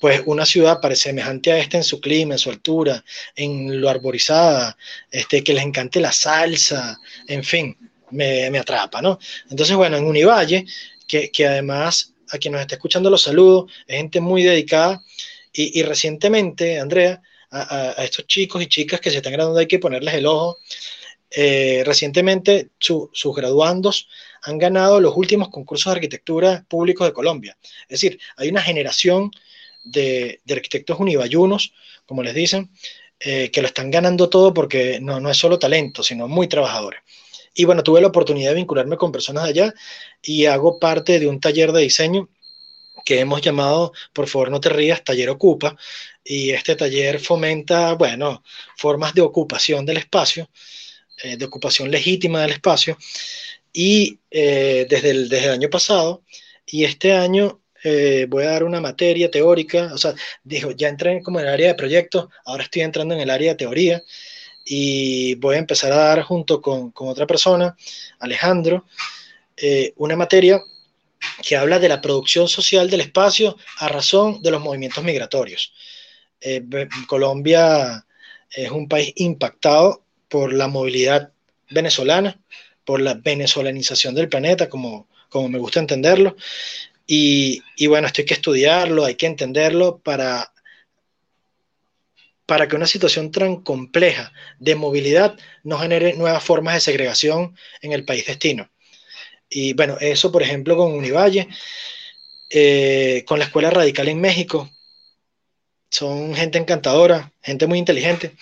pues 0.01 0.23
una 0.27 0.47
ciudad 0.47 0.81
semejante 0.95 1.53
a 1.53 1.59
esta 1.59 1.77
en 1.77 1.85
su 1.85 2.01
clima, 2.01 2.35
en 2.35 2.39
su 2.39 2.51
altura, 2.51 3.05
en 3.37 3.81
lo 3.81 3.89
arborizada, 3.89 4.77
este, 5.11 5.45
que 5.45 5.55
les 5.55 5.65
encante 5.65 6.01
la 6.01 6.11
salsa, 6.11 6.99
en 7.29 7.45
fin, 7.45 7.77
me, 8.11 8.51
me 8.51 8.59
atrapa, 8.59 9.03
¿no? 9.03 9.19
Entonces, 9.51 9.77
bueno, 9.77 9.97
en 9.99 10.07
Univalle, 10.07 10.65
que, 11.07 11.31
que 11.31 11.47
además 11.47 12.15
a 12.33 12.39
quien 12.39 12.53
nos 12.53 12.63
está 12.63 12.77
escuchando 12.77 13.11
los 13.11 13.23
saludos, 13.23 13.71
es 13.87 13.97
gente 13.97 14.21
muy 14.21 14.43
dedicada 14.43 15.03
y, 15.53 15.83
recientemente, 15.83 16.79
Andrea, 16.79 17.21
a, 17.51 18.05
estos 18.05 18.27
chicos 18.27 18.63
y 18.63 18.67
chicas 18.67 19.01
que 19.01 19.11
se 19.11 19.17
están 19.17 19.33
graduando 19.33 19.59
hay 19.59 19.67
que 19.67 19.81
ponerles 19.81 20.15
el 20.15 20.27
ojo. 20.27 20.59
Eh, 21.33 21.83
recientemente 21.85 22.71
sus 22.79 23.35
graduandos 23.37 24.09
han 24.43 24.59
ganado 24.59 25.01
los 25.01 25.17
últimos 25.17 25.49
concursos 25.49 25.93
de 25.93 25.97
arquitectura 25.97 26.65
públicos 26.69 27.07
de 27.07 27.13
Colombia. 27.13 27.57
Es 27.83 28.01
decir, 28.01 28.21
hay 28.37 28.49
una 28.49 28.63
generación 28.63 29.31
de, 29.83 30.41
arquitectos 30.51 30.99
unibayunos, 30.99 31.73
como 32.07 32.23
les 32.23 32.35
dicen, 32.35 32.71
eh, 33.19 33.51
que 33.51 33.61
lo 33.61 33.69
están 33.69 33.91
ganando 33.91 34.29
todo 34.29 34.55
porque 34.55 34.99
no, 35.01 35.21
no 35.21 35.31
es 35.31 35.37
solo 35.37 35.59
talento, 35.59 36.03
sino 36.03 36.29
muy 36.29 36.49
trabajadores. 36.49 37.01
Y 37.55 37.65
bueno, 37.65 37.83
tuve 37.83 38.01
la 38.01 38.09
oportunidad 38.09 38.51
de 38.51 38.57
vincularme 38.57 38.97
con 38.97 39.13
personas 39.13 39.45
de 39.45 39.51
allá 39.51 39.75
y 40.23 40.47
hago 40.47 40.79
parte 40.79 41.19
de 41.19 41.27
un 41.27 41.41
taller 41.41 41.73
de 41.73 41.83
diseño 41.83 42.29
que 43.05 43.21
hemos 43.21 43.41
llamado, 43.41 43.93
por 44.13 44.29
favor 44.29 44.51
no 44.51 44.61
te 44.61 44.69
rías, 44.69 45.05
taller 45.05 45.31
ocupa. 45.31 45.77
Y 46.25 46.51
este 46.51 46.77
taller 46.77 47.19
fomenta, 47.19 47.95
bueno, 47.95 48.43
formas 48.77 49.15
de 49.15 49.23
ocupación 49.23 49.85
del 49.87 49.99
espacio, 49.99 50.49
eh, 51.23 51.37
de 51.37 51.45
ocupación 51.45 51.91
legítima 51.91 52.43
del 52.43 52.53
espacio. 52.53 52.97
Y 53.73 54.19
eh, 54.31 54.87
desde, 54.89 55.11
el, 55.11 55.29
desde 55.29 55.47
el 55.47 55.53
año 55.53 55.71
pasado, 55.71 56.23
y 56.67 56.85
este 56.85 57.13
año 57.13 57.60
eh, 57.85 58.27
voy 58.29 58.45
a 58.45 58.51
dar 58.51 58.65
una 58.65 58.81
materia 58.81 59.31
teórica, 59.31 59.91
o 59.93 59.99
sea, 59.99 60.15
dijo, 60.45 60.71
ya 60.73 60.89
entré 60.89 61.23
como 61.23 61.41
en 61.41 61.47
el 61.47 61.53
área 61.53 61.69
de 61.69 61.75
proyectos, 61.75 62.29
ahora 62.45 62.65
estoy 62.65 62.83
entrando 62.83 63.15
en 63.15 63.21
el 63.21 63.31
área 63.31 63.53
de 63.53 63.59
teoría 63.59 64.03
y 64.65 65.35
voy 65.37 65.57
a 65.57 65.59
empezar 65.59 65.93
a 65.93 65.97
dar 65.97 66.23
junto 66.23 66.61
con, 66.61 66.93
otra 66.95 67.27
persona, 67.27 67.77
Alejandro, 68.19 68.87
eh, 69.57 69.93
una 69.97 70.17
materia 70.17 70.63
que 71.43 71.57
habla 71.57 71.79
de 71.79 71.89
la 71.89 72.01
producción 72.01 72.49
social 72.49 72.89
del 72.89 73.01
espacio 73.01 73.57
a 73.79 73.89
razón 73.89 74.43
de 74.43 74.51
los 74.51 74.63
movimientos 74.63 75.03
migratorios. 75.05 75.73
Eh, 76.41 76.63
Colombia 77.07 78.07
es 78.51 78.71
un 78.71 78.89
país 78.89 79.13
impactado 79.17 80.03
por 80.29 80.53
la 80.53 80.69
movilidad 80.69 81.33
venezolana, 81.71 82.41
por 82.85 83.01
la 83.01 83.15
venezolanización 83.15 84.15
del 84.15 84.29
planeta, 84.29 84.69
como, 84.69 85.09
como 85.29 85.49
me 85.49 85.59
gusta 85.59 85.81
entenderlo. 85.81 86.37
Y, 87.13 87.61
y 87.75 87.89
bueno, 87.89 88.07
esto 88.07 88.23
hay 88.23 88.27
que 88.27 88.35
estudiarlo, 88.35 89.05
hay 89.05 89.17
que 89.17 89.27
entenderlo 89.27 89.99
para 89.99 90.53
para 92.47 92.69
que 92.69 92.77
una 92.77 92.87
situación 92.87 93.33
tan 93.33 93.63
compleja 93.63 94.33
de 94.61 94.77
movilidad 94.77 95.37
no 95.65 95.79
genere 95.79 96.15
nuevas 96.15 96.45
formas 96.45 96.75
de 96.75 96.81
segregación 96.81 97.57
en 97.81 97.93
el 97.93 98.05
país 98.05 98.27
destino. 98.27 98.71
Y 99.49 99.73
bueno, 99.73 99.97
eso 100.01 100.31
por 100.31 100.43
ejemplo 100.43 100.77
con 100.77 100.93
Univalle, 100.93 101.49
eh, 102.49 103.25
con 103.27 103.41
la 103.41 103.47
Escuela 103.47 103.71
Radical 103.71 104.09
en 104.09 104.21
México, 104.21 104.71
son 105.91 106.33
gente 106.37 106.59
encantadora, 106.59 107.33
gente 107.43 107.67
muy 107.67 107.81
inteligente. 107.81 108.37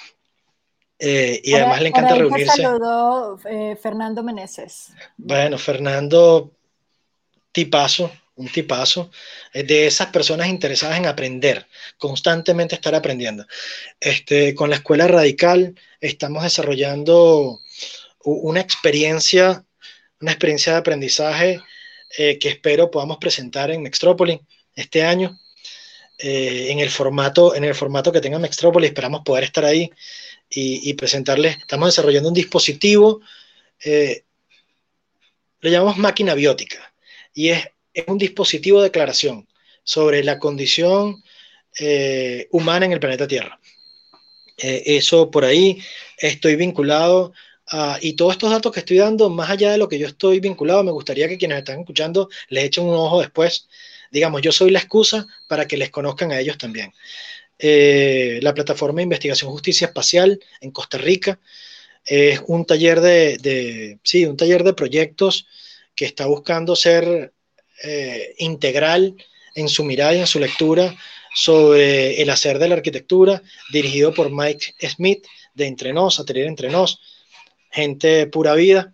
Eh, 0.99 1.41
y 1.43 1.55
además 1.55 1.81
le 1.81 1.89
encanta 1.89 2.17
reunirse. 2.17 2.63
saludó 2.63 3.39
eh, 3.49 3.77
Fernando 3.77 4.23
Meneses. 4.23 4.93
Bueno, 5.17 5.57
Fernando, 5.57 6.51
tipazo, 7.53 8.11
un 8.39 8.49
tipazo, 8.49 9.11
de 9.53 9.87
esas 9.87 10.09
personas 10.09 10.49
interesadas 10.49 10.97
en 10.97 11.07
aprender, 11.07 11.67
constantemente 11.99 12.77
estar 12.77 12.95
aprendiendo. 12.95 13.47
Este, 14.01 14.55
con 14.55 14.71
la 14.71 14.77
Escuela 14.77 15.09
Radical 15.09 15.75
estamos 16.01 16.45
desarrollando 16.45 17.61
una 18.21 18.61
experiencia, 18.61 19.65
una 20.21 20.31
experiencia 20.33 20.73
de 20.73 20.79
aprendizaje 20.79 21.61
eh, 22.17 22.39
que 22.39 22.49
espero 22.49 22.91
podamos 22.91 23.19
presentar 23.19 23.71
en 23.71 23.83
Mextrópolis 23.83 24.41
este 24.75 25.03
año. 25.03 25.39
Eh, 26.21 26.71
en, 26.71 26.81
el 26.81 26.91
formato, 26.91 27.55
en 27.55 27.65
el 27.65 27.75
formato 27.75 28.13
que 28.13 28.21
tenga 28.21 28.39
Mextrópolis, 28.39 28.91
esperamos 28.91 29.23
poder 29.25 29.45
estar 29.45 29.65
ahí 29.65 29.91
y, 30.51 30.95
presentarles. 30.95 31.59
Estamos 31.59 31.89
desarrollando 31.89 32.29
un 32.29 32.35
dispositivo, 32.35 33.21
eh, 33.85 34.25
lo 35.61 35.71
llamamos 35.71 35.99
máquina 35.99 36.35
biótica, 36.35 36.93
y 37.35 37.51
es 37.51 37.69
es 37.99 38.05
un 38.07 38.19
dispositivo 38.19 38.79
de 38.79 38.89
declaración 38.89 39.47
sobre 39.83 40.23
la 40.23 40.39
condición 40.39 41.23
eh, 41.79 42.47
humana 42.51 42.87
en 42.87 42.93
el 42.93 43.01
planeta 43.01 43.27
Tierra. 43.27 43.59
Eh, 44.57 44.83
eso 44.87 45.31
por 45.31 45.45
ahí 45.45 45.83
estoy 46.17 46.57
vinculado 46.57 47.33
a, 47.67 47.99
y 48.01 48.15
todos 48.15 48.33
estos 48.33 48.51
datos 48.51 48.73
que 48.73 48.81
estoy 48.81 48.99
dando, 48.99 49.31
más 49.31 49.51
allá 49.51 49.73
de 49.73 49.79
lo 49.79 49.89
que 49.89 49.99
yo 49.99 50.07
estoy 50.07 50.41
vinculado, 50.41 50.85
me 50.85 50.93
gustaría 50.93 51.29
que 51.29 51.39
quienes 51.39 51.59
están 51.59 51.81
escuchando 51.81 52.29
les 52.49 52.65
echen 52.65 52.85
un 52.85 52.95
ojo 52.95 53.21
después. 53.21 53.69
Digamos, 54.11 54.43
yo 54.43 54.53
soy 54.53 54.71
la 54.71 54.79
excusa 54.79 55.27
para 55.49 55.67
que 55.67 55.77
les 55.77 55.91
conozcan 55.91 56.33
a 56.33 56.41
ellos 56.41 56.57
también. 56.57 56.93
Eh, 57.59 58.39
la 58.43 58.55
plataforma 58.55 58.99
de 58.99 59.05
investigación 59.05 59.51
justicia 59.51 59.89
espacial 59.89 60.41
en 60.61 60.71
Costa 60.71 60.99
Rica 60.99 61.41
es 62.05 62.41
un 62.47 62.65
taller 62.65 63.01
de, 63.01 63.37
de, 63.39 63.99
sí, 64.05 64.25
un 64.25 64.37
taller 64.37 64.65
de 64.65 64.73
proyectos 64.73 65.47
que 65.95 66.05
está 66.05 66.27
buscando 66.27 66.77
ser 66.77 67.33
eh, 67.83 68.35
integral 68.39 69.15
en 69.55 69.69
su 69.69 69.85
mirada 69.85 70.15
y 70.15 70.19
en 70.19 70.27
su 70.27 70.39
lectura 70.39 70.97
sobre 71.35 72.21
el 72.21 72.31
hacer 72.31 72.59
de 72.59 72.69
la 72.69 72.75
arquitectura, 72.77 73.43
dirigido 73.71 74.13
por 74.15 74.31
Mike 74.31 74.75
Smith 74.89 75.27
de 75.55 75.67
Entre 75.67 75.93
Nos, 75.93 76.21
Atelier 76.21 76.47
Entre 76.47 76.71
Nos, 76.71 77.01
gente 77.71 78.27
pura 78.27 78.55
vida. 78.55 78.93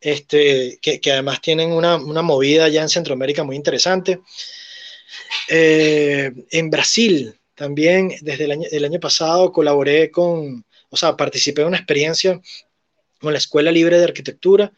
este, 0.00 0.78
que, 0.80 1.00
además 1.12 1.42
tienen 1.42 1.72
una, 1.72 1.98
movida 1.98 2.68
ya 2.68 2.82
en 2.82 2.88
Centroamérica 2.88 3.44
muy 3.44 3.56
interesante. 3.56 4.20
Eh, 5.48 6.32
en 6.50 6.70
Brasil 6.70 7.38
también, 7.54 8.14
desde 8.22 8.44
el 8.44 8.52
año, 8.52 8.68
el 8.70 8.84
año 8.84 9.00
pasado, 9.00 9.52
colaboré 9.52 10.10
con, 10.10 10.64
o 10.88 10.96
sea, 10.96 11.16
participé 11.16 11.62
en 11.62 11.68
una 11.68 11.76
experiencia 11.76 12.40
con 13.20 13.32
la 13.32 13.38
Escuela 13.38 13.70
Libre 13.70 13.98
de 13.98 14.04
Arquitectura. 14.04 14.72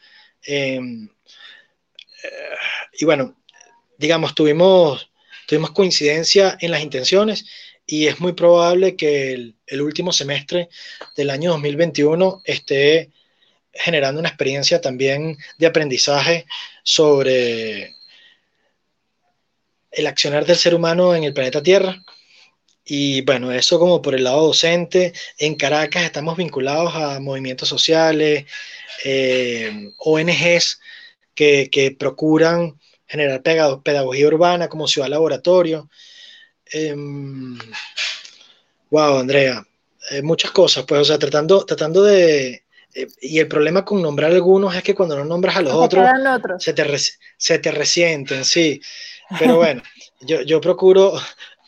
Em, 0.44 1.08
eh, 2.24 2.28
y 2.98 3.04
bueno, 3.04 3.41
digamos, 4.02 4.34
tuvimos, 4.34 5.12
tuvimos 5.46 5.70
coincidencia 5.70 6.58
en 6.60 6.72
las 6.72 6.82
intenciones 6.82 7.46
y 7.86 8.08
es 8.08 8.18
muy 8.18 8.32
probable 8.32 8.96
que 8.96 9.32
el, 9.32 9.80
último 9.80 10.12
semestre 10.12 10.68
del 11.16 11.30
año 11.30 11.52
2021 11.52 12.42
esté 12.44 13.10
generando 13.72 14.18
una 14.18 14.28
experiencia 14.28 14.80
también 14.80 15.38
de 15.56 15.66
aprendizaje 15.66 16.46
sobre 16.82 17.94
el 19.92 20.06
accionar 20.08 20.44
del 20.46 20.56
ser 20.56 20.74
humano 20.74 21.14
en 21.14 21.22
el 21.22 21.32
planeta 21.32 21.62
Tierra. 21.62 22.02
Y 22.84 23.20
bueno, 23.22 23.52
eso 23.52 23.78
como 23.78 24.02
por 24.02 24.16
el 24.16 24.24
lado 24.24 24.46
docente, 24.46 25.12
en 25.38 25.54
Caracas 25.54 26.02
estamos 26.02 26.36
vinculados 26.36 26.92
a 26.96 27.20
movimientos 27.20 27.68
sociales, 27.68 28.46
eh, 29.04 29.92
ONGs 29.98 30.80
que, 31.34 31.96
procuran 31.98 32.78
generar 33.12 33.42
pedagogía 33.82 34.26
urbana 34.26 34.68
como 34.68 34.88
ciudad 34.88 35.08
laboratorio. 35.08 35.90
wow, 38.90 39.10
em, 39.16 39.20
Andrea, 39.20 39.62
eh, 40.10 40.22
muchas 40.22 40.50
cosas, 40.50 40.84
pues, 40.88 41.02
o 41.02 41.04
sea, 41.04 41.18
tratando, 41.18 41.66
tratando 41.66 42.02
de... 42.02 42.64
Eh, 42.94 43.06
y 43.20 43.38
el 43.38 43.48
problema 43.48 43.84
con 43.84 44.00
nombrar 44.00 44.32
algunos 44.32 44.74
es 44.74 44.82
que 44.82 44.94
cuando 44.94 45.16
no 45.16 45.26
nombras 45.26 45.56
a 45.56 45.62
los 45.62 45.74
otros, 45.74 46.08
Se, 46.58 46.72
te 46.72 46.86
se 47.36 47.58
te 47.58 47.70
resienten, 47.70 48.46
sí. 48.46 48.80
Pero 49.38 49.56
bueno, 49.56 49.82
yo, 50.22 50.40
yo, 50.40 50.62
procuro, 50.62 51.12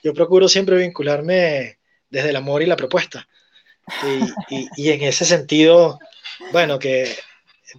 yo 0.03 0.15
procuro 0.15 0.49
siempre 0.49 0.79
vincularme 0.79 1.79
desde 2.09 2.31
el 2.31 2.37
amor 2.37 2.63
y 2.63 2.67
la 2.67 2.77
propuesta. 2.77 3.29
Y, 4.49 4.67
y, 4.79 4.91
en 4.93 5.03
ese 5.03 5.27
sentido, 5.27 5.99
bueno, 6.53 6.79
que 6.79 7.15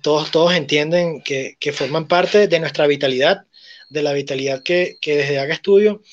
todos, 0.04 0.30
todos 0.30 0.54
entienden 0.54 1.22
que, 1.22 1.58
que, 1.60 1.74
forman 1.74 2.08
parte 2.08 2.48
de 2.48 2.60
nuestra 2.60 2.86
vitalidad, 2.86 3.46
de 3.96 4.04
la 4.04 4.14
vitalidad 4.14 4.62
que, 4.62 4.98
que 5.02 5.18
desde 5.18 5.40
Haga 5.40 5.56
Estudio 5.56 6.04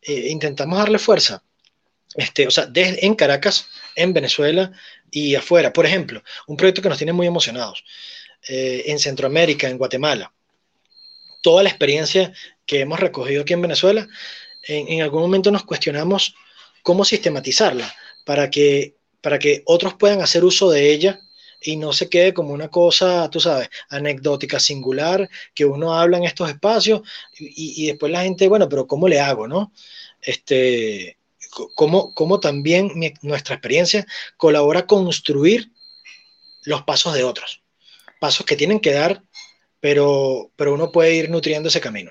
eh, 0.00 0.28
intentamos 0.30 0.78
darle 0.78 0.98
fuerza. 0.98 1.42
Este, 2.14 2.46
o 2.46 2.50
sea, 2.50 2.64
desde, 2.66 3.04
en 3.04 3.14
Caracas, 3.14 3.66
en 3.94 4.14
Venezuela 4.14 4.72
y 5.10 5.34
afuera. 5.34 5.72
Por 5.72 5.84
ejemplo, 5.84 6.22
un 6.46 6.56
proyecto 6.56 6.80
que 6.80 6.88
nos 6.88 6.98
tiene 6.98 7.12
muy 7.12 7.26
emocionados 7.26 7.84
eh, 8.48 8.84
en 8.86 8.98
Centroamérica, 8.98 9.68
en 9.68 9.76
Guatemala. 9.76 10.32
Toda 11.42 11.62
la 11.62 11.68
experiencia 11.68 12.32
que 12.64 12.80
hemos 12.80 12.98
recogido 12.98 13.42
aquí 13.42 13.52
en 13.52 13.62
Venezuela, 13.62 14.08
en, 14.62 14.88
en 14.88 15.02
algún 15.02 15.20
momento 15.20 15.50
nos 15.50 15.64
cuestionamos 15.64 16.34
cómo 16.82 17.04
sistematizarla 17.04 17.94
para 18.24 18.48
que, 18.48 18.94
para 19.20 19.38
que 19.38 19.62
otros 19.66 19.94
puedan 19.94 20.22
hacer 20.22 20.44
uso 20.44 20.70
de 20.70 20.90
ella 20.92 21.20
y 21.60 21.76
no 21.76 21.92
se 21.92 22.08
quede 22.08 22.34
como 22.34 22.52
una 22.52 22.68
cosa, 22.68 23.28
tú 23.30 23.40
sabes, 23.40 23.68
anecdótica, 23.88 24.60
singular, 24.60 25.28
que 25.54 25.64
uno 25.64 25.94
habla 25.94 26.18
en 26.18 26.24
estos 26.24 26.48
espacios 26.48 27.02
y, 27.38 27.84
y 27.84 27.86
después 27.86 28.12
la 28.12 28.22
gente, 28.22 28.48
bueno, 28.48 28.68
pero 28.68 28.86
¿cómo 28.86 29.08
le 29.08 29.20
hago, 29.20 29.48
no? 29.48 29.72
Este, 30.22 31.18
¿cómo, 31.74 32.12
cómo 32.14 32.40
también 32.40 32.90
nuestra 33.22 33.54
experiencia 33.54 34.06
colabora 34.36 34.80
a 34.80 34.86
construir 34.86 35.72
los 36.64 36.82
pasos 36.82 37.14
de 37.14 37.24
otros? 37.24 37.62
Pasos 38.20 38.46
que 38.46 38.56
tienen 38.56 38.80
que 38.80 38.92
dar 38.92 39.22
pero, 39.80 40.50
pero 40.56 40.74
uno 40.74 40.90
puede 40.90 41.14
ir 41.14 41.30
nutriendo 41.30 41.68
ese 41.68 41.80
camino. 41.80 42.10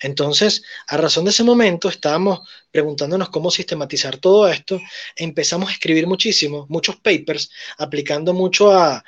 Entonces, 0.00 0.62
a 0.86 0.96
razón 0.96 1.24
de 1.24 1.30
ese 1.30 1.44
momento, 1.44 1.88
estábamos 1.88 2.40
preguntándonos 2.70 3.30
cómo 3.30 3.50
sistematizar 3.50 4.16
todo 4.18 4.48
esto, 4.48 4.80
empezamos 5.16 5.68
a 5.68 5.72
escribir 5.72 6.06
muchísimo, 6.06 6.66
muchos 6.68 6.96
papers, 6.96 7.50
aplicando 7.78 8.32
mucho 8.32 8.72
a, 8.72 9.02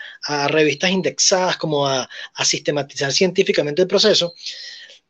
revistas 0.49 0.91
indexadas, 0.91 1.57
como 1.57 1.87
a, 1.87 2.09
a 2.35 2.45
sistematizar 2.45 3.13
científicamente 3.13 3.83
el 3.83 3.89
proceso, 3.89 4.35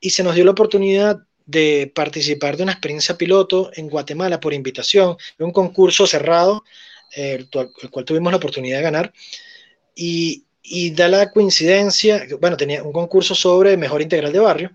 y 0.01 0.11
se 0.11 0.23
nos 0.23 0.35
dio 0.35 0.45
la 0.45 0.51
oportunidad 0.51 1.19
de 1.47 1.91
participar 1.95 2.57
de 2.57 2.65
una 2.65 2.73
experiencia 2.73 3.17
piloto 3.17 3.71
en 3.75 3.89
Guatemala 3.89 4.39
por 4.39 4.55
invitación, 4.55 5.17
de 5.39 5.45
un 5.45 5.53
concurso 5.53 6.07
cerrado, 6.07 6.65
el, 7.13 7.49
el 7.83 7.91
cual 7.91 8.05
tuvimos 8.05 8.33
la 8.33 8.37
oportunidad 8.37 8.79
de 8.79 8.83
ganar, 8.83 9.13
y, 9.95 10.45
y 10.63 10.91
da 10.91 11.09
la 11.09 11.31
coincidencia, 11.31 12.27
bueno, 12.41 12.57
tenía 12.57 12.83
un 12.83 12.93
concurso 12.93 13.35
sobre 13.35 13.77
mejor 13.77 14.01
integral 14.01 14.33
de 14.33 14.39
barrio, 14.39 14.71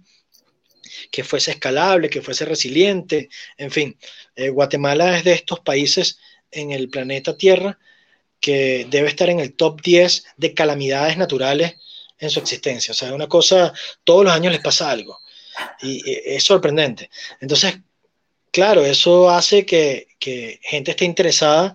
que 1.11 1.23
fuese 1.23 1.51
escalable, 1.51 2.09
que 2.09 2.21
fuese 2.21 2.45
resiliente, 2.45 3.29
en 3.57 3.71
fin, 3.71 3.97
eh, 4.35 4.49
Guatemala 4.49 5.17
es 5.17 5.23
de 5.23 5.33
estos 5.33 5.59
países 5.61 6.19
en 6.51 6.71
el 6.71 6.89
planeta 6.89 7.37
Tierra 7.37 7.79
que 8.39 8.87
debe 8.89 9.07
estar 9.07 9.29
en 9.29 9.39
el 9.39 9.53
top 9.53 9.81
10 9.81 10.25
de 10.37 10.53
calamidades 10.53 11.17
naturales 11.17 11.75
en 12.19 12.29
su 12.29 12.39
existencia. 12.39 12.91
O 12.91 12.95
sea, 12.95 13.13
una 13.13 13.27
cosa, 13.27 13.73
todos 14.03 14.25
los 14.25 14.33
años 14.33 14.53
les 14.53 14.61
pasa 14.61 14.91
algo 14.91 15.19
y, 15.81 16.01
es 16.07 16.43
sorprendente. 16.43 17.09
Entonces, 17.41 17.79
claro, 18.51 18.85
eso 18.85 19.29
hace 19.29 19.65
que, 19.65 20.07
que, 20.19 20.59
gente 20.61 20.91
esté 20.91 21.05
interesada 21.05 21.73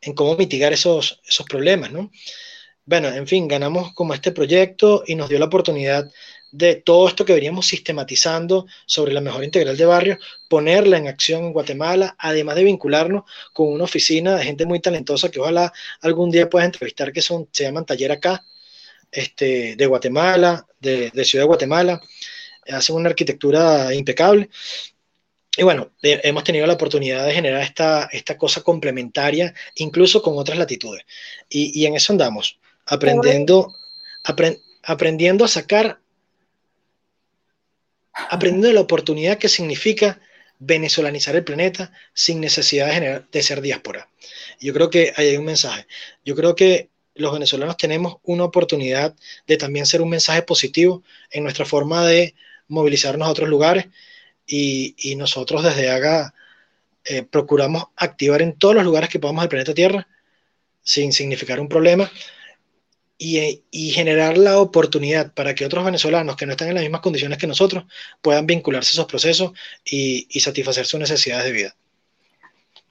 en 0.00 0.14
cómo 0.14 0.36
mitigar 0.36 0.72
esos, 0.72 1.20
esos 1.26 1.46
problemas, 1.46 1.90
¿no? 1.90 2.10
Bueno, 2.86 3.08
en 3.08 3.26
fin, 3.26 3.48
ganamos 3.48 3.92
como 3.94 4.12
este 4.14 4.32
proyecto 4.32 5.04
y 5.06 5.14
nos 5.14 5.28
dio 5.28 5.38
la 5.38 5.46
oportunidad 5.46 6.10
de 6.50 6.76
todo 6.76 7.08
esto 7.08 7.24
que 7.24 7.32
veníamos 7.32 7.66
sistematizando 7.66 8.66
sobre 8.86 9.12
la 9.12 9.20
mejor 9.20 9.42
integral 9.42 9.76
de 9.76 9.86
barrio, 9.86 10.18
ponerla 10.48 10.98
en 10.98 11.08
acción 11.08 11.44
en 11.44 11.52
Guatemala, 11.52 12.14
además 12.18 12.56
de 12.56 12.64
vincularnos 12.64 13.24
con 13.52 13.68
una 13.72 13.84
oficina 13.84 14.36
de 14.36 14.44
gente 14.44 14.66
muy 14.66 14.80
talentosa 14.80 15.30
que 15.30 15.40
ojalá 15.40 15.72
algún 16.00 16.30
día 16.30 16.48
puedas 16.48 16.66
entrevistar, 16.66 17.12
que 17.12 17.22
son, 17.22 17.48
se 17.52 17.64
llaman 17.64 17.86
Taller 17.86 18.12
Acá, 18.12 18.44
este, 19.10 19.76
de 19.76 19.86
Guatemala, 19.86 20.66
de, 20.78 21.10
Ciudad 21.24 21.44
de 21.44 21.48
Guatemala, 21.48 22.00
hacen 22.68 22.96
una 22.96 23.08
arquitectura 23.08 23.94
impecable. 23.94 24.50
Y 25.56 25.62
bueno, 25.62 25.92
hemos 26.02 26.44
tenido 26.44 26.66
la 26.66 26.74
oportunidad 26.74 27.26
de 27.26 27.32
generar 27.32 27.62
esta, 27.62 28.08
esta 28.12 28.36
cosa 28.36 28.62
complementaria, 28.62 29.54
incluso 29.76 30.22
con 30.22 30.36
otras 30.36 30.58
latitudes. 30.58 31.04
Y 31.48 31.86
en 31.86 31.94
eso 31.96 32.12
andamos 32.12 32.58
aprendiendo, 32.86 33.74
aprendiendo 34.82 35.44
a 35.44 35.48
sacar, 35.48 36.00
aprendiendo 38.30 38.68
de 38.68 38.74
la 38.74 38.80
oportunidad 38.80 39.38
que 39.38 39.48
significa 39.48 40.20
venezolanizar 40.58 41.34
el 41.36 41.44
planeta 41.44 41.92
sin 42.12 42.40
necesidad 42.40 42.88
de, 42.88 43.22
de 43.30 43.42
ser 43.42 43.60
diáspora. 43.60 44.08
Yo 44.60 44.72
creo 44.72 44.90
que 44.90 45.12
ahí 45.16 45.28
hay 45.28 45.36
un 45.36 45.44
mensaje. 45.44 45.86
Yo 46.24 46.34
creo 46.34 46.54
que 46.54 46.90
los 47.14 47.32
venezolanos 47.32 47.76
tenemos 47.76 48.16
una 48.22 48.44
oportunidad 48.44 49.14
de 49.46 49.56
también 49.56 49.86
ser 49.86 50.02
un 50.02 50.10
mensaje 50.10 50.42
positivo 50.42 51.02
en 51.30 51.44
nuestra 51.44 51.64
forma 51.64 52.06
de 52.06 52.34
movilizarnos 52.68 53.28
a 53.28 53.30
otros 53.30 53.48
lugares 53.48 53.86
y, 54.46 54.94
y 54.98 55.16
nosotros 55.16 55.62
desde 55.62 55.90
AGA 55.90 56.34
eh, 57.04 57.22
procuramos 57.22 57.84
activar 57.96 58.42
en 58.42 58.54
todos 58.54 58.74
los 58.74 58.84
lugares 58.84 59.10
que 59.10 59.18
podamos 59.18 59.42
el 59.44 59.48
planeta 59.48 59.74
Tierra 59.74 60.08
sin 60.82 61.12
significar 61.12 61.60
un 61.60 61.68
problema 61.68 62.10
y, 63.18 63.90
generar 63.92 64.36
la 64.36 64.58
oportunidad 64.58 65.32
para 65.32 65.54
que 65.54 65.64
otros 65.64 65.84
venezolanos 65.84 66.36
que 66.36 66.46
no 66.46 66.52
están 66.52 66.68
en 66.68 66.74
las 66.74 66.82
mismas 66.82 67.00
condiciones 67.00 67.38
que 67.38 67.46
nosotros 67.46 67.84
puedan 68.20 68.46
vincularse 68.46 68.90
a 68.90 68.94
esos 68.94 69.06
procesos 69.06 69.52
y, 69.84 70.40
satisfacer 70.40 70.86
sus 70.86 71.00
necesidades 71.00 71.44
de 71.44 71.52
vida. 71.52 71.74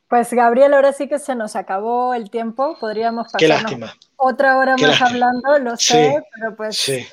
Pues 0.08 0.32
Gabriel, 0.32 0.74
ahora 0.74 0.94
sí 0.94 1.08
que 1.08 1.18
se 1.18 1.34
nos 1.36 1.56
acabó 1.56 2.14
el 2.14 2.30
tiempo, 2.30 2.78
podríamos 2.80 3.32
pasar 3.32 3.66
otra 4.16 4.58
hora 4.58 4.78
más 4.78 5.02
hablando, 5.02 5.58
lo 5.60 5.76
sé, 5.76 6.24
pero 6.36 6.56
pues 6.56 6.78
sí. 6.78 7.06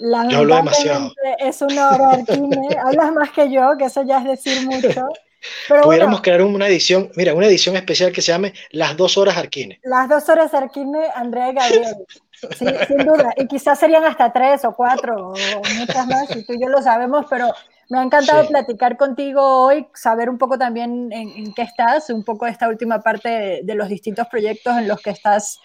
Yo 0.00 0.38
hablo 0.38 0.56
demasiado. 0.56 1.12
es 1.38 1.60
una 1.62 1.90
hora 1.90 2.08
Arquine, 2.10 2.68
hablas 2.84 3.12
más 3.12 3.30
que 3.30 3.50
yo, 3.52 3.76
que 3.78 3.84
eso 3.84 4.02
ya 4.02 4.18
es 4.18 4.24
decir 4.24 4.66
mucho. 4.66 5.08
Pero 5.68 5.82
Pudiéramos 5.82 6.20
crear 6.20 6.42
una 6.42 6.68
edición, 6.68 7.10
mira, 7.16 7.34
una 7.34 7.46
edición 7.46 7.76
especial 7.76 8.12
que 8.12 8.20
se 8.20 8.32
llame 8.32 8.52
Las 8.70 8.96
dos 8.96 9.16
horas 9.16 9.36
Arquine. 9.36 9.80
Las 9.84 10.08
dos 10.08 10.28
horas 10.28 10.52
Arquine, 10.52 11.06
Andrea 11.14 11.50
y 11.50 11.54
Gabriel. 11.54 11.96
Sí, 12.56 12.66
sin 12.86 12.98
duda. 12.98 13.32
Y 13.36 13.46
quizás 13.46 13.78
serían 13.78 14.04
hasta 14.04 14.32
tres 14.32 14.64
o 14.64 14.72
cuatro 14.74 15.28
o 15.28 15.62
muchas 15.78 16.06
más, 16.06 16.36
y 16.36 16.44
tú 16.44 16.54
y 16.54 16.60
yo 16.60 16.68
lo 16.68 16.82
sabemos, 16.82 17.26
pero 17.28 17.48
me 17.88 17.98
ha 17.98 18.02
encantado 18.02 18.46
platicar 18.46 18.96
contigo 18.96 19.42
hoy, 19.64 19.86
saber 19.94 20.30
un 20.30 20.38
poco 20.38 20.56
también 20.58 21.12
en, 21.12 21.52
qué 21.54 21.62
estás, 21.62 22.08
un 22.10 22.24
poco 22.24 22.46
esta 22.46 22.68
última 22.68 23.00
parte 23.00 23.62
de, 23.64 23.74
los 23.74 23.88
distintos 23.88 24.28
proyectos 24.28 24.78
en 24.78 24.88
los 24.88 25.02
que 25.02 25.10
estás 25.10 25.58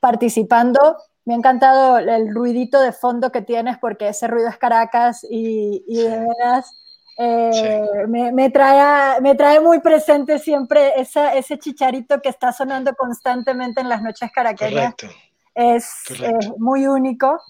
participando. 0.00 0.96
Me 1.24 1.34
ha 1.34 1.36
encantado 1.36 1.98
el 1.98 2.34
ruidito 2.34 2.80
de 2.80 2.92
fondo 2.92 3.30
que 3.30 3.42
tienes 3.42 3.78
porque 3.78 4.08
ese 4.08 4.26
ruido 4.26 4.48
es 4.48 4.56
Caracas 4.56 5.24
y, 5.28 5.84
y 5.86 5.98
de 5.98 6.20
veras 6.20 6.74
eh, 7.18 8.06
me, 8.08 8.32
me, 8.32 8.50
trae, 8.50 9.20
me 9.20 9.34
trae 9.34 9.60
muy 9.60 9.80
presente 9.80 10.38
siempre 10.38 10.98
esa, 11.00 11.34
ese 11.34 11.58
chicharito 11.58 12.20
que 12.20 12.30
está 12.30 12.52
sonando 12.52 12.94
constantemente 12.94 13.80
en 13.80 13.88
las 13.88 14.02
noches 14.02 14.30
caraqueñas. 14.32 14.94
Correcto 14.94 15.29
es 15.54 15.84
muy 16.58 16.86
único. 16.86 17.40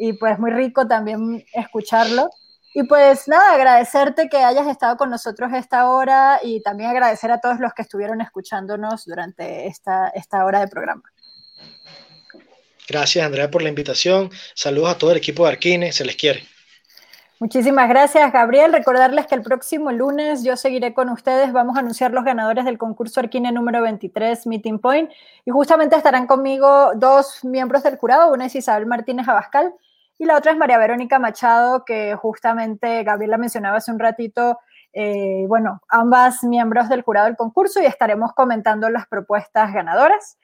y 0.00 0.12
pues 0.12 0.38
muy 0.38 0.52
rico 0.52 0.86
también 0.86 1.44
escucharlo. 1.52 2.30
Y 2.74 2.84
pues 2.84 3.26
nada, 3.26 3.54
agradecerte 3.54 4.28
que 4.28 4.36
hayas 4.36 4.68
estado 4.68 4.96
con 4.96 5.10
nosotros 5.10 5.50
esta 5.52 5.88
hora 5.90 6.38
y 6.42 6.62
también 6.62 6.90
agradecer 6.90 7.32
a 7.32 7.40
todos 7.40 7.58
los 7.58 7.72
que 7.72 7.82
estuvieron 7.82 8.20
escuchándonos 8.20 9.04
durante 9.06 9.66
esta, 9.66 10.08
esta 10.08 10.44
hora 10.44 10.60
de 10.60 10.68
programa. 10.68 11.02
Gracias, 12.88 13.26
Andrea, 13.26 13.50
por 13.50 13.62
la 13.62 13.68
invitación. 13.68 14.30
Saludos 14.54 14.90
a 14.90 14.98
todo 14.98 15.10
el 15.10 15.16
equipo 15.16 15.44
de 15.44 15.52
Arquine, 15.52 15.92
se 15.92 16.04
les 16.04 16.16
quiere. 16.16 16.46
Muchísimas 17.40 17.88
gracias, 17.88 18.32
Gabriel. 18.32 18.72
Recordarles 18.72 19.28
que 19.28 19.36
el 19.36 19.42
próximo 19.42 19.92
lunes 19.92 20.42
yo 20.42 20.56
seguiré 20.56 20.92
con 20.92 21.08
ustedes. 21.08 21.52
Vamos 21.52 21.76
a 21.76 21.80
anunciar 21.80 22.10
los 22.10 22.24
ganadores 22.24 22.64
del 22.64 22.78
concurso 22.78 23.20
Arquine 23.20 23.52
número 23.52 23.80
23, 23.80 24.44
Meeting 24.48 24.80
Point. 24.80 25.08
Y 25.44 25.52
justamente 25.52 25.94
estarán 25.94 26.26
conmigo 26.26 26.90
dos 26.96 27.44
miembros 27.44 27.84
del 27.84 27.96
jurado. 27.96 28.32
Una 28.32 28.46
es 28.46 28.56
Isabel 28.56 28.86
Martínez 28.86 29.28
Abascal 29.28 29.72
y 30.18 30.24
la 30.24 30.36
otra 30.36 30.50
es 30.50 30.58
María 30.58 30.78
Verónica 30.78 31.20
Machado, 31.20 31.84
que 31.84 32.16
justamente 32.16 33.04
Gabriela 33.04 33.38
mencionaba 33.38 33.76
hace 33.76 33.92
un 33.92 34.00
ratito. 34.00 34.58
Eh, 34.92 35.44
bueno, 35.46 35.80
ambas 35.88 36.42
miembros 36.42 36.88
del 36.88 37.02
jurado 37.02 37.26
del 37.26 37.36
concurso 37.36 37.80
y 37.80 37.86
estaremos 37.86 38.32
comentando 38.32 38.90
las 38.90 39.06
propuestas 39.06 39.72
ganadoras, 39.72 40.38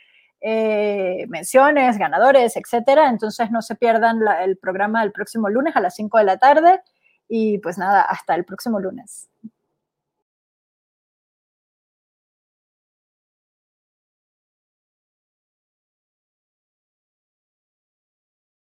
eh, 0.46 1.24
menciones, 1.28 1.96
ganadores, 1.96 2.54
etcétera. 2.58 3.08
Entonces 3.08 3.50
no 3.50 3.62
se 3.62 3.76
pierdan 3.76 4.20
el 4.42 4.58
programa 4.58 5.00
del 5.00 5.10
próximo 5.10 5.48
lunes 5.48 5.74
a 5.74 5.80
las 5.80 5.94
5 5.94 6.18
de 6.18 6.24
la 6.24 6.36
tarde 6.36 6.82
y 7.26 7.58
pues 7.58 7.78
nada, 7.78 8.02
hasta 8.02 8.34
el 8.34 8.44
próximo 8.44 8.78
lunes. 8.78 9.30